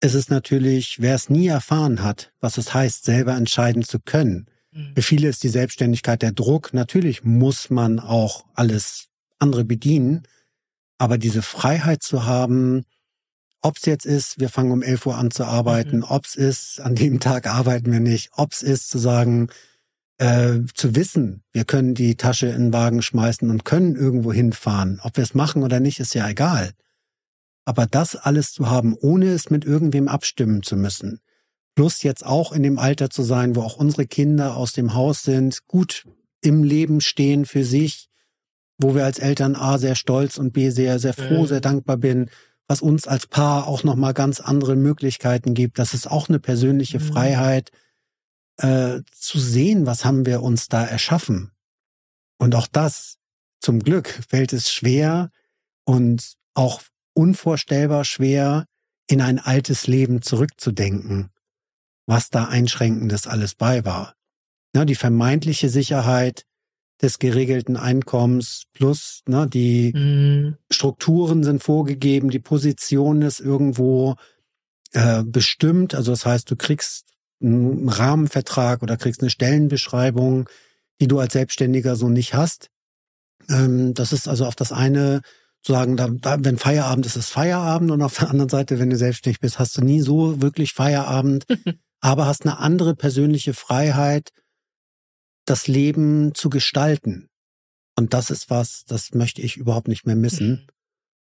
[0.00, 4.46] es ist natürlich, wer es nie erfahren hat, was es heißt, selber entscheiden zu können.
[4.72, 4.92] Mhm.
[4.94, 6.74] Für viele ist die Selbstständigkeit der Druck.
[6.74, 9.08] Natürlich muss man auch alles
[9.38, 10.22] andere bedienen,
[10.98, 12.84] aber diese Freiheit zu haben,
[13.60, 16.04] ob es jetzt ist, wir fangen um 11 Uhr an zu arbeiten, mhm.
[16.08, 19.48] ob es ist, an dem Tag arbeiten wir nicht, ob es ist zu sagen,
[20.18, 25.00] äh, zu wissen, wir können die Tasche in den Wagen schmeißen und können irgendwo hinfahren.
[25.02, 26.72] Ob wir es machen oder nicht, ist ja egal.
[27.64, 31.20] Aber das alles zu haben, ohne es mit irgendwem abstimmen zu müssen,
[31.78, 35.22] plus jetzt auch in dem Alter zu sein, wo auch unsere Kinder aus dem Haus
[35.22, 36.08] sind, gut
[36.40, 38.08] im Leben stehen für sich,
[38.78, 41.46] wo wir als Eltern A sehr stolz und B sehr, sehr froh, mhm.
[41.46, 42.30] sehr dankbar bin,
[42.66, 45.78] was uns als Paar auch nochmal ganz andere Möglichkeiten gibt.
[45.78, 47.04] Das ist auch eine persönliche mhm.
[47.04, 47.70] Freiheit,
[48.56, 51.52] äh, zu sehen, was haben wir uns da erschaffen.
[52.38, 53.18] Und auch das,
[53.60, 55.30] zum Glück, fällt es schwer
[55.84, 56.82] und auch
[57.14, 58.66] unvorstellbar schwer,
[59.06, 61.30] in ein altes Leben zurückzudenken,
[62.08, 64.14] was da einschränkendes alles bei war.
[64.74, 66.44] Ja, die vermeintliche Sicherheit,
[67.00, 70.56] des geregelten Einkommens plus ne, die mhm.
[70.70, 74.16] Strukturen sind vorgegeben, die Position ist irgendwo
[74.92, 75.94] äh, bestimmt.
[75.94, 80.48] Also das heißt, du kriegst einen Rahmenvertrag oder kriegst eine Stellenbeschreibung,
[81.00, 82.68] die du als Selbstständiger so nicht hast.
[83.48, 85.22] Ähm, das ist also auf das eine
[85.62, 88.90] zu sagen, da, da, wenn Feierabend ist, ist Feierabend und auf der anderen Seite, wenn
[88.90, 91.46] du selbstständig bist, hast du nie so wirklich Feierabend,
[92.00, 94.30] aber hast eine andere persönliche Freiheit,
[95.44, 97.28] das Leben zu gestalten.
[97.96, 100.68] Und das ist was, das möchte ich überhaupt nicht mehr missen.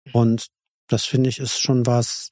[0.06, 0.11] Mhm.
[0.14, 0.48] Und
[0.88, 2.31] das finde ich ist schon was,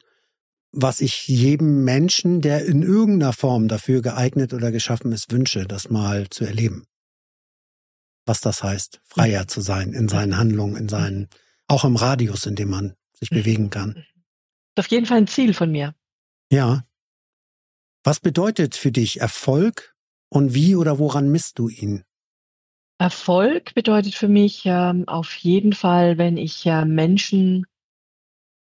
[0.71, 5.89] was ich jedem Menschen, der in irgendeiner Form dafür geeignet oder geschaffen ist, wünsche, das
[5.89, 6.85] mal zu erleben.
[8.25, 11.27] Was das heißt, freier zu sein in seinen Handlungen, in seinen,
[11.67, 13.95] auch im Radius, in dem man sich bewegen kann.
[13.95, 15.95] Ist auf jeden Fall ein Ziel von mir.
[16.51, 16.83] Ja.
[18.03, 19.95] Was bedeutet für dich Erfolg
[20.29, 22.03] und wie oder woran misst du ihn?
[22.97, 27.65] Erfolg bedeutet für mich ähm, auf jeden Fall, wenn ich äh, Menschen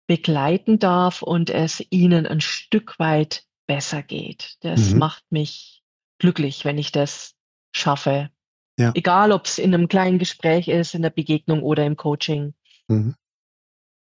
[0.06, 4.56] begleiten darf und es ihnen ein Stück weit besser geht.
[4.60, 4.98] Das mhm.
[4.98, 5.82] macht mich
[6.18, 7.34] glücklich, wenn ich das
[7.72, 8.30] schaffe.
[8.78, 8.92] Ja.
[8.94, 12.54] Egal, ob es in einem kleinen Gespräch ist, in der Begegnung oder im Coaching.
[12.88, 13.14] Mhm.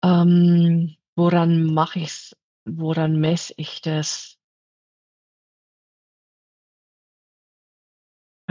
[0.03, 2.35] Ähm, woran mache ich's?
[2.65, 4.37] Woran messe ich das?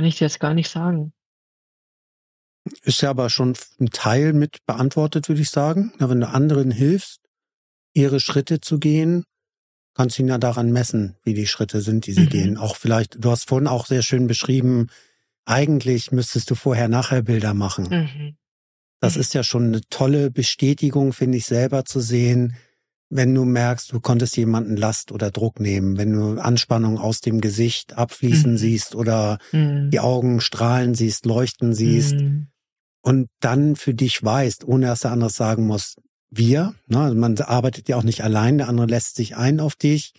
[0.01, 1.13] Kann ich dir jetzt gar nicht sagen.
[2.85, 5.93] Ist ja aber schon ein Teil mit beantwortet, würde ich sagen.
[5.99, 7.21] wenn du anderen hilfst,
[7.93, 9.25] ihre Schritte zu gehen,
[9.93, 12.29] kannst du ihn ja daran messen, wie die Schritte sind, die sie mhm.
[12.31, 12.57] gehen.
[12.57, 14.87] Auch vielleicht, du hast vorhin auch sehr schön beschrieben,
[15.45, 17.89] eigentlich müsstest du vorher-nachher Bilder machen.
[17.91, 18.37] Mhm.
[19.01, 19.21] Das mhm.
[19.21, 22.57] ist ja schon eine tolle Bestätigung, finde ich, selber zu sehen,
[23.11, 27.41] wenn du merkst, du konntest jemanden Last oder Druck nehmen, wenn du Anspannung aus dem
[27.41, 28.57] Gesicht abfließen mhm.
[28.57, 29.91] siehst oder mhm.
[29.91, 32.47] die Augen strahlen siehst, leuchten siehst mhm.
[33.03, 35.97] und dann für dich weißt, ohne dass der andere sagen muss,
[36.31, 39.75] wir, ne, also man arbeitet ja auch nicht allein, der andere lässt sich ein auf
[39.75, 40.15] dich.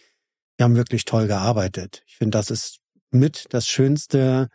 [0.57, 2.03] Wir haben wirklich toll gearbeitet.
[2.07, 4.49] Ich finde, das ist mit das Schönste,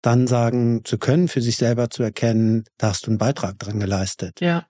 [0.00, 3.78] dann sagen zu können, für sich selber zu erkennen, da hast du einen Beitrag dran
[3.78, 4.40] geleistet.
[4.40, 4.66] Ja.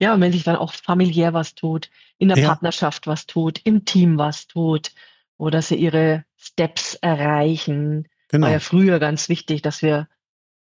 [0.00, 2.48] Ja, und wenn sich dann auch familiär was tut, in der ja.
[2.48, 4.92] Partnerschaft was tut, im Team was tut,
[5.36, 8.06] oder sie ihre Steps erreichen.
[8.28, 8.46] Genau.
[8.46, 10.08] War ja früher ganz wichtig, dass wir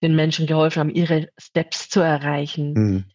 [0.02, 2.74] den Menschen geholfen haben, ihre Steps zu erreichen.
[2.74, 3.06] Mhm.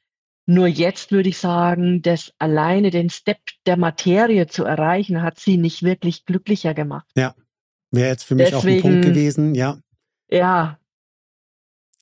[0.47, 5.57] Nur jetzt würde ich sagen, dass alleine den Step der Materie zu erreichen, hat sie
[5.57, 7.07] nicht wirklich glücklicher gemacht.
[7.17, 7.35] Ja,
[7.91, 9.79] wäre jetzt für mich Deswegen, auch ein Punkt gewesen, ja.
[10.31, 10.79] Ja,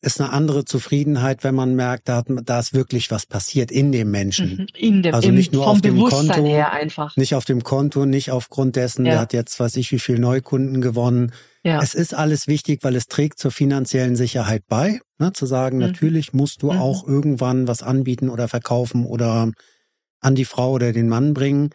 [0.04, 4.10] ist eine andere Zufriedenheit, wenn man merkt, da, da ist wirklich was passiert in dem
[4.10, 4.56] Menschen.
[4.56, 4.66] Mhm.
[4.76, 7.16] In dem, also nicht nur auf dem Konto, her einfach.
[7.16, 9.12] nicht auf dem Konto, nicht aufgrund dessen, ja.
[9.12, 11.32] der hat jetzt, weiß ich, wie viel Neukunden gewonnen.
[11.62, 11.80] Ja.
[11.80, 15.84] Es ist alles wichtig, weil es trägt zur finanziellen Sicherheit bei, ne, zu sagen, mhm.
[15.84, 16.80] natürlich musst du mhm.
[16.80, 19.52] auch irgendwann was anbieten oder verkaufen oder
[20.20, 21.70] an die Frau oder den Mann bringen.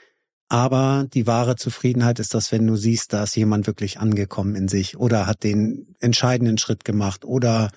[0.50, 4.68] Aber die wahre Zufriedenheit ist das, wenn du siehst, da ist jemand wirklich angekommen in
[4.68, 7.70] sich oder hat den entscheidenden Schritt gemacht oder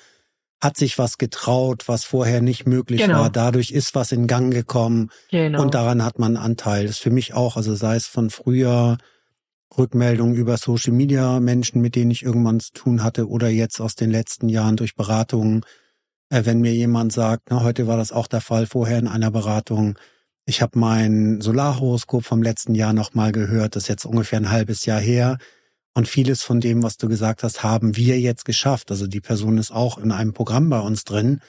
[0.61, 3.20] hat sich was getraut, was vorher nicht möglich genau.
[3.20, 3.31] war.
[3.31, 5.62] Dadurch ist was in Gang gekommen genau.
[5.62, 6.82] und daran hat man Anteil.
[6.85, 8.99] Das ist für mich auch, also sei es von früher
[9.77, 13.95] Rückmeldungen über Social Media, Menschen, mit denen ich irgendwann zu tun hatte oder jetzt aus
[13.95, 15.65] den letzten Jahren durch Beratungen.
[16.28, 19.31] Äh, wenn mir jemand sagt, na, heute war das auch der Fall vorher in einer
[19.31, 19.99] Beratung,
[20.47, 24.85] ich habe mein Solarhoroskop vom letzten Jahr nochmal gehört, das ist jetzt ungefähr ein halbes
[24.85, 25.39] Jahr her
[25.95, 28.91] und vieles von dem, was du gesagt hast, haben wir jetzt geschafft.
[28.91, 31.41] Also die Person ist auch in einem Programm bei uns drin.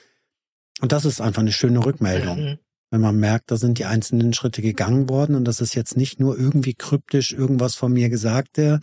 [0.80, 2.40] Und das ist einfach eine schöne Rückmeldung.
[2.40, 2.58] Mhm.
[2.90, 6.20] Wenn man merkt, da sind die einzelnen Schritte gegangen worden und das ist jetzt nicht
[6.20, 8.80] nur irgendwie kryptisch irgendwas von mir Gesagte,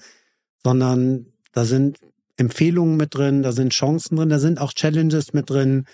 [0.64, 2.00] sondern da sind
[2.38, 5.86] Empfehlungen mit drin, da sind Chancen drin, da sind auch Challenges mit drin.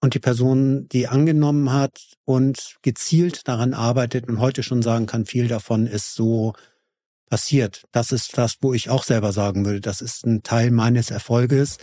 [0.00, 5.24] Und die Person, die angenommen hat und gezielt daran arbeitet und heute schon sagen kann,
[5.24, 6.52] viel davon ist so
[7.26, 7.84] passiert.
[7.92, 11.78] Das ist das, wo ich auch selber sagen würde, das ist ein Teil meines Erfolges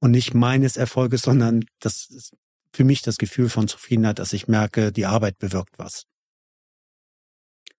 [0.00, 2.36] und nicht meines Erfolges, sondern das ist
[2.72, 6.06] für mich das Gefühl von Zufriedenheit, dass ich merke, die Arbeit bewirkt was.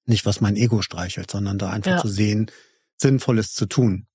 [0.06, 1.98] Nicht, was mein Ego streichelt, sondern da einfach ja.
[1.98, 2.52] zu sehen,
[2.98, 4.08] Sinnvolles zu tun.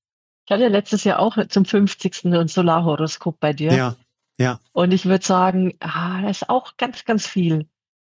[0.45, 2.25] Ich hatte letztes Jahr auch zum 50.
[2.27, 3.73] ein Solarhoroskop bei dir.
[3.73, 3.97] Ja,
[4.39, 4.61] ja.
[4.73, 7.69] Und ich würde sagen, ah, da ist auch ganz, ganz viel.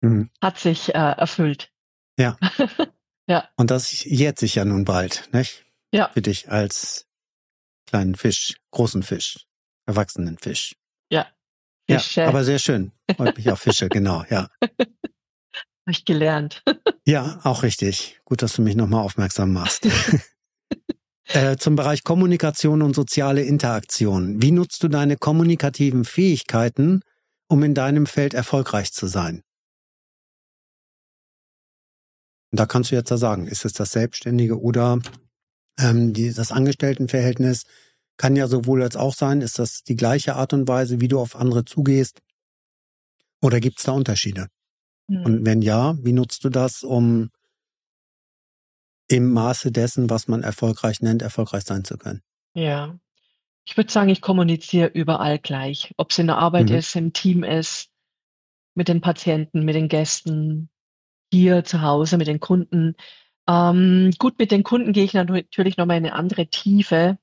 [0.02, 0.30] Mhm.
[0.42, 1.72] Hat sich äh, erfüllt.
[2.18, 2.38] Ja.
[3.30, 3.48] Ja.
[3.56, 5.64] Und das jährt sich ja nun bald, nicht?
[5.94, 6.10] Ja.
[6.14, 7.06] Für dich als
[7.86, 9.46] kleinen Fisch, großen Fisch,
[9.86, 10.76] erwachsenen Fisch.
[11.12, 11.28] Ja.
[11.88, 12.22] Fische.
[12.22, 12.92] Ja, aber sehr schön.
[13.16, 14.50] Freut mich auf Fische, genau, ja.
[14.62, 16.64] Habe ich gelernt.
[17.06, 18.20] ja, auch richtig.
[18.26, 19.88] Gut, dass du mich nochmal aufmerksam machst.
[21.28, 24.42] äh, zum Bereich Kommunikation und soziale Interaktion.
[24.42, 27.02] Wie nutzt du deine kommunikativen Fähigkeiten,
[27.48, 29.44] um in deinem Feld erfolgreich zu sein?
[32.52, 35.00] Und da kannst du jetzt ja sagen, ist es das Selbstständige oder
[35.80, 37.64] ähm, die, das Angestelltenverhältnis
[38.18, 39.42] kann ja sowohl als auch sein.
[39.42, 42.22] Ist das die gleiche Art und Weise, wie du auf andere zugehst?
[43.42, 44.48] Oder gibt es da Unterschiede?
[45.08, 45.26] Mhm.
[45.26, 47.30] Und wenn ja, wie nutzt du das, um
[49.08, 52.22] im Maße dessen, was man erfolgreich nennt, erfolgreich sein zu können?
[52.54, 53.00] Ja,
[53.66, 55.94] ich würde sagen, ich kommuniziere überall gleich.
[55.98, 56.76] Ob es in der Arbeit mhm.
[56.76, 57.90] ist, im Team ist,
[58.76, 60.70] mit den Patienten, mit den Gästen,
[61.32, 62.96] hier zu Hause mit den Kunden.
[63.48, 67.18] Ähm, gut, mit den Kunden gehe ich natürlich nochmal in eine andere Tiefe.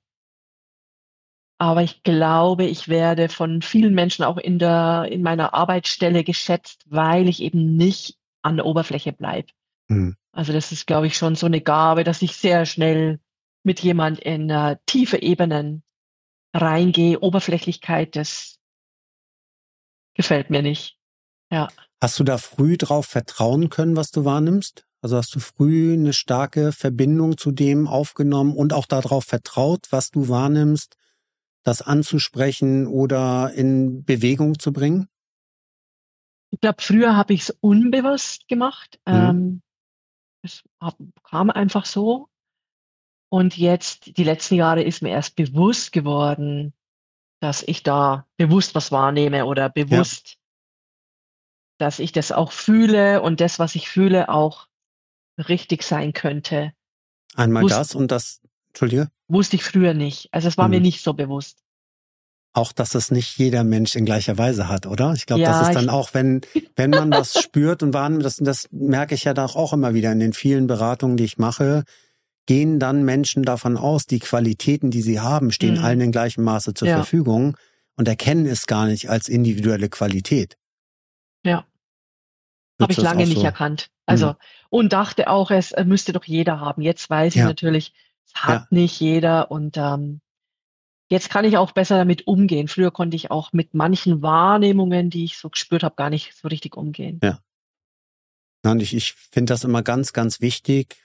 [1.58, 6.84] Aber ich glaube, ich werde von vielen Menschen auch in der, in meiner Arbeitsstelle geschätzt,
[6.86, 9.48] weil ich eben nicht an der Oberfläche bleibe.
[9.88, 10.16] Mhm.
[10.32, 13.20] Also das ist, glaube ich, schon so eine Gabe, dass ich sehr schnell
[13.62, 15.82] mit jemand in uh, tiefe Ebenen
[16.52, 17.20] reingehe.
[17.20, 18.58] Oberflächlichkeit, das
[20.14, 20.98] gefällt mir nicht.
[21.50, 21.68] Ja.
[22.02, 24.86] Hast du da früh drauf vertrauen können, was du wahrnimmst?
[25.00, 30.10] Also hast du früh eine starke Verbindung zu dem aufgenommen und auch darauf vertraut, was
[30.10, 30.96] du wahrnimmst,
[31.62, 35.08] das anzusprechen oder in Bewegung zu bringen?
[36.50, 39.00] Ich glaube, früher habe ich es unbewusst gemacht.
[39.06, 39.14] Mhm.
[39.14, 39.62] Ähm,
[40.42, 40.62] es
[41.22, 42.28] kam einfach so.
[43.28, 46.72] Und jetzt, die letzten Jahre, ist mir erst bewusst geworden,
[47.40, 50.38] dass ich da bewusst was wahrnehme oder bewusst.
[51.78, 54.66] Dass ich das auch fühle und das, was ich fühle, auch
[55.38, 56.72] richtig sein könnte.
[57.34, 59.08] Einmal Wusst, das und das, Entschuldige?
[59.28, 60.28] Wusste ich früher nicht.
[60.32, 60.74] Also es war mhm.
[60.74, 61.58] mir nicht so bewusst.
[62.52, 65.12] Auch, dass das nicht jeder Mensch in gleicher Weise hat, oder?
[65.12, 66.40] Ich glaube, ja, das ist dann auch, wenn,
[66.74, 70.10] wenn man was spürt und wahrnimmt, das, das merke ich ja da auch immer wieder
[70.10, 71.84] in den vielen Beratungen, die ich mache,
[72.46, 75.84] gehen dann Menschen davon aus, die Qualitäten, die sie haben, stehen mhm.
[75.84, 76.96] allen in gleichem Maße zur ja.
[76.96, 77.58] Verfügung
[77.96, 80.56] und erkennen es gar nicht als individuelle Qualität.
[81.46, 81.66] Ja.
[82.80, 83.44] Habe ich lange nicht so?
[83.44, 83.90] erkannt.
[84.04, 84.34] Also, mhm.
[84.68, 86.82] und dachte auch, es müsste doch jeder haben.
[86.82, 87.94] Jetzt weiß ich natürlich,
[88.26, 88.66] es hat ja.
[88.70, 90.20] nicht jeder und ähm,
[91.08, 92.68] jetzt kann ich auch besser damit umgehen.
[92.68, 96.48] Früher konnte ich auch mit manchen Wahrnehmungen, die ich so gespürt habe, gar nicht so
[96.48, 97.20] richtig umgehen.
[97.22, 97.38] Ja.
[98.64, 100.96] Und ich, ich finde das immer ganz, ganz wichtig,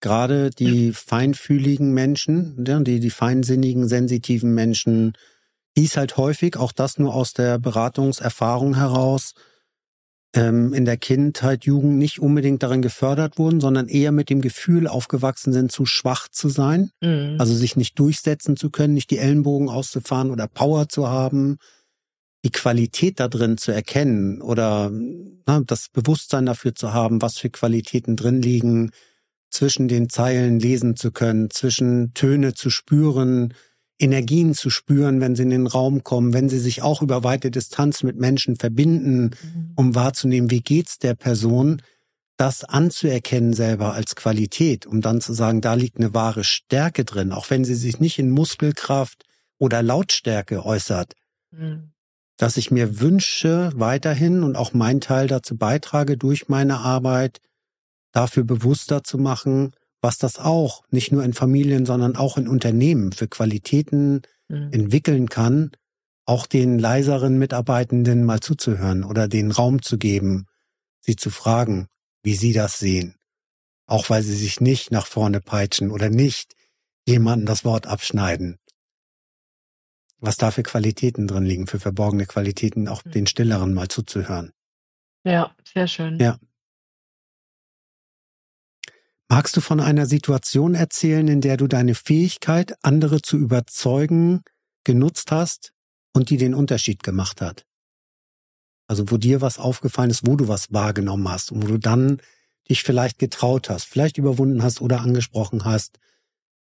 [0.00, 0.92] gerade die ja.
[0.92, 5.14] feinfühligen Menschen, die, die feinsinnigen, sensitiven Menschen,
[5.76, 9.34] die ist halt häufig, auch das nur aus der Beratungserfahrung heraus,
[10.34, 14.86] ähm, in der Kindheit, Jugend nicht unbedingt darin gefördert wurden, sondern eher mit dem Gefühl
[14.86, 17.36] aufgewachsen sind, zu schwach zu sein, mhm.
[17.38, 21.58] also sich nicht durchsetzen zu können, nicht die Ellenbogen auszufahren oder Power zu haben,
[22.44, 24.90] die Qualität da drin zu erkennen oder
[25.46, 28.92] na, das Bewusstsein dafür zu haben, was für Qualitäten drin liegen,
[29.50, 33.52] zwischen den Zeilen lesen zu können, zwischen Töne zu spüren,
[34.00, 37.50] Energien zu spüren, wenn sie in den Raum kommen, wenn sie sich auch über weite
[37.50, 39.72] Distanz mit Menschen verbinden, mhm.
[39.76, 41.82] um wahrzunehmen, wie geht's der Person,
[42.36, 47.32] das anzuerkennen selber als Qualität, um dann zu sagen, da liegt eine wahre Stärke drin,
[47.32, 49.24] auch wenn sie sich nicht in Muskelkraft
[49.58, 51.14] oder Lautstärke äußert.
[51.50, 51.92] Mhm.
[52.38, 57.40] Dass ich mir wünsche, weiterhin und auch mein Teil dazu beitrage, durch meine Arbeit
[58.12, 63.12] dafür bewusster zu machen, was das auch nicht nur in Familien, sondern auch in Unternehmen
[63.12, 64.72] für Qualitäten mhm.
[64.72, 65.72] entwickeln kann,
[66.24, 70.46] auch den leiseren Mitarbeitenden mal zuzuhören oder den Raum zu geben,
[71.00, 71.88] sie zu fragen,
[72.22, 73.16] wie sie das sehen.
[73.86, 76.54] Auch weil sie sich nicht nach vorne peitschen oder nicht
[77.06, 78.58] jemanden das Wort abschneiden.
[80.18, 83.10] Was da für Qualitäten drin liegen, für verborgene Qualitäten, auch mhm.
[83.10, 84.52] den Stilleren mal zuzuhören.
[85.24, 86.18] Ja, sehr schön.
[86.18, 86.38] Ja.
[89.32, 94.42] Magst du von einer Situation erzählen, in der du deine Fähigkeit, andere zu überzeugen,
[94.82, 95.72] genutzt hast
[96.12, 97.64] und die den Unterschied gemacht hat?
[98.88, 102.20] Also wo dir was aufgefallen ist, wo du was wahrgenommen hast und wo du dann
[102.68, 106.00] dich vielleicht getraut hast, vielleicht überwunden hast oder angesprochen hast,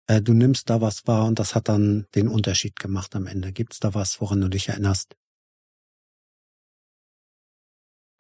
[0.07, 3.53] äh, du nimmst da was wahr und das hat dann den Unterschied gemacht am Ende.
[3.53, 5.17] Gibt es da was, woran du dich erinnerst?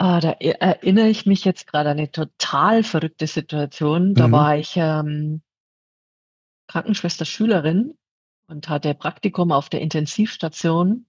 [0.02, 4.14] Ah, da e erinnere ich mich jetzt gerade an eine total verrückte Situation.
[4.14, 4.32] Da Mhm.
[4.32, 5.42] war ich, ähm
[6.68, 7.98] Krankenschwester-Schülerin
[8.46, 11.04] und hatte Praktikum auf der Intensivstation.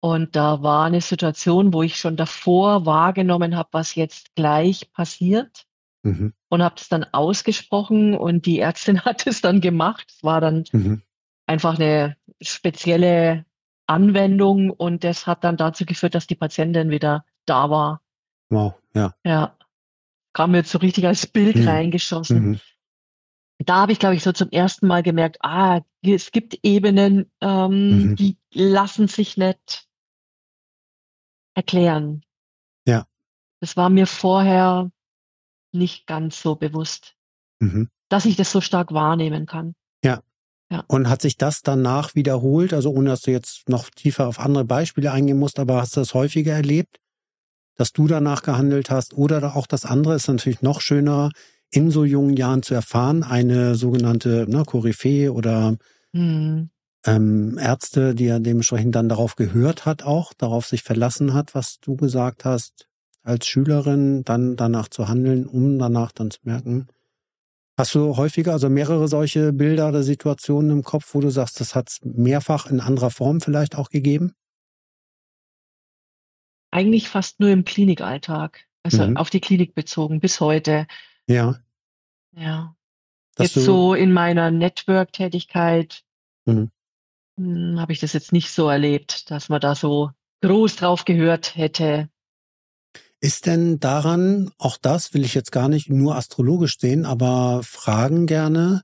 [0.00, 5.64] Und da war eine Situation, wo ich schon davor wahrgenommen habe, was jetzt gleich passiert
[6.02, 6.34] Mhm.
[6.50, 10.12] und habe das dann ausgesprochen und die Ärztin hat es dann gemacht.
[10.14, 11.02] Es war dann Mhm.
[11.46, 13.46] einfach eine spezielle
[13.86, 18.02] Anwendung und das hat dann dazu geführt, dass die Patientin wieder da war.
[18.50, 19.14] Wow, ja.
[19.24, 19.56] Ja.
[20.32, 21.68] Kam mir jetzt so richtig als Bild mhm.
[21.68, 22.50] reingeschossen.
[22.50, 22.60] Mhm.
[23.64, 28.10] Da habe ich, glaube ich, so zum ersten Mal gemerkt, ah, es gibt Ebenen, ähm,
[28.10, 28.16] mhm.
[28.16, 29.88] die lassen sich nicht
[31.54, 32.22] erklären.
[32.86, 33.06] Ja.
[33.60, 34.90] Das war mir vorher
[35.72, 37.16] nicht ganz so bewusst,
[37.58, 37.90] mhm.
[38.08, 39.74] dass ich das so stark wahrnehmen kann.
[40.04, 40.22] Ja.
[40.70, 40.84] Ja.
[40.86, 42.72] Und hat sich das danach wiederholt?
[42.74, 46.00] Also ohne dass du jetzt noch tiefer auf andere Beispiele eingehen musst, aber hast du
[46.00, 47.00] das häufiger erlebt?
[47.78, 49.14] Dass du danach gehandelt hast.
[49.14, 51.30] Oder auch das andere ist natürlich noch schöner,
[51.70, 55.76] in so jungen Jahren zu erfahren, eine sogenannte ne, Koryphäe oder
[56.12, 56.70] mhm.
[57.06, 61.78] ähm, Ärzte, die ja dementsprechend dann darauf gehört hat, auch darauf sich verlassen hat, was
[61.80, 62.88] du gesagt hast,
[63.22, 66.88] als Schülerin dann danach zu handeln, um danach dann zu merken.
[67.76, 71.76] Hast du häufiger, also mehrere solche Bilder oder Situationen im Kopf, wo du sagst, das
[71.76, 74.32] hat es mehrfach in anderer Form vielleicht auch gegeben?
[76.70, 79.16] Eigentlich fast nur im Klinikalltag, also mhm.
[79.16, 80.86] auf die Klinik bezogen bis heute.
[81.26, 81.58] Ja.
[82.32, 82.74] Ja.
[83.34, 86.02] Dass jetzt so in meiner Network-Tätigkeit
[86.44, 86.70] mhm.
[87.38, 90.10] Hm, habe ich das jetzt nicht so erlebt, dass man da so
[90.42, 92.08] groß drauf gehört hätte.
[93.20, 98.26] Ist denn daran, auch das will ich jetzt gar nicht nur astrologisch sehen, aber fragen
[98.26, 98.82] gerne,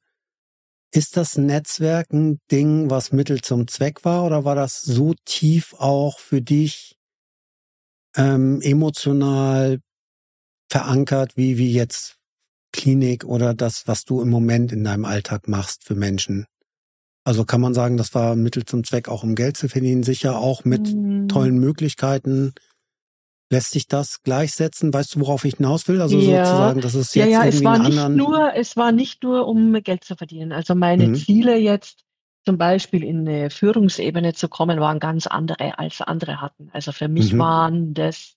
[0.92, 5.74] ist das Netzwerk ein Ding, was Mittel zum Zweck war oder war das so tief
[5.78, 6.96] auch für dich
[8.16, 9.80] ähm, emotional
[10.70, 12.16] verankert, wie, wie jetzt
[12.72, 16.46] Klinik oder das, was du im Moment in deinem Alltag machst für Menschen?
[17.24, 20.38] Also kann man sagen, das war Mittel zum Zweck, auch um Geld zu verdienen, sicher
[20.38, 21.28] auch mit mhm.
[21.28, 22.52] tollen Möglichkeiten.
[23.50, 24.92] Lässt sich das gleichsetzen?
[24.92, 26.02] Weißt du, worauf ich hinaus will?
[26.02, 26.44] Also ja.
[26.44, 28.16] sozusagen, das ist jetzt ja, ja, es war nicht anderen...
[28.16, 30.52] nur, es war nicht nur, um Geld zu verdienen.
[30.52, 31.14] Also meine mhm.
[31.14, 32.03] Ziele jetzt,
[32.44, 36.70] zum Beispiel in eine Führungsebene zu kommen, waren ganz andere, als andere hatten.
[36.72, 37.38] Also für mich mhm.
[37.38, 38.36] waren das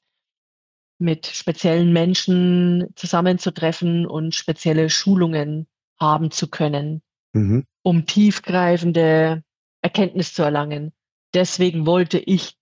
[1.00, 5.68] mit speziellen Menschen zusammenzutreffen und spezielle Schulungen
[6.00, 7.02] haben zu können,
[7.34, 7.66] mhm.
[7.84, 9.44] um tiefgreifende
[9.82, 10.94] Erkenntnis zu erlangen.
[11.34, 12.58] Deswegen wollte ich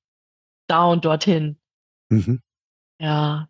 [0.67, 1.57] da und dorthin.
[2.09, 2.41] Mhm.
[2.99, 3.47] Ja.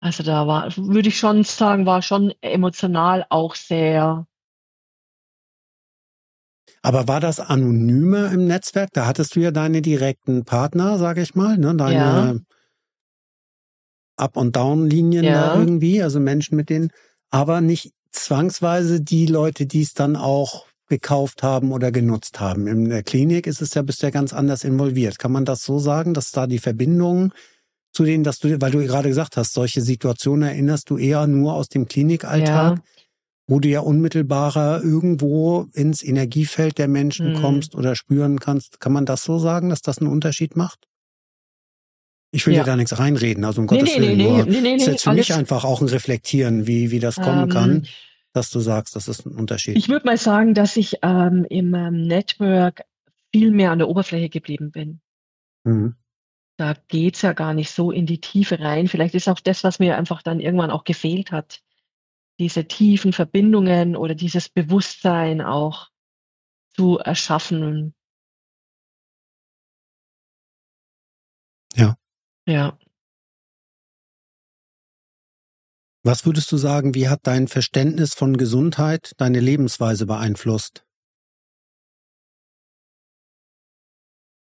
[0.00, 4.26] Also da war, würde ich schon sagen, war schon emotional auch sehr.
[6.82, 8.90] Aber war das anonymer im Netzwerk?
[8.92, 11.74] Da hattest du ja deine direkten Partner, sage ich mal, ne?
[11.74, 12.36] Deine ja.
[14.16, 15.54] Up- und Down-Linien ja.
[15.54, 16.90] da irgendwie, also Menschen mit denen,
[17.30, 22.66] aber nicht zwangsweise die Leute, die es dann auch gekauft haben oder genutzt haben.
[22.66, 25.18] In der Klinik ist es ja bisher ganz anders involviert.
[25.18, 27.32] Kann man das so sagen, dass da die Verbindung
[27.92, 31.54] zu denen, dass du, weil du gerade gesagt hast, solche Situationen erinnerst du eher nur
[31.54, 32.84] aus dem Klinikalltag, ja.
[33.46, 37.42] Wo du ja unmittelbarer irgendwo ins Energiefeld der Menschen hm.
[37.42, 38.80] kommst oder spüren kannst.
[38.80, 40.88] Kann man das so sagen, dass das einen Unterschied macht?
[42.30, 42.64] Ich will ja.
[42.64, 44.16] dir da nichts reinreden, also um nee, Gottes nee, Willen.
[44.16, 47.16] Nee, nur nee, nee, ist jetzt für mich einfach auch ein Reflektieren, wie, wie das
[47.16, 47.86] kommen ähm, kann,
[48.32, 49.76] dass du sagst, das ist ein Unterschied.
[49.76, 52.82] Ich würde mal sagen, dass ich ähm, im ähm, Network
[53.32, 55.00] viel mehr an der Oberfläche geblieben bin.
[55.62, 55.94] Mhm.
[56.56, 58.88] Da geht's ja gar nicht so in die Tiefe rein.
[58.88, 61.60] Vielleicht ist auch das, was mir einfach dann irgendwann auch gefehlt hat.
[62.38, 65.88] Diese tiefen Verbindungen oder dieses Bewusstsein auch
[66.74, 67.94] zu erschaffen.
[71.76, 71.96] Ja.
[72.46, 72.78] Ja.
[76.06, 80.84] Was würdest du sagen, wie hat dein Verständnis von Gesundheit deine Lebensweise beeinflusst?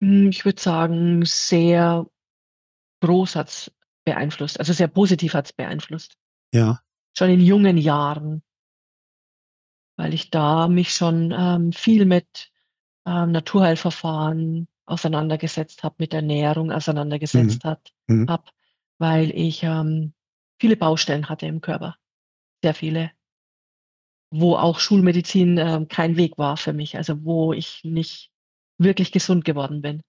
[0.02, 2.06] Hm, ich würde sagen, sehr
[3.02, 3.72] groß hat's
[4.06, 6.16] beeinflusst, also sehr positiv hat's beeinflusst.
[6.54, 6.82] Ja.
[7.18, 8.44] Schon in jungen Jahren.
[9.98, 12.52] Weil ich da mich schon ähm, viel mit
[13.08, 17.70] ähm, Naturheilverfahren auseinandergesetzt habe, mit Ernährung auseinandergesetzt mhm.
[17.70, 18.30] hat, mhm.
[18.30, 18.44] habe,
[19.00, 20.14] weil ich ähm,
[20.60, 21.96] viele Baustellen hatte im Körper,
[22.64, 23.12] sehr viele,
[24.30, 28.32] wo auch Schulmedizin äh, kein Weg war für mich, also wo ich nicht
[28.78, 30.02] wirklich gesund geworden bin.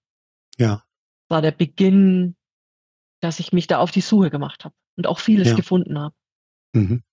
[0.57, 0.83] Ja.
[1.27, 2.35] War der Beginn,
[3.21, 5.55] dass ich mich da auf die Suche gemacht habe und auch vieles ja.
[5.55, 6.15] gefunden habe.
[6.73, 7.03] Mhm.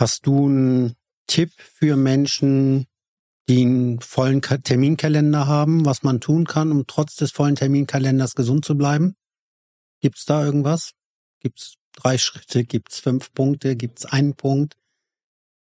[0.00, 0.96] Hast du einen
[1.26, 2.86] Tipp für Menschen,
[3.48, 8.64] die einen vollen Terminkalender haben, was man tun kann, um trotz des vollen Terminkalenders gesund
[8.64, 9.14] zu bleiben?
[10.00, 10.92] Gibt's da irgendwas?
[11.40, 12.64] Gibt's drei Schritte?
[12.64, 13.76] Gibt's fünf Punkte?
[13.76, 14.76] Gibt's einen Punkt?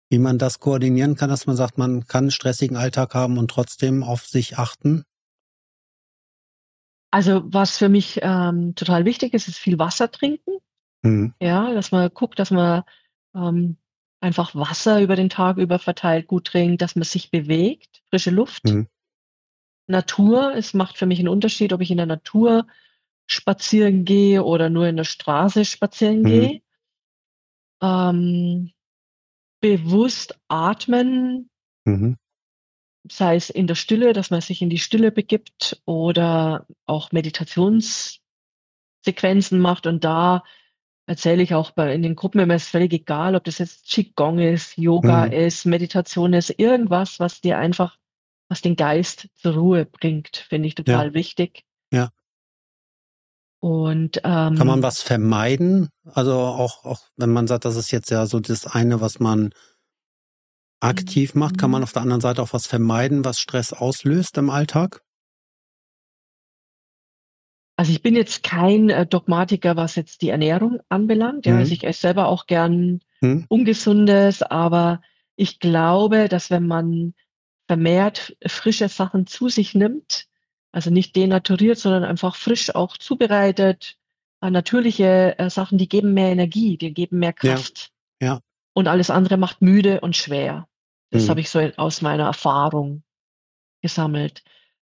[0.09, 3.51] Wie man das koordinieren kann, dass man sagt, man kann einen stressigen Alltag haben und
[3.51, 5.03] trotzdem auf sich achten?
[7.11, 10.59] Also was für mich ähm, total wichtig ist, ist viel Wasser trinken.
[11.03, 11.33] Mhm.
[11.41, 12.83] Ja, dass man guckt, dass man
[13.35, 13.77] ähm,
[14.19, 18.65] einfach Wasser über den Tag über verteilt gut trinkt, dass man sich bewegt, frische Luft.
[18.65, 18.87] Mhm.
[19.87, 22.67] Natur, es macht für mich einen Unterschied, ob ich in der Natur
[23.25, 26.25] spazieren gehe oder nur in der Straße spazieren mhm.
[26.25, 26.61] gehe.
[27.81, 28.71] Ähm,
[29.59, 31.49] bewusst atmen,
[31.85, 32.17] mhm.
[33.09, 39.59] sei es in der Stille, dass man sich in die Stille begibt oder auch Meditationssequenzen
[39.59, 40.43] macht und da
[41.07, 44.39] erzähle ich auch bei, in den Gruppen immer, ist völlig egal, ob das jetzt Qigong
[44.39, 45.31] ist, Yoga mhm.
[45.31, 47.97] ist, Meditation ist, irgendwas, was dir einfach,
[48.49, 51.13] was den Geist zur Ruhe bringt, finde ich total ja.
[51.13, 51.63] wichtig.
[51.91, 52.09] Ja.
[53.59, 55.89] Und ähm, kann man was vermeiden?
[56.05, 59.51] Also auch, auch wenn man sagt, das ist jetzt ja so das eine, was man
[60.79, 61.83] aktiv macht, kann man mhm.
[61.85, 65.01] auf der anderen Seite auch was vermeiden, was Stress auslöst im Alltag?
[67.77, 71.45] Also ich bin jetzt kein äh, Dogmatiker, was jetzt die Ernährung anbelangt.
[71.45, 71.61] Ja, also mhm.
[71.61, 73.45] also ich esse selber auch gern mhm.
[73.47, 75.01] Ungesundes, aber
[75.35, 77.13] ich glaube, dass wenn man
[77.67, 80.25] vermehrt frische Sachen zu sich nimmt,
[80.71, 83.97] also nicht denaturiert, sondern einfach frisch auch zubereitet,
[84.41, 87.91] äh, natürliche äh, Sachen, die geben mehr Energie, die geben mehr Kraft.
[88.19, 88.27] Ja.
[88.27, 88.39] ja.
[88.73, 90.67] Und alles andere macht müde und schwer.
[91.11, 91.29] Das Mhm.
[91.29, 93.03] habe ich so aus meiner Erfahrung
[93.81, 94.43] gesammelt.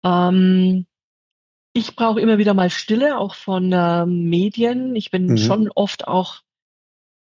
[0.03, 0.85] Ähm,
[1.75, 4.95] ich brauche immer wieder mal Stille, auch von ähm, Medien.
[4.95, 5.37] Ich bin Mhm.
[5.37, 6.41] schon oft auch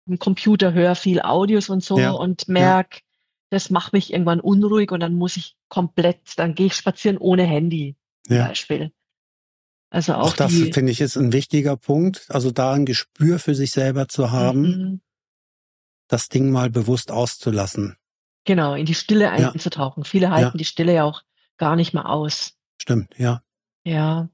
[0.06, 3.00] am Computer, höre viel Audios und so Ja, und merke,
[3.48, 7.44] das macht mich irgendwann unruhig und dann muss ich komplett, dann gehe ich spazieren ohne
[7.44, 7.96] Handy
[8.26, 8.48] zum Ja.
[8.48, 8.92] Beispiel.
[9.90, 12.26] Also Auch auch das finde ich ist ein wichtiger Punkt.
[12.28, 15.00] Also da ein Gespür für sich selber zu haben, Mhm.
[16.08, 17.96] das Ding mal bewusst auszulassen.
[18.46, 19.30] genau, in die Stille Ja.
[19.52, 20.04] einzutauchen.
[20.04, 21.22] Viele halten die Stille ja auch
[21.56, 22.52] gar nicht mehr aus.
[22.78, 23.40] Stimmt, ja.
[23.84, 24.28] Ja.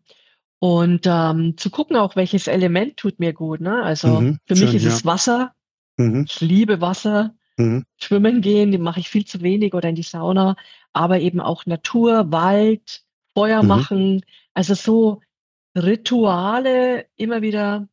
[0.59, 3.61] Und ähm, zu gucken auch, welches Element tut mir gut.
[3.61, 3.83] Ne?
[3.83, 4.91] Also Mhm, für schön, mich ist ja.
[4.91, 5.55] es Wasser.
[5.97, 6.25] Mhm.
[6.29, 7.35] Ich liebe Wasser.
[7.57, 7.85] Mhm.
[7.97, 10.57] Schwimmen gehen, den mache ich viel zu wenig oder in die Sauna,
[10.93, 13.03] aber eben auch Natur, Wald,
[13.35, 13.69] Feuer Mhm.
[13.69, 14.25] machen.
[14.55, 15.21] Also so
[15.77, 17.89] Rituale immer wieder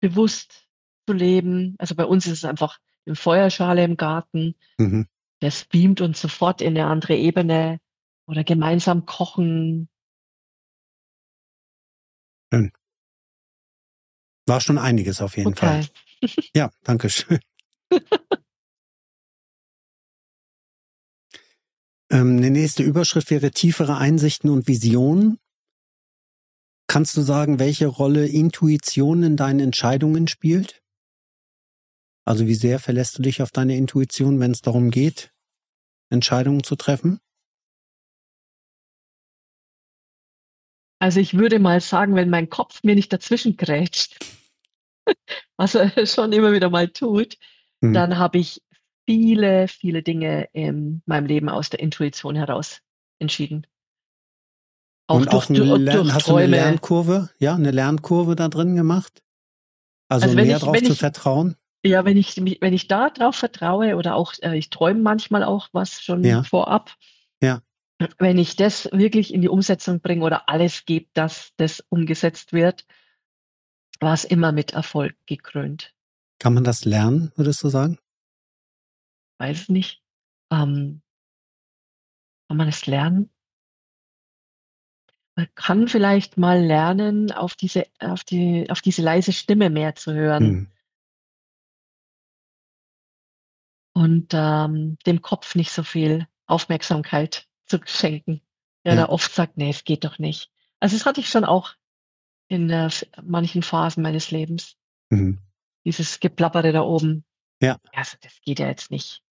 [0.00, 0.66] bewusst
[1.06, 1.74] zu leben.
[1.78, 4.54] Also bei uns ist es einfach eine Feuerschale im Garten.
[4.78, 5.06] Mhm.
[5.40, 7.78] Das beamt uns sofort in eine andere Ebene.
[8.26, 9.88] Oder gemeinsam kochen.
[14.46, 15.80] War schon einiges auf jeden Fall.
[15.80, 15.90] Okay.
[16.56, 17.38] Ja, danke schön.
[22.10, 25.38] ähm, die nächste Überschrift wäre tiefere Einsichten und Visionen.
[26.86, 30.82] Kannst du sagen, welche Rolle Intuition in deinen Entscheidungen spielt?
[32.26, 35.34] Also wie sehr verlässt du dich auf deine Intuition, wenn es darum geht,
[36.10, 37.20] Entscheidungen zu treffen?
[41.04, 44.16] Also ich würde mal sagen, wenn mein Kopf mir nicht dazwischen grätscht,
[45.58, 47.36] was er schon immer wieder mal tut,
[47.82, 47.92] Mhm.
[47.92, 48.62] dann habe ich
[49.06, 52.80] viele, viele Dinge in meinem Leben aus der Intuition heraus
[53.18, 53.66] entschieden.
[55.06, 56.46] Auch und durch, auch eine Lern hast du eine.
[56.46, 57.28] Lernkurve?
[57.38, 59.22] Ja, eine Lernkurve da drin gemacht?
[60.08, 61.56] Also, Also wenn mehr ich- drauf wenn zu ich- vertrauen?
[61.84, 65.68] Ja, wenn ich, wenn ich da drauf vertraue oder auch, äh, ich träume manchmal auch
[65.72, 66.42] was schon Ja.
[66.44, 66.96] vorab.
[68.18, 72.86] Wenn ich das wirklich in die Umsetzung bringe oder alles gebe, dass das umgesetzt wird,
[74.00, 75.94] war es immer mit Erfolg gekrönt.
[76.38, 77.98] Kann man das lernen, würdest du sagen?
[79.38, 80.02] Weiß es nicht.
[80.50, 81.02] Ähm,
[82.48, 83.30] kann man es lernen?
[85.36, 90.12] Man kann vielleicht mal lernen, auf diese, auf die, auf diese leise Stimme mehr zu
[90.12, 90.44] hören.
[90.44, 90.74] Hm.
[93.94, 98.40] und ähm, dem Kopf nicht so viel Aufmerksamkeit zu schenken,
[98.84, 99.06] der Ja.
[99.06, 100.50] da oft sagt, nee, es geht doch nicht.
[100.80, 101.72] Also das hatte ich schon auch
[102.48, 102.90] in äh,
[103.22, 104.76] manchen Phasen meines Lebens,
[105.10, 105.38] Mhm.
[105.84, 107.24] dieses Geplappere da oben.
[107.60, 107.78] Ja.
[107.92, 109.22] Also das geht ja jetzt nicht.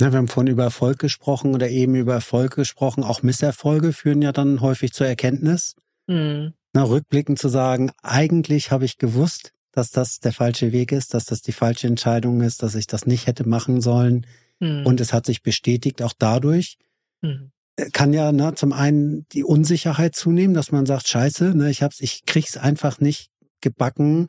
[0.00, 3.04] Ja, wir haben vorhin über Erfolg gesprochen oder eben über Erfolg gesprochen.
[3.04, 5.76] Auch Misserfolge führen ja dann häufig zur Erkenntnis.
[6.08, 6.54] Hm.
[6.72, 11.24] Na, rückblickend zu sagen, eigentlich habe ich gewusst, dass das der falsche Weg ist, dass
[11.24, 14.26] das die falsche Entscheidung ist, dass ich das nicht hätte machen sollen.
[14.62, 14.86] Hm.
[14.86, 16.78] Und es hat sich bestätigt, auch dadurch
[17.20, 17.50] hm.
[17.76, 21.82] äh, kann ja ne, zum einen die Unsicherheit zunehmen, dass man sagt, scheiße, ne, ich
[21.82, 23.28] hab's, ich krieg's einfach nicht
[23.60, 24.28] gebacken,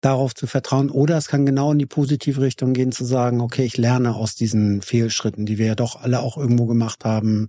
[0.00, 0.90] darauf zu vertrauen.
[0.90, 4.34] Oder es kann genau in die positive Richtung gehen, zu sagen, okay, ich lerne aus
[4.34, 7.48] diesen Fehlschritten, die wir ja doch alle auch irgendwo gemacht haben.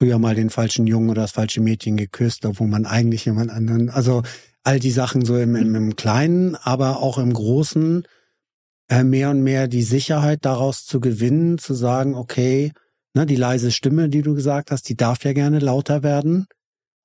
[0.00, 3.90] Früher mal den falschen Jungen oder das falsche Mädchen geküsst, obwohl man eigentlich jemand anderen,
[3.90, 4.22] also
[4.62, 8.04] all die Sachen so im, im, im Kleinen, aber auch im Großen,
[8.90, 12.72] mehr und mehr die Sicherheit daraus zu gewinnen, zu sagen, okay,
[13.14, 16.46] ne, die leise Stimme, die du gesagt hast, die darf ja gerne lauter werden.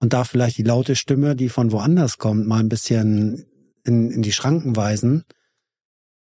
[0.02, 3.46] Und darf vielleicht die laute Stimme, die von woanders kommt, mal ein bisschen
[3.84, 5.26] in, in die Schranken weisen.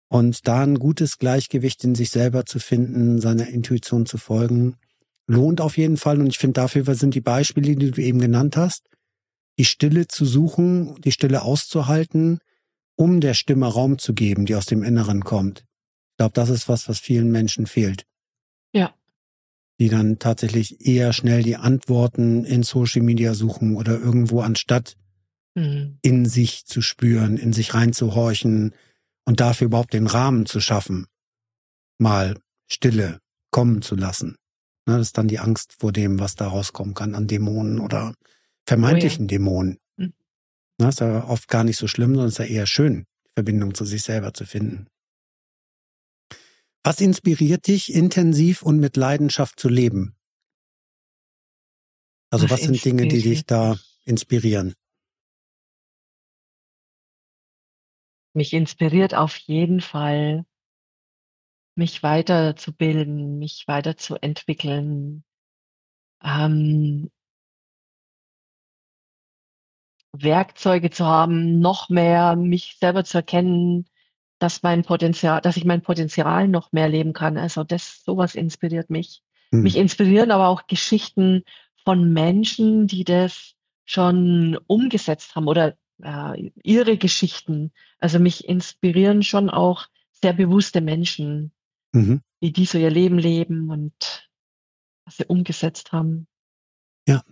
[0.08, 4.74] Und da ein gutes Gleichgewicht in sich selber zu finden, seiner Intuition zu folgen,
[5.28, 6.20] lohnt auf jeden Fall.
[6.20, 8.88] Und ich finde dafür sind die Beispiele, die du eben genannt hast,
[9.56, 12.40] die Stille zu suchen, die Stille auszuhalten,
[13.00, 15.60] um der Stimme Raum zu geben, die aus dem Inneren kommt.
[15.60, 18.04] Ich glaube, das ist was, was vielen Menschen fehlt.
[18.74, 18.94] Ja.
[19.80, 24.96] Die dann tatsächlich eher schnell die Antworten in Social Media suchen oder irgendwo anstatt
[25.58, 25.98] Hm.
[26.02, 28.72] in sich zu spüren, in sich reinzuhorchen
[29.24, 31.06] und dafür überhaupt den Rahmen zu schaffen,
[31.98, 33.18] mal Stille
[33.50, 34.36] kommen zu lassen.
[34.86, 38.14] Ne, das ist dann die Angst vor dem, was da rauskommen kann an Dämonen oder
[38.64, 39.78] vermeintlichen Dämonen.
[40.80, 40.86] Mhm.
[40.86, 43.74] Ne, ist ja oft gar nicht so schlimm, sondern ist ja eher schön, die Verbindung
[43.74, 44.86] zu sich selber zu finden.
[46.82, 50.16] Was inspiriert dich, intensiv und mit Leidenschaft zu leben?
[52.32, 54.74] Also Was was sind Dinge, die dich da inspirieren?
[58.32, 60.46] Mich inspiriert auf jeden Fall,
[61.76, 65.24] mich weiterzubilden, mich weiterzuentwickeln.
[66.22, 67.10] Ähm,
[70.12, 73.86] Werkzeuge zu haben, noch mehr mich selber zu erkennen,
[74.38, 77.36] dass mein Potenzial, dass ich mein Potenzial noch mehr leben kann.
[77.36, 79.22] Also das, sowas inspiriert mich.
[79.52, 79.62] Hm.
[79.62, 81.44] Mich inspirieren aber auch Geschichten
[81.84, 83.54] von Menschen, die das
[83.84, 87.72] schon umgesetzt haben oder äh, ihre Geschichten.
[87.98, 91.52] Also mich inspirieren schon auch sehr bewusste Menschen,
[91.92, 92.22] mhm.
[92.42, 94.28] die, die so ihr Leben leben und
[95.04, 96.26] was sie umgesetzt haben.
[97.08, 97.22] Ja,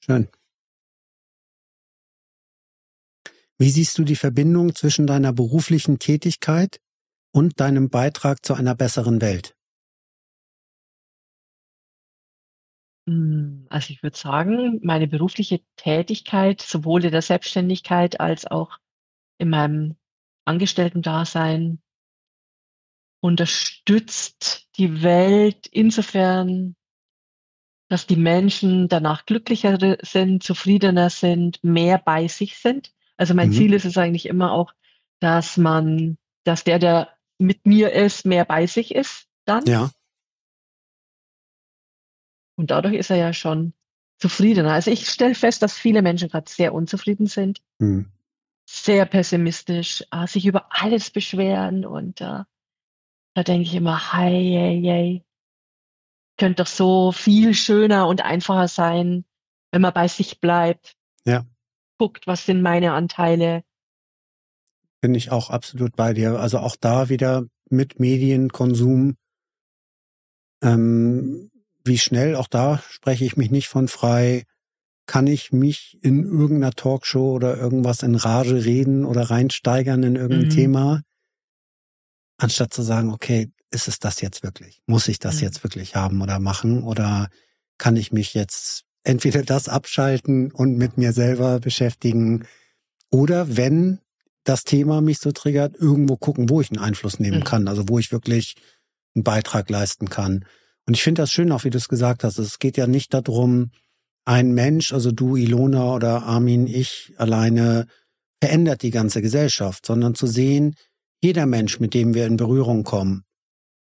[0.00, 0.28] schön.
[3.58, 6.80] Wie siehst du die Verbindung zwischen deiner beruflichen Tätigkeit
[7.32, 9.54] und deinem Beitrag zu einer besseren Welt?
[13.06, 18.78] Hm, also ich würde sagen, meine berufliche Tätigkeit, sowohl in der Selbstständigkeit als auch
[19.38, 19.96] in meinem
[20.46, 21.80] Angestellten-Dasein,
[23.20, 26.76] unterstützt die Welt insofern,
[27.88, 32.92] dass die Menschen danach glücklicher sind, zufriedener sind, mehr bei sich sind.
[33.16, 33.52] Also mein mhm.
[33.52, 34.72] Ziel ist es eigentlich immer auch,
[35.20, 37.08] dass man, dass der, der
[37.38, 39.64] mit mir ist, mehr bei sich ist dann.
[39.66, 39.90] Ja.
[42.56, 43.72] Und dadurch ist er ja schon
[44.18, 44.72] zufriedener.
[44.72, 48.10] Also ich stelle fest, dass viele Menschen gerade sehr unzufrieden sind, mhm.
[48.68, 52.44] sehr pessimistisch, äh, sich über alles beschweren und äh,
[53.34, 55.24] da denke ich immer, hey, hey, hey,
[56.38, 59.24] könnte doch so viel schöner und einfacher sein,
[59.72, 60.96] wenn man bei sich bleibt.
[61.24, 61.44] Ja.
[62.04, 63.62] Guckt, was sind meine Anteile.
[65.00, 66.38] Bin ich auch absolut bei dir.
[66.38, 69.16] Also auch da wieder mit Medienkonsum
[70.62, 71.50] ähm,
[71.82, 74.42] wie schnell, auch da spreche ich mich nicht von frei,
[75.06, 80.48] kann ich mich in irgendeiner Talkshow oder irgendwas in Rage reden oder reinsteigern in irgendein
[80.48, 80.54] mhm.
[80.54, 81.02] Thema,
[82.36, 84.82] anstatt zu sagen, okay, ist es das jetzt wirklich?
[84.84, 85.44] Muss ich das mhm.
[85.44, 86.82] jetzt wirklich haben oder machen?
[86.82, 87.30] Oder
[87.78, 92.46] kann ich mich jetzt entweder das abschalten und mit mir selber beschäftigen
[93.10, 94.00] oder wenn
[94.44, 97.44] das Thema mich so triggert, irgendwo gucken, wo ich einen Einfluss nehmen mhm.
[97.44, 98.56] kann, also wo ich wirklich
[99.14, 100.44] einen Beitrag leisten kann.
[100.86, 102.38] Und ich finde das schön, auch wie du es gesagt hast.
[102.38, 103.70] Es geht ja nicht darum,
[104.26, 107.86] ein Mensch, also du, Ilona oder Armin, ich alleine
[108.40, 110.74] verändert die ganze Gesellschaft, sondern zu sehen,
[111.22, 113.24] jeder Mensch, mit dem wir in Berührung kommen,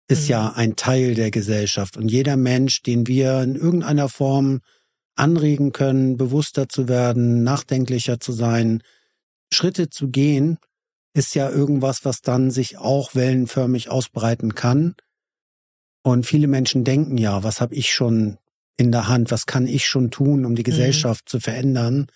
[0.09, 0.31] ist mhm.
[0.31, 1.97] ja ein Teil der Gesellschaft.
[1.97, 4.61] Und jeder Mensch, den wir in irgendeiner Form
[5.15, 8.83] anregen können, bewusster zu werden, nachdenklicher zu sein,
[9.53, 10.59] Schritte zu gehen,
[11.15, 14.95] ist ja irgendwas, was dann sich auch wellenförmig ausbreiten kann
[16.03, 18.39] und viele Menschen denken ja, was habe ich schon
[18.77, 20.67] in der Hand, was kann ich schon tun, um die mhm.
[20.67, 21.31] Gesellschaft mhm.
[21.31, 22.07] zu verändern.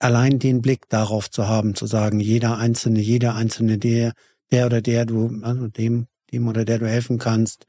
[0.00, 4.12] Allein den Blick darauf zu haben, zu sagen, jeder Einzelne, jeder Einzelne, der,
[4.50, 7.66] der oder der du, also dem, dem oder der du helfen kannst,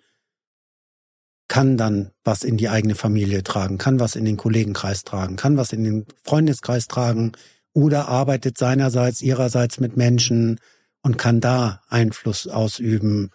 [1.49, 5.57] kann dann was in die eigene Familie tragen, kann was in den Kollegenkreis tragen, kann
[5.57, 7.33] was in den Freundeskreis tragen
[7.73, 10.59] oder arbeitet seinerseits, ihrerseits mit Menschen
[11.01, 13.31] und kann da Einfluss ausüben.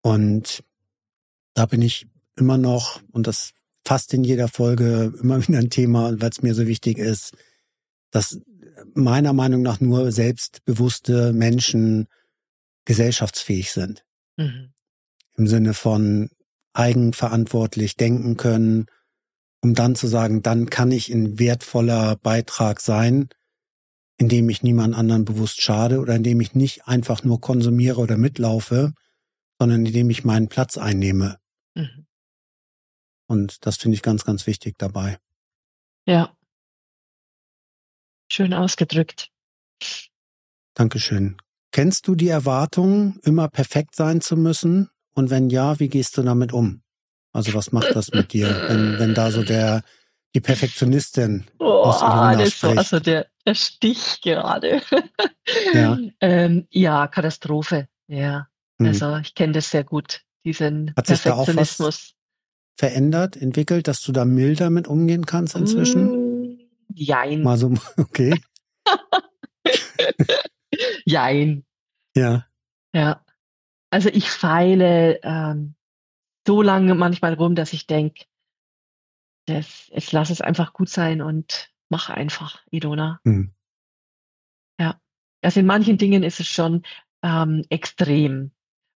[0.00, 0.64] Und
[1.52, 2.06] da bin ich
[2.36, 3.52] immer noch, und das
[3.84, 7.36] fast in jeder Folge immer wieder ein Thema, weil es mir so wichtig ist,
[8.10, 8.40] dass
[8.94, 12.06] meiner Meinung nach nur selbstbewusste Menschen
[12.86, 14.04] gesellschaftsfähig sind.
[14.36, 14.72] Mhm.
[15.36, 16.30] Im Sinne von
[16.74, 18.86] eigenverantwortlich denken können,
[19.62, 23.28] um dann zu sagen, dann kann ich ein wertvoller Beitrag sein,
[24.18, 28.92] indem ich niemand anderen bewusst schade oder indem ich nicht einfach nur konsumiere oder mitlaufe,
[29.58, 31.38] sondern indem ich meinen Platz einnehme.
[31.74, 32.06] Mhm.
[33.26, 35.18] Und das finde ich ganz, ganz wichtig dabei.
[36.06, 36.36] Ja.
[38.30, 39.30] Schön ausgedrückt.
[40.74, 41.36] Dankeschön.
[41.72, 44.90] Kennst du die Erwartung, immer perfekt sein zu müssen?
[45.14, 46.82] Und wenn ja, wie gehst du damit um?
[47.32, 49.82] Also was macht das mit dir, wenn, wenn da so der,
[50.34, 52.74] die Perfektionistin oh, aus Ilona das spricht?
[52.74, 54.82] So, also der, der Stich gerade.
[55.72, 55.98] ja.
[56.20, 57.88] ähm, ja, Katastrophe.
[58.06, 58.48] Ja.
[58.78, 58.86] Mhm.
[58.86, 62.14] Also ich kenne das sehr gut diesen Hat sich da auch was
[62.76, 66.52] verändert, entwickelt, dass du da milder mit umgehen kannst inzwischen?
[66.52, 66.58] Mm,
[66.92, 67.42] jein.
[67.42, 68.40] Mal so, okay.
[71.04, 71.64] Jein.
[72.16, 72.46] Ja.
[72.92, 73.23] Ja.
[73.94, 75.76] Also ich feile ähm,
[76.44, 78.24] so lange manchmal rum, dass ich denke,
[79.46, 83.20] das, ich lasse es einfach gut sein und mach einfach, Idona.
[83.22, 83.54] Mhm.
[84.80, 85.00] Ja.
[85.42, 86.82] Also in manchen Dingen ist es schon
[87.22, 88.50] ähm, extrem.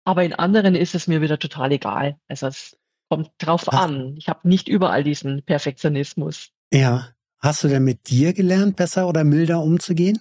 [0.03, 2.19] Aber in anderen ist es mir wieder total egal.
[2.27, 2.75] Also es
[3.07, 4.17] kommt drauf Hast an.
[4.17, 6.49] Ich habe nicht überall diesen Perfektionismus.
[6.73, 7.13] Ja.
[7.37, 10.19] Hast du denn mit dir gelernt, besser oder milder umzugehen?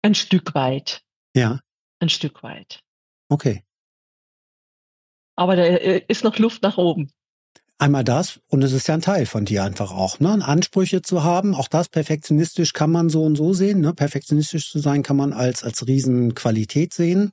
[0.00, 1.04] Ein Stück weit.
[1.34, 1.60] Ja.
[2.00, 2.82] Ein Stück weit.
[3.28, 3.62] Okay.
[5.36, 7.10] Aber da äh, ist noch Luft nach oben.
[7.78, 10.42] Einmal das, und es ist ja ein Teil von dir einfach auch, ne?
[10.42, 13.92] Ansprüche zu haben, auch das perfektionistisch kann man so und so sehen, ne?
[13.92, 17.32] Perfektionistisch zu sein kann man als, als Riesenqualität sehen.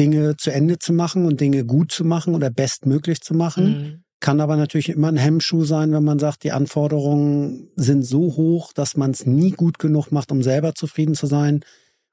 [0.00, 3.64] Dinge zu Ende zu machen und Dinge gut zu machen oder bestmöglich zu machen.
[3.64, 4.04] Mhm.
[4.18, 8.72] Kann aber natürlich immer ein Hemmschuh sein, wenn man sagt, die Anforderungen sind so hoch,
[8.72, 11.60] dass man es nie gut genug macht, um selber zufrieden zu sein.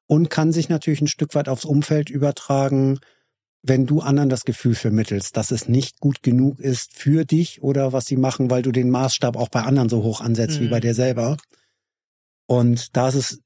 [0.05, 2.99] Und kann sich natürlich ein Stück weit aufs Umfeld übertragen,
[3.61, 7.93] wenn du anderen das Gefühl vermittelst, dass es nicht gut genug ist für dich oder
[7.93, 10.65] was sie machen, weil du den Maßstab auch bei anderen so hoch ansetzt mhm.
[10.65, 10.81] wie bei mhm.
[10.81, 11.38] dir selber.
[12.45, 13.39] Und da ist es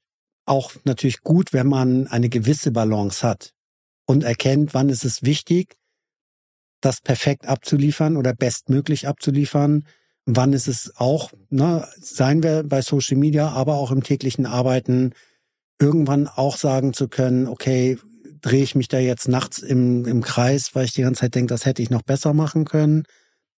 [0.45, 3.53] auch natürlich gut, wenn man eine gewisse Balance hat
[4.05, 5.77] und erkennt, wann ist es wichtig,
[6.81, 9.85] das perfekt abzuliefern oder bestmöglich abzuliefern.
[10.25, 15.13] Wann ist es auch, ne, seien wir bei Social Media, aber auch im täglichen Arbeiten,
[15.79, 17.97] irgendwann auch sagen zu können, okay,
[18.41, 21.53] drehe ich mich da jetzt nachts im, im Kreis, weil ich die ganze Zeit denke,
[21.53, 23.03] das hätte ich noch besser machen können?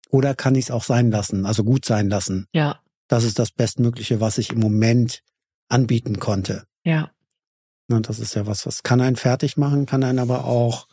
[0.10, 2.48] Oder kann ich es auch sein lassen, also gut sein lassen?
[2.54, 2.80] Ja.
[3.08, 5.22] Das ist das Bestmögliche, was ich im Moment
[5.70, 6.66] anbieten konnte.
[6.84, 7.12] Ja.
[7.90, 10.88] Und das ist ja was, was kann einen fertig machen, kann einen aber auch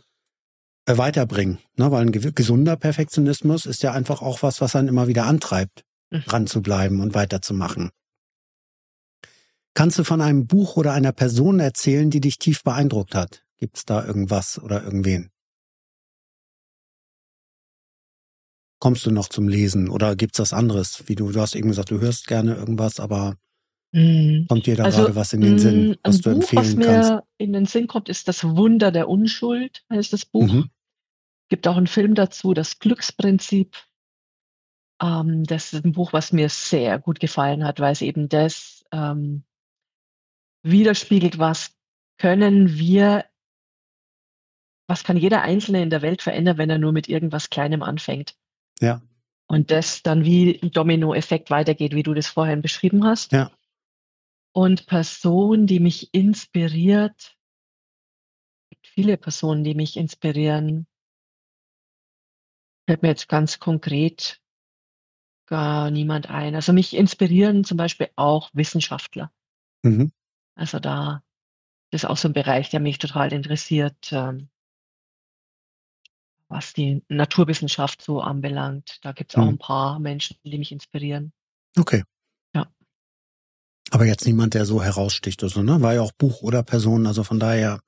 [0.86, 1.58] äh, weiterbringen.
[1.76, 1.90] Ne?
[1.90, 6.22] Weil ein gesunder Perfektionismus ist ja einfach auch was, was einen immer wieder antreibt, mhm.
[6.24, 7.90] dran zu bleiben und weiterzumachen.
[9.74, 13.44] Kannst du von einem Buch oder einer Person erzählen, die dich tief beeindruckt hat?
[13.58, 15.30] Gibt es da irgendwas oder irgendwen?
[18.78, 21.04] Kommst du noch zum Lesen oder gibt's was anderes?
[21.06, 23.36] Wie du, du hast eben gesagt, du hörst gerne irgendwas, aber
[23.92, 24.46] mm.
[24.46, 26.76] kommt dir da also, gerade was in den Sinn, mm, was du Buch, empfehlen was
[26.76, 27.12] mir kannst?
[27.38, 30.52] In den Sinn kommt, ist das Wunder der Unschuld, heißt das Buch.
[30.52, 30.70] Mhm.
[31.48, 33.76] Gibt auch einen Film dazu, das Glücksprinzip.
[35.02, 38.84] Ähm, das ist ein Buch, was mir sehr gut gefallen hat, weil es eben das
[38.92, 39.44] ähm,
[40.64, 41.76] widerspiegelt, was
[42.18, 43.24] können wir
[44.86, 48.36] was kann jeder Einzelne in der Welt verändern, wenn er nur mit irgendwas Kleinem anfängt?
[48.80, 49.00] Ja.
[49.46, 53.32] Und das dann wie ein Dominoeffekt weitergeht, wie du das vorhin beschrieben hast.
[53.32, 53.50] Ja.
[54.52, 57.36] Und Person, die mich inspiriert,
[58.82, 60.86] viele Personen, die mich inspirieren,
[62.86, 64.40] fällt mir jetzt ganz konkret
[65.46, 66.54] gar niemand ein.
[66.54, 69.32] Also mich inspirieren zum Beispiel auch Wissenschaftler.
[69.82, 70.12] Mhm.
[70.54, 71.22] Also da,
[71.90, 74.12] das ist auch so ein Bereich, der mich total interessiert.
[74.12, 74.48] Ähm,
[76.48, 78.98] was die Naturwissenschaft so anbelangt.
[79.02, 79.50] Da gibt es auch mhm.
[79.50, 81.32] ein paar Menschen, die mich inspirieren.
[81.76, 82.02] Okay.
[82.54, 82.66] Ja.
[83.90, 85.82] Aber jetzt niemand, der so heraussticht oder so, ne?
[85.82, 87.80] War ja auch Buch oder Person, also von daher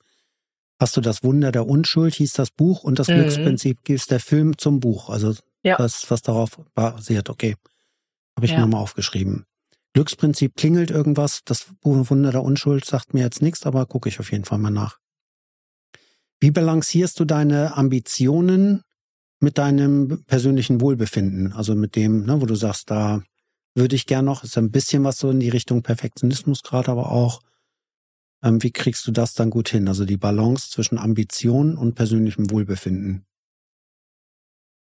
[0.81, 3.15] hast du das Wunder der Unschuld, hieß das Buch, und das mhm.
[3.15, 5.11] Glücksprinzip ist der Film zum Buch.
[5.11, 5.77] Also ja.
[5.77, 7.57] das, was darauf basiert, okay.
[8.37, 8.61] Habe ich ja.
[8.61, 9.47] mir mal aufgeschrieben.
[9.97, 14.31] Glücksprinzip klingelt irgendwas, das Wunder der Unschuld sagt mir jetzt nichts, aber gucke ich auf
[14.31, 14.99] jeden Fall mal nach.
[16.39, 18.83] Wie balancierst du deine Ambitionen
[19.41, 21.55] mit deinem persönlichen Wohlbefinden?
[21.55, 23.23] Also mit dem, ne, wo du sagst, da
[23.75, 27.11] würde ich gern noch, ist ein bisschen was so in die Richtung Perfektionismus gerade, aber
[27.11, 27.41] auch,
[28.45, 29.89] ähm, wie kriegst du das dann gut hin?
[29.89, 33.25] Also die Balance zwischen Ambition und persönlichem Wohlbefinden.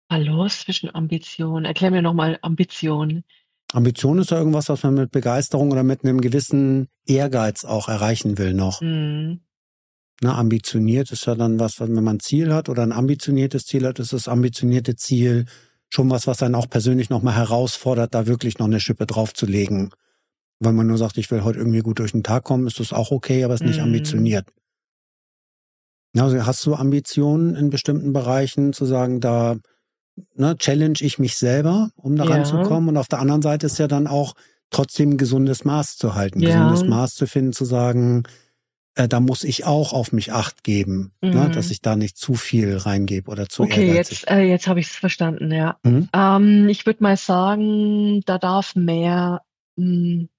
[0.07, 1.65] Balance zwischen Ambition.
[1.65, 3.23] Erklär mir nochmal Ambition.
[3.72, 8.38] Ambition ist ja irgendwas, was man mit Begeisterung oder mit einem gewissen Ehrgeiz auch erreichen
[8.38, 8.82] will noch.
[8.82, 9.41] Mhm.
[10.22, 13.86] Na, ambitioniert ist ja dann was, wenn man ein Ziel hat oder ein ambitioniertes Ziel
[13.86, 15.46] hat, ist das ambitionierte Ziel
[15.90, 19.91] schon was, was einen auch persönlich nochmal herausfordert, da wirklich noch eine Schippe draufzulegen.
[20.60, 22.91] Wenn man nur sagt, ich will heute irgendwie gut durch den Tag kommen, ist das
[22.91, 23.84] auch okay, aber ist nicht mm.
[23.84, 24.46] ambitioniert.
[26.18, 29.58] Also hast du Ambitionen in bestimmten Bereichen zu sagen, da
[30.36, 32.32] ne, challenge ich mich selber, um da ja.
[32.32, 32.90] ranzukommen.
[32.90, 34.34] Und auf der anderen Seite ist ja dann auch
[34.70, 36.50] trotzdem ein gesundes Maß zu halten, ja.
[36.50, 38.24] gesundes Maß zu finden, zu sagen,
[38.96, 41.40] äh, da muss ich auch auf mich acht geben, ne, mhm.
[41.40, 44.22] ne, dass ich da nicht zu viel reingebe oder zu Okay, ehrgeizig.
[44.22, 45.78] jetzt, äh, jetzt habe ich es verstanden, ja.
[45.84, 46.10] Mhm.
[46.14, 49.41] Ähm, ich würde mal sagen, da darf mehr,
[49.76, 50.30] mh, hm,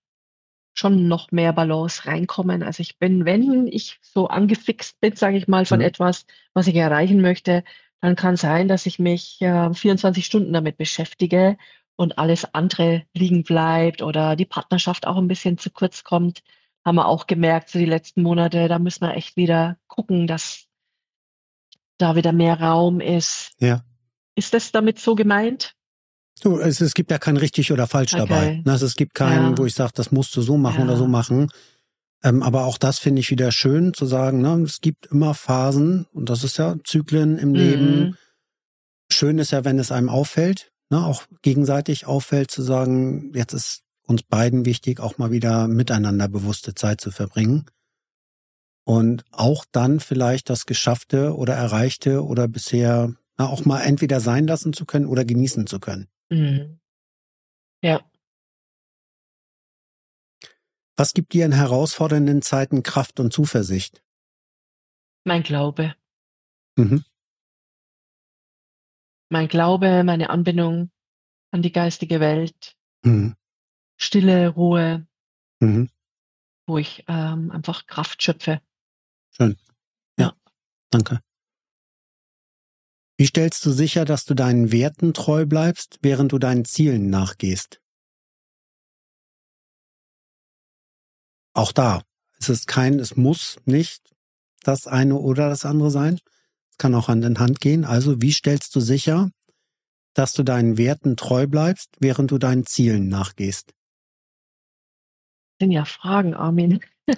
[0.72, 2.62] schon noch mehr Balance reinkommen.
[2.62, 5.86] Also ich bin, wenn ich so angefixt bin, sage ich mal, von mhm.
[5.86, 6.24] etwas,
[6.54, 7.64] was ich erreichen möchte,
[8.00, 11.56] dann kann sein, dass ich mich äh, 24 Stunden damit beschäftige
[11.96, 16.42] und alles andere liegen bleibt oder die Partnerschaft auch ein bisschen zu kurz kommt
[16.84, 20.64] haben wir auch gemerkt, so die letzten Monate, da müssen wir echt wieder gucken, dass
[21.98, 23.52] da wieder mehr Raum ist.
[23.58, 23.84] Ja.
[24.34, 25.74] Ist das damit so gemeint?
[26.34, 28.26] So, es, es gibt ja kein richtig oder falsch okay.
[28.26, 28.62] dabei.
[28.66, 29.58] Also es gibt keinen, ja.
[29.58, 30.84] wo ich sage, das musst du so machen ja.
[30.84, 31.50] oder so machen.
[32.22, 36.06] Ähm, aber auch das finde ich wieder schön zu sagen, ne, es gibt immer Phasen
[36.12, 37.54] und das ist ja Zyklen im mhm.
[37.54, 38.18] Leben.
[39.10, 43.82] Schön ist ja, wenn es einem auffällt, ne, auch gegenseitig auffällt, zu sagen, jetzt ist
[44.06, 47.66] uns beiden wichtig, auch mal wieder miteinander bewusste Zeit zu verbringen.
[48.84, 54.46] Und auch dann vielleicht das Geschaffte oder Erreichte oder bisher na, auch mal entweder sein
[54.46, 56.08] lassen zu können oder genießen zu können.
[56.28, 56.80] Mhm.
[57.82, 58.00] Ja.
[61.00, 64.02] Was gibt dir in herausfordernden Zeiten Kraft und Zuversicht?
[65.24, 65.94] Mein Glaube.
[66.76, 67.06] Mhm.
[69.30, 70.90] Mein Glaube, meine Anbindung
[71.52, 72.76] an die geistige Welt.
[73.02, 73.34] Mhm.
[73.96, 75.06] Stille, Ruhe,
[75.60, 75.88] Mhm.
[76.66, 78.60] wo ich ähm, einfach Kraft schöpfe.
[79.30, 79.56] Schön.
[80.18, 80.34] Ja.
[80.90, 81.22] Danke.
[83.16, 87.80] Wie stellst du sicher, dass du deinen Werten treu bleibst, während du deinen Zielen nachgehst?
[91.52, 92.02] Auch da.
[92.38, 94.00] Es ist kein, es muss nicht
[94.62, 96.18] das eine oder das andere sein.
[96.70, 97.84] Es kann auch Hand in Hand gehen.
[97.84, 99.30] Also, wie stellst du sicher,
[100.14, 103.72] dass du deinen Werten treu bleibst, während du deinen Zielen nachgehst?
[105.60, 106.80] sind ja Fragen, Armin.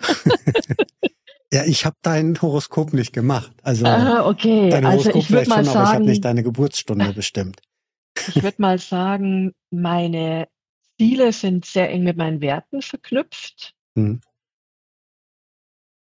[1.53, 3.53] Ja, ich habe dein Horoskop nicht gemacht.
[3.63, 4.71] Also Ah, okay.
[4.71, 7.61] dein Also Horoskop vielleicht schon, aber ich habe sagen, nicht deine Geburtsstunde bestimmt.
[8.35, 10.49] ich würde mal sagen, meine
[10.99, 13.75] Ziele sind sehr eng mit meinen Werten verknüpft.
[13.95, 14.21] Mhm.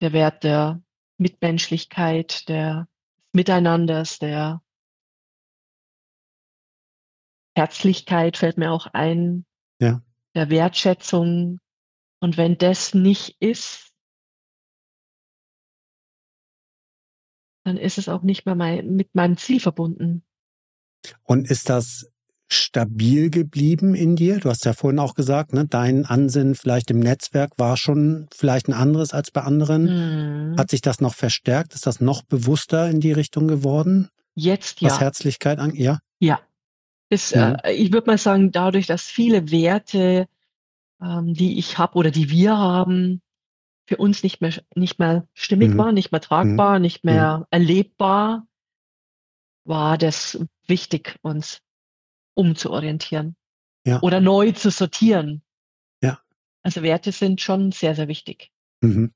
[0.00, 0.82] Der Wert der
[1.18, 2.88] Mitmenschlichkeit, der
[3.32, 4.62] Miteinanders, der
[7.56, 9.44] Herzlichkeit fällt mir auch ein.
[9.80, 10.02] Ja.
[10.34, 11.60] Der Wertschätzung.
[12.20, 13.92] Und wenn das nicht ist,
[17.64, 20.24] dann ist es auch nicht mehr mein, mit meinem Ziel verbunden.
[21.24, 22.10] Und ist das
[22.48, 24.40] stabil geblieben in dir?
[24.40, 28.68] Du hast ja vorhin auch gesagt, ne, dein Ansinnen vielleicht im Netzwerk war schon vielleicht
[28.68, 30.52] ein anderes als bei anderen.
[30.52, 30.58] Mhm.
[30.58, 31.74] Hat sich das noch verstärkt?
[31.74, 34.08] Ist das noch bewusster in die Richtung geworden?
[34.34, 35.00] Jetzt Was ja.
[35.00, 35.74] Herzlichkeit an?
[35.74, 35.98] Ja.
[36.20, 36.40] Ja.
[37.10, 37.56] Ist, Mhm.
[37.64, 40.26] äh, ich würde mal sagen, dadurch, dass viele Werte,
[41.02, 43.20] ähm, die ich habe oder die wir haben,
[43.86, 45.78] für uns nicht mehr, nicht mehr stimmig Mhm.
[45.78, 48.46] waren, nicht mehr tragbar, nicht mehr erlebbar,
[49.64, 51.60] war das wichtig, uns
[52.38, 53.34] umzuorientieren
[53.84, 54.00] Ja.
[54.00, 55.42] oder neu zu sortieren.
[56.02, 56.20] Ja.
[56.62, 58.50] Also Werte sind schon sehr, sehr wichtig.
[58.80, 59.12] Mhm.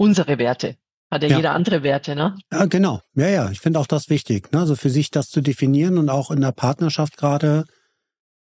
[0.00, 0.76] Unsere Werte.
[1.10, 1.36] Hat ja, Ja.
[1.38, 2.36] jeder andere Werte, ne?
[2.52, 3.00] Ja, genau.
[3.14, 3.50] Ja, ja.
[3.50, 4.52] Ich finde auch das wichtig.
[4.52, 4.60] Ne?
[4.60, 7.64] Also für sich das zu definieren und auch in der Partnerschaft gerade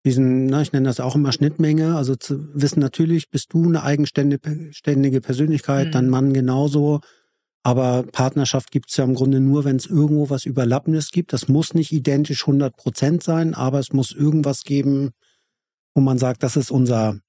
[0.06, 3.84] diesen, ne, ich nenne das auch immer Schnittmenge, also zu wissen, natürlich bist du eine
[3.84, 5.92] eigenständige ständige Persönlichkeit, Mhm.
[5.92, 7.02] dein Mann genauso.
[7.68, 11.34] Aber Partnerschaft gibt's ja im Grunde nur, wenn es irgendwo was Überlappendes gibt.
[11.34, 15.12] Das muss nicht identisch 100 Prozent sein, aber es muss irgendwas geben,
[15.94, 17.20] wo man sagt, das ist unser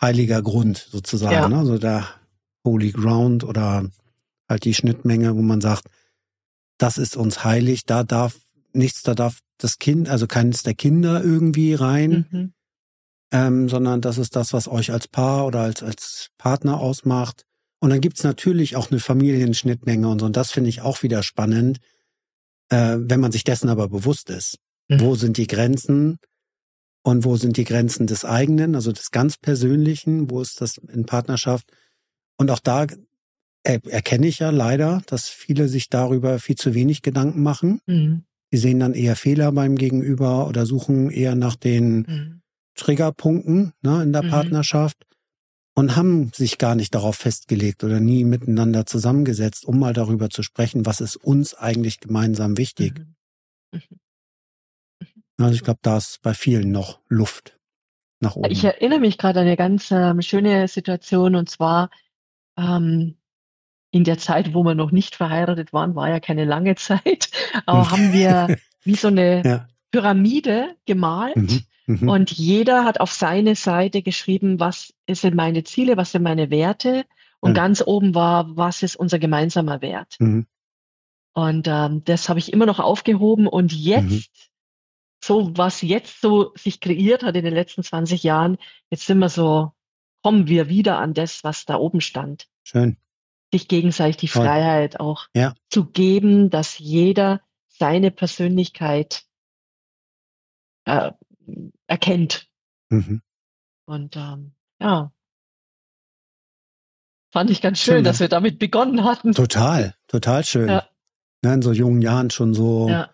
[0.00, 1.34] heiliger Grund sozusagen.
[1.34, 1.48] Ja.
[1.50, 1.58] Ne?
[1.58, 2.08] Also der
[2.64, 3.86] Holy Ground oder
[4.48, 5.84] halt die Schnittmenge, wo man sagt,
[6.78, 8.40] das ist uns heilig, da darf
[8.72, 12.52] nichts, da darf das Kind, also keines der Kinder irgendwie rein, Mhm.
[13.32, 17.44] ähm, sondern das ist das, was euch als Paar oder als, als Partner ausmacht.
[17.84, 20.24] Und dann gibt's natürlich auch eine Familienschnittmenge und so.
[20.24, 21.80] Und das finde ich auch wieder spannend,
[22.70, 24.56] äh, wenn man sich dessen aber bewusst ist.
[24.88, 25.00] Mhm.
[25.00, 26.16] Wo sind die Grenzen
[27.02, 31.04] und wo sind die Grenzen des eigenen, also des ganz Persönlichen, wo ist das in
[31.04, 31.66] Partnerschaft?
[32.38, 32.86] Und auch da
[33.64, 37.82] er, erkenne ich ja leider, dass viele sich darüber viel zu wenig Gedanken machen.
[37.84, 38.24] Mhm.
[38.50, 42.40] Die sehen dann eher Fehler beim Gegenüber oder suchen eher nach den Mhm.
[42.76, 44.30] Triggerpunkten ne, in der Mhm.
[44.30, 45.04] Partnerschaft
[45.74, 50.42] und haben sich gar nicht darauf festgelegt oder nie miteinander zusammengesetzt, um mal darüber zu
[50.42, 53.00] sprechen, was ist uns eigentlich gemeinsam wichtig.
[53.72, 53.80] Mhm.
[55.00, 55.42] Mhm.
[55.44, 57.58] Also ich glaube, da ist bei vielen noch Luft
[58.20, 58.50] nach oben.
[58.50, 61.90] Ich erinnere mich gerade an eine ganz ähm, schöne Situation und zwar
[62.56, 63.16] ähm,
[63.90, 67.30] in der Zeit, wo wir noch nicht verheiratet waren, war ja keine lange Zeit,
[67.66, 69.68] aber haben wir wie so eine Ja.
[69.94, 71.60] Pyramide gemalt Mhm.
[71.86, 72.08] Mhm.
[72.08, 77.04] und jeder hat auf seine Seite geschrieben, was sind meine Ziele, was sind meine Werte
[77.40, 77.62] und Ja.
[77.62, 80.16] ganz oben war, was ist unser gemeinsamer Wert.
[80.18, 80.46] Mhm.
[81.32, 84.22] Und ähm, das habe ich immer noch aufgehoben und jetzt, Mhm.
[85.22, 88.56] so was jetzt so sich kreiert hat in den letzten 20 Jahren,
[88.90, 89.72] jetzt sind wir so,
[90.22, 92.46] kommen wir wieder an das, was da oben stand.
[92.64, 92.96] Schön.
[93.52, 94.44] Sich gegenseitig die Toll.
[94.44, 95.54] Freiheit auch Ja.
[95.70, 99.24] zu geben, dass jeder seine Persönlichkeit
[100.84, 101.12] äh,
[101.86, 102.48] erkennt.
[102.90, 103.22] Mhm.
[103.86, 105.12] Und ähm, ja,
[107.32, 109.32] fand ich ganz Schön, schön, dass wir damit begonnen hatten.
[109.32, 110.68] Total, total schön.
[110.68, 110.88] Ja.
[111.42, 113.10] Ne, in so jungen Jahren schon so Ja.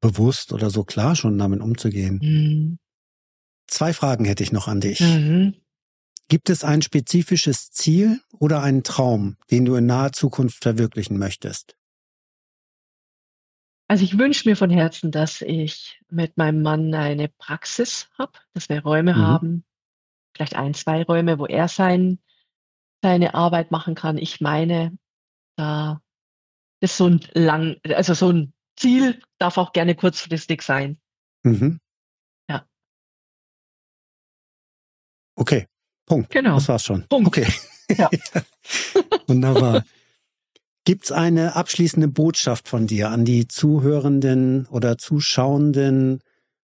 [0.00, 2.18] bewusst oder so klar schon damit umzugehen.
[2.22, 2.78] Mhm.
[3.68, 5.00] Zwei Fragen hätte ich noch an dich.
[5.00, 5.54] Mhm.
[6.28, 11.77] Gibt es ein spezifisches Ziel oder einen Traum, den du in naher Zukunft verwirklichen möchtest?
[13.90, 18.68] Also ich wünsche mir von Herzen, dass ich mit meinem Mann eine Praxis habe, dass
[18.68, 19.18] wir Räume Mhm.
[19.18, 19.64] haben,
[20.34, 22.18] vielleicht ein, zwei Räume, wo er sein,
[23.02, 24.18] seine Arbeit machen kann.
[24.18, 24.96] Ich meine,
[25.56, 26.02] da
[26.80, 30.98] ist so ein lang, also so ein Ziel darf auch gerne kurzfristig sein.
[31.42, 31.80] Mhm.
[32.50, 32.66] Ja.
[35.34, 35.66] Okay,
[36.04, 36.30] Punkt.
[36.30, 36.56] Genau.
[36.56, 37.08] Das war's schon.
[37.08, 37.28] Punkt.
[37.28, 37.46] Okay.
[37.96, 38.10] Ja.
[39.26, 39.82] Wunderbar.
[40.88, 46.22] Gibt's eine abschließende Botschaft von dir an die Zuhörenden oder Zuschauenden?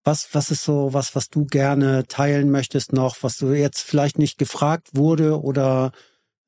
[0.05, 4.19] Was, was ist so was, was du gerne teilen möchtest noch, was du jetzt vielleicht
[4.19, 5.93] nicht gefragt wurde oder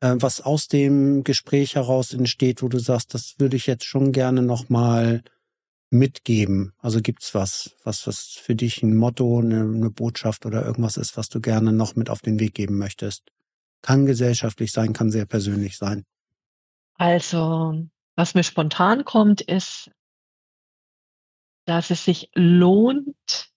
[0.00, 4.12] äh, was aus dem Gespräch heraus entsteht, wo du sagst, das würde ich jetzt schon
[4.12, 5.22] gerne noch mal
[5.88, 6.74] mitgeben?
[6.80, 11.16] Also gibt's was, was, was für dich ein Motto, eine, eine Botschaft oder irgendwas ist,
[11.16, 13.22] was du gerne noch mit auf den Weg geben möchtest?
[13.80, 16.04] Kann gesellschaftlich sein, kann sehr persönlich sein.
[16.96, 19.90] Also, was mir spontan kommt, ist,
[21.66, 23.50] dass es sich lohnt,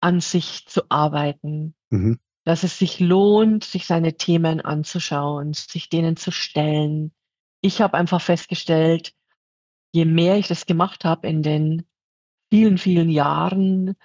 [0.00, 1.74] an sich zu arbeiten.
[1.90, 2.18] Mhm.
[2.44, 7.12] Dass es sich lohnt, sich seine Themen anzuschauen, sich denen zu stellen.
[7.60, 9.14] Ich habe einfach festgestellt,
[9.92, 11.86] je mehr ich das gemacht habe in den
[12.50, 13.96] vielen, vielen Jahren,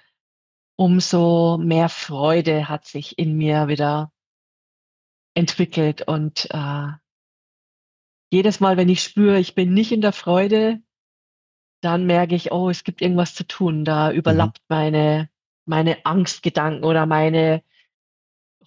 [0.76, 4.12] umso mehr Freude hat sich in mir wieder
[5.34, 6.02] entwickelt.
[6.02, 6.88] Und äh,
[8.32, 10.80] jedes Mal, wenn ich spüre, ich bin nicht in der Freude,
[11.82, 13.84] dann merke ich, oh, es gibt irgendwas zu tun.
[13.84, 14.64] Da überlappt mhm.
[14.74, 15.30] meine,
[15.66, 17.62] meine Angstgedanken oder meine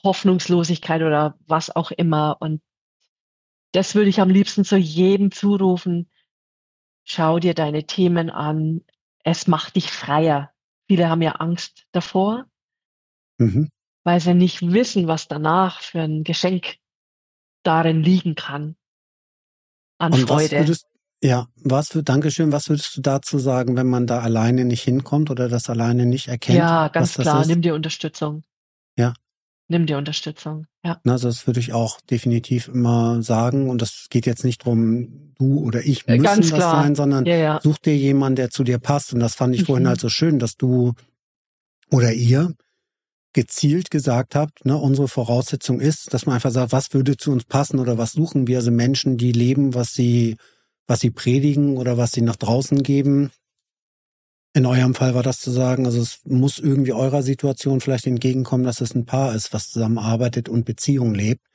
[0.04, 2.38] Hoffnungslosigkeit oder was auch immer.
[2.40, 2.62] Und
[3.72, 6.12] das würde ich am liebsten zu jedem zurufen.
[7.04, 8.84] Schau dir deine Themen an.
[9.24, 10.52] Es macht dich freier.
[10.88, 12.46] Viele haben ja Angst davor,
[13.40, 13.72] mhm.
[14.04, 16.78] weil sie nicht wissen, was danach für ein Geschenk
[17.64, 18.76] darin liegen kann.
[19.98, 20.58] An Und Freude.
[20.58, 20.86] Würdest,
[21.22, 25.30] ja, was für, Dankeschön, was würdest du dazu sagen, wenn man da alleine nicht hinkommt
[25.30, 26.58] oder das alleine nicht erkennt?
[26.58, 28.44] Ja, ganz klar, nimm dir Unterstützung.
[28.98, 29.14] Ja
[29.68, 30.68] nimm dir Unterstützung.
[30.84, 31.00] Ja.
[31.06, 33.70] Also das würde ich auch definitiv immer sagen.
[33.70, 36.84] Und das geht jetzt nicht drum, du oder ich müssen Ganz das klar.
[36.84, 37.60] sein, sondern ja, ja.
[37.62, 39.14] such dir jemanden, der zu dir passt.
[39.14, 39.66] Und das fand ich mhm.
[39.66, 40.94] vorhin halt so schön, dass du
[41.92, 42.54] oder ihr
[43.36, 47.44] gezielt gesagt habt, ne, unsere Voraussetzung ist, dass man einfach sagt, was würde zu uns
[47.44, 48.58] passen oder was suchen wir?
[48.58, 50.38] Also Menschen, die leben, was sie,
[50.88, 53.32] was sie predigen oder was sie nach draußen geben.
[54.54, 58.64] In eurem Fall war das zu sagen, also es muss irgendwie eurer Situation vielleicht entgegenkommen,
[58.64, 61.46] dass es ein Paar ist, was zusammenarbeitet und Beziehung lebt.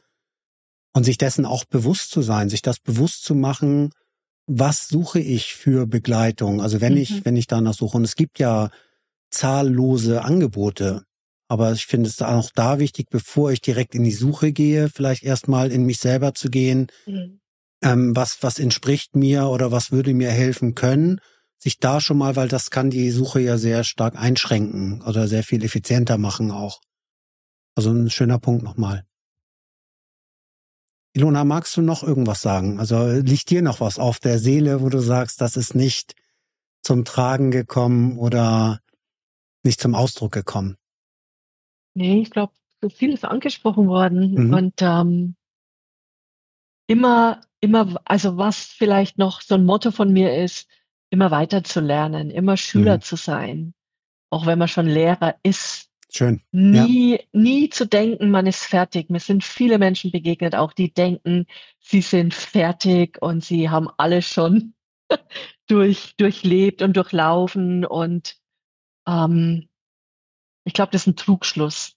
[0.92, 3.90] Und sich dessen auch bewusst zu sein, sich das bewusst zu machen,
[4.46, 6.60] was suche ich für Begleitung?
[6.60, 7.00] Also wenn mhm.
[7.00, 7.96] ich, wenn ich danach suche.
[7.96, 8.68] Und es gibt ja
[9.30, 11.04] zahllose Angebote.
[11.50, 15.24] Aber ich finde es auch da wichtig, bevor ich direkt in die Suche gehe, vielleicht
[15.24, 16.86] erstmal in mich selber zu gehen.
[17.06, 17.40] Mhm.
[17.82, 21.20] Ähm, was, was entspricht mir oder was würde mir helfen können?
[21.62, 25.44] sich da schon mal, weil das kann die Suche ja sehr stark einschränken oder sehr
[25.44, 26.80] viel effizienter machen auch.
[27.76, 29.04] Also ein schöner Punkt nochmal.
[31.12, 32.78] Ilona, magst du noch irgendwas sagen?
[32.78, 36.14] Also liegt dir noch was auf der Seele, wo du sagst, das ist nicht
[36.82, 38.80] zum Tragen gekommen oder
[39.62, 40.76] nicht zum Ausdruck gekommen?
[41.94, 44.34] Nee, ich glaube, so viel ist angesprochen worden.
[44.34, 44.54] Mhm.
[44.54, 45.36] Und ähm,
[46.86, 50.68] immer, immer, also was vielleicht noch so ein Motto von mir ist,
[51.10, 53.02] immer weiter zu lernen, immer Schüler mhm.
[53.02, 53.74] zu sein,
[54.30, 55.88] auch wenn man schon Lehrer ist.
[56.12, 56.40] Schön.
[56.50, 57.18] Nie, ja.
[57.32, 59.10] nie zu denken, man ist fertig.
[59.10, 61.46] Mir sind viele Menschen begegnet, auch die denken,
[61.78, 64.74] sie sind fertig und sie haben alles schon
[65.68, 67.84] durch, durchlebt und durchlaufen.
[67.84, 68.36] Und
[69.06, 69.68] ähm,
[70.64, 71.94] ich glaube, das ist ein Trugschluss.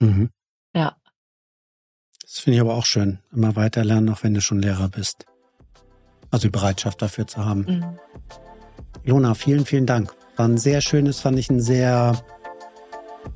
[0.00, 0.30] Mhm.
[0.74, 0.96] Ja.
[2.22, 3.18] Das finde ich aber auch schön.
[3.32, 5.26] Immer weiter lernen, auch wenn du schon Lehrer bist.
[6.30, 7.60] Also die Bereitschaft dafür zu haben.
[7.60, 7.98] Mhm.
[9.04, 10.14] Ilona, vielen, vielen Dank.
[10.36, 12.24] War ein sehr schönes, fand ich ein sehr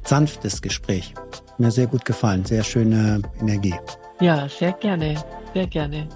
[0.05, 1.15] sanftes Gespräch.
[1.59, 2.45] Mir sehr gut gefallen.
[2.45, 3.75] Sehr schöne Energie.
[4.21, 5.23] Ja, sehr gerne.
[5.55, 6.09] Sehr gerne.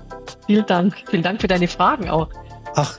[0.46, 1.04] Vielen Dank.
[1.08, 2.28] Vielen Dank für deine Fragen auch.
[2.74, 2.98] Ach,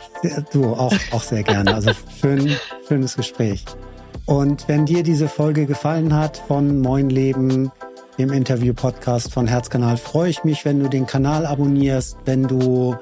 [0.51, 1.73] du auch, auch sehr gerne.
[1.73, 1.91] Also
[2.21, 2.55] schön,
[2.87, 3.65] schönes Gespräch.
[4.25, 7.71] Und wenn dir diese Folge gefallen hat von Moin Leben,
[8.17, 12.95] dem Interview-Podcast von Herzkanal, freue ich mich, wenn du den Kanal abonnierst, wenn du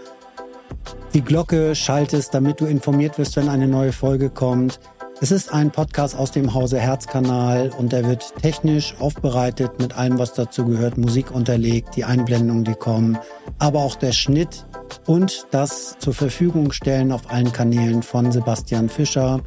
[1.14, 4.80] die Glocke schaltest, damit du informiert wirst, wenn eine neue Folge kommt.
[5.20, 10.18] Es ist ein Podcast aus dem Hause Herzkanal und der wird technisch aufbereitet mit allem,
[10.18, 13.20] was dazu gehört, Musik unterlegt, die Einblendungen, die kommen,
[13.60, 14.66] aber auch der Schnitt
[15.06, 19.42] und das zur Verfügung stellen auf allen Kanälen von Sebastian Fischer.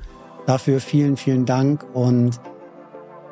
[0.46, 2.40] Dafür vielen, vielen Dank und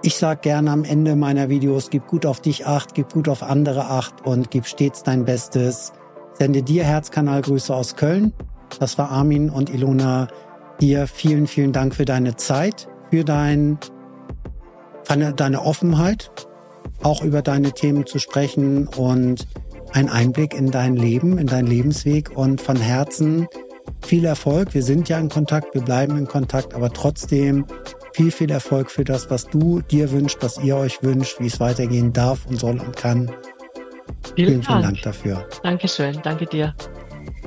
[0.04, 3.42] ich sage gerne am Ende meiner Videos, gib gut auf dich acht, gib gut auf
[3.42, 5.92] andere acht und gib stets dein Bestes.
[6.32, 8.32] Sende dir Herzkanalgrüße aus Köln.
[8.80, 10.28] Das war Armin und Ilona.
[10.80, 13.78] Dir vielen, vielen Dank für deine Zeit, für dein,
[15.36, 16.32] deine Offenheit,
[17.02, 19.46] auch über deine Themen zu sprechen und
[19.92, 23.46] ein Einblick in dein Leben, in deinen Lebensweg und von Herzen
[24.04, 24.74] viel Erfolg.
[24.74, 27.66] Wir sind ja in Kontakt, wir bleiben in Kontakt, aber trotzdem
[28.14, 31.60] Viel, viel Erfolg für das, was du dir wünschst, was ihr euch wünscht, wie es
[31.60, 33.30] weitergehen darf und soll und kann.
[34.34, 34.82] Vielen, vielen, vielen Dank.
[34.82, 35.48] Dank dafür.
[35.62, 36.20] Dankeschön.
[36.22, 36.74] Danke dir.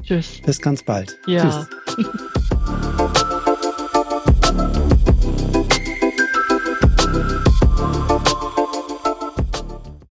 [0.01, 0.41] Tschüss.
[0.43, 1.17] Bis ganz bald.
[1.27, 1.67] Ja.
[1.85, 2.07] Tschüss.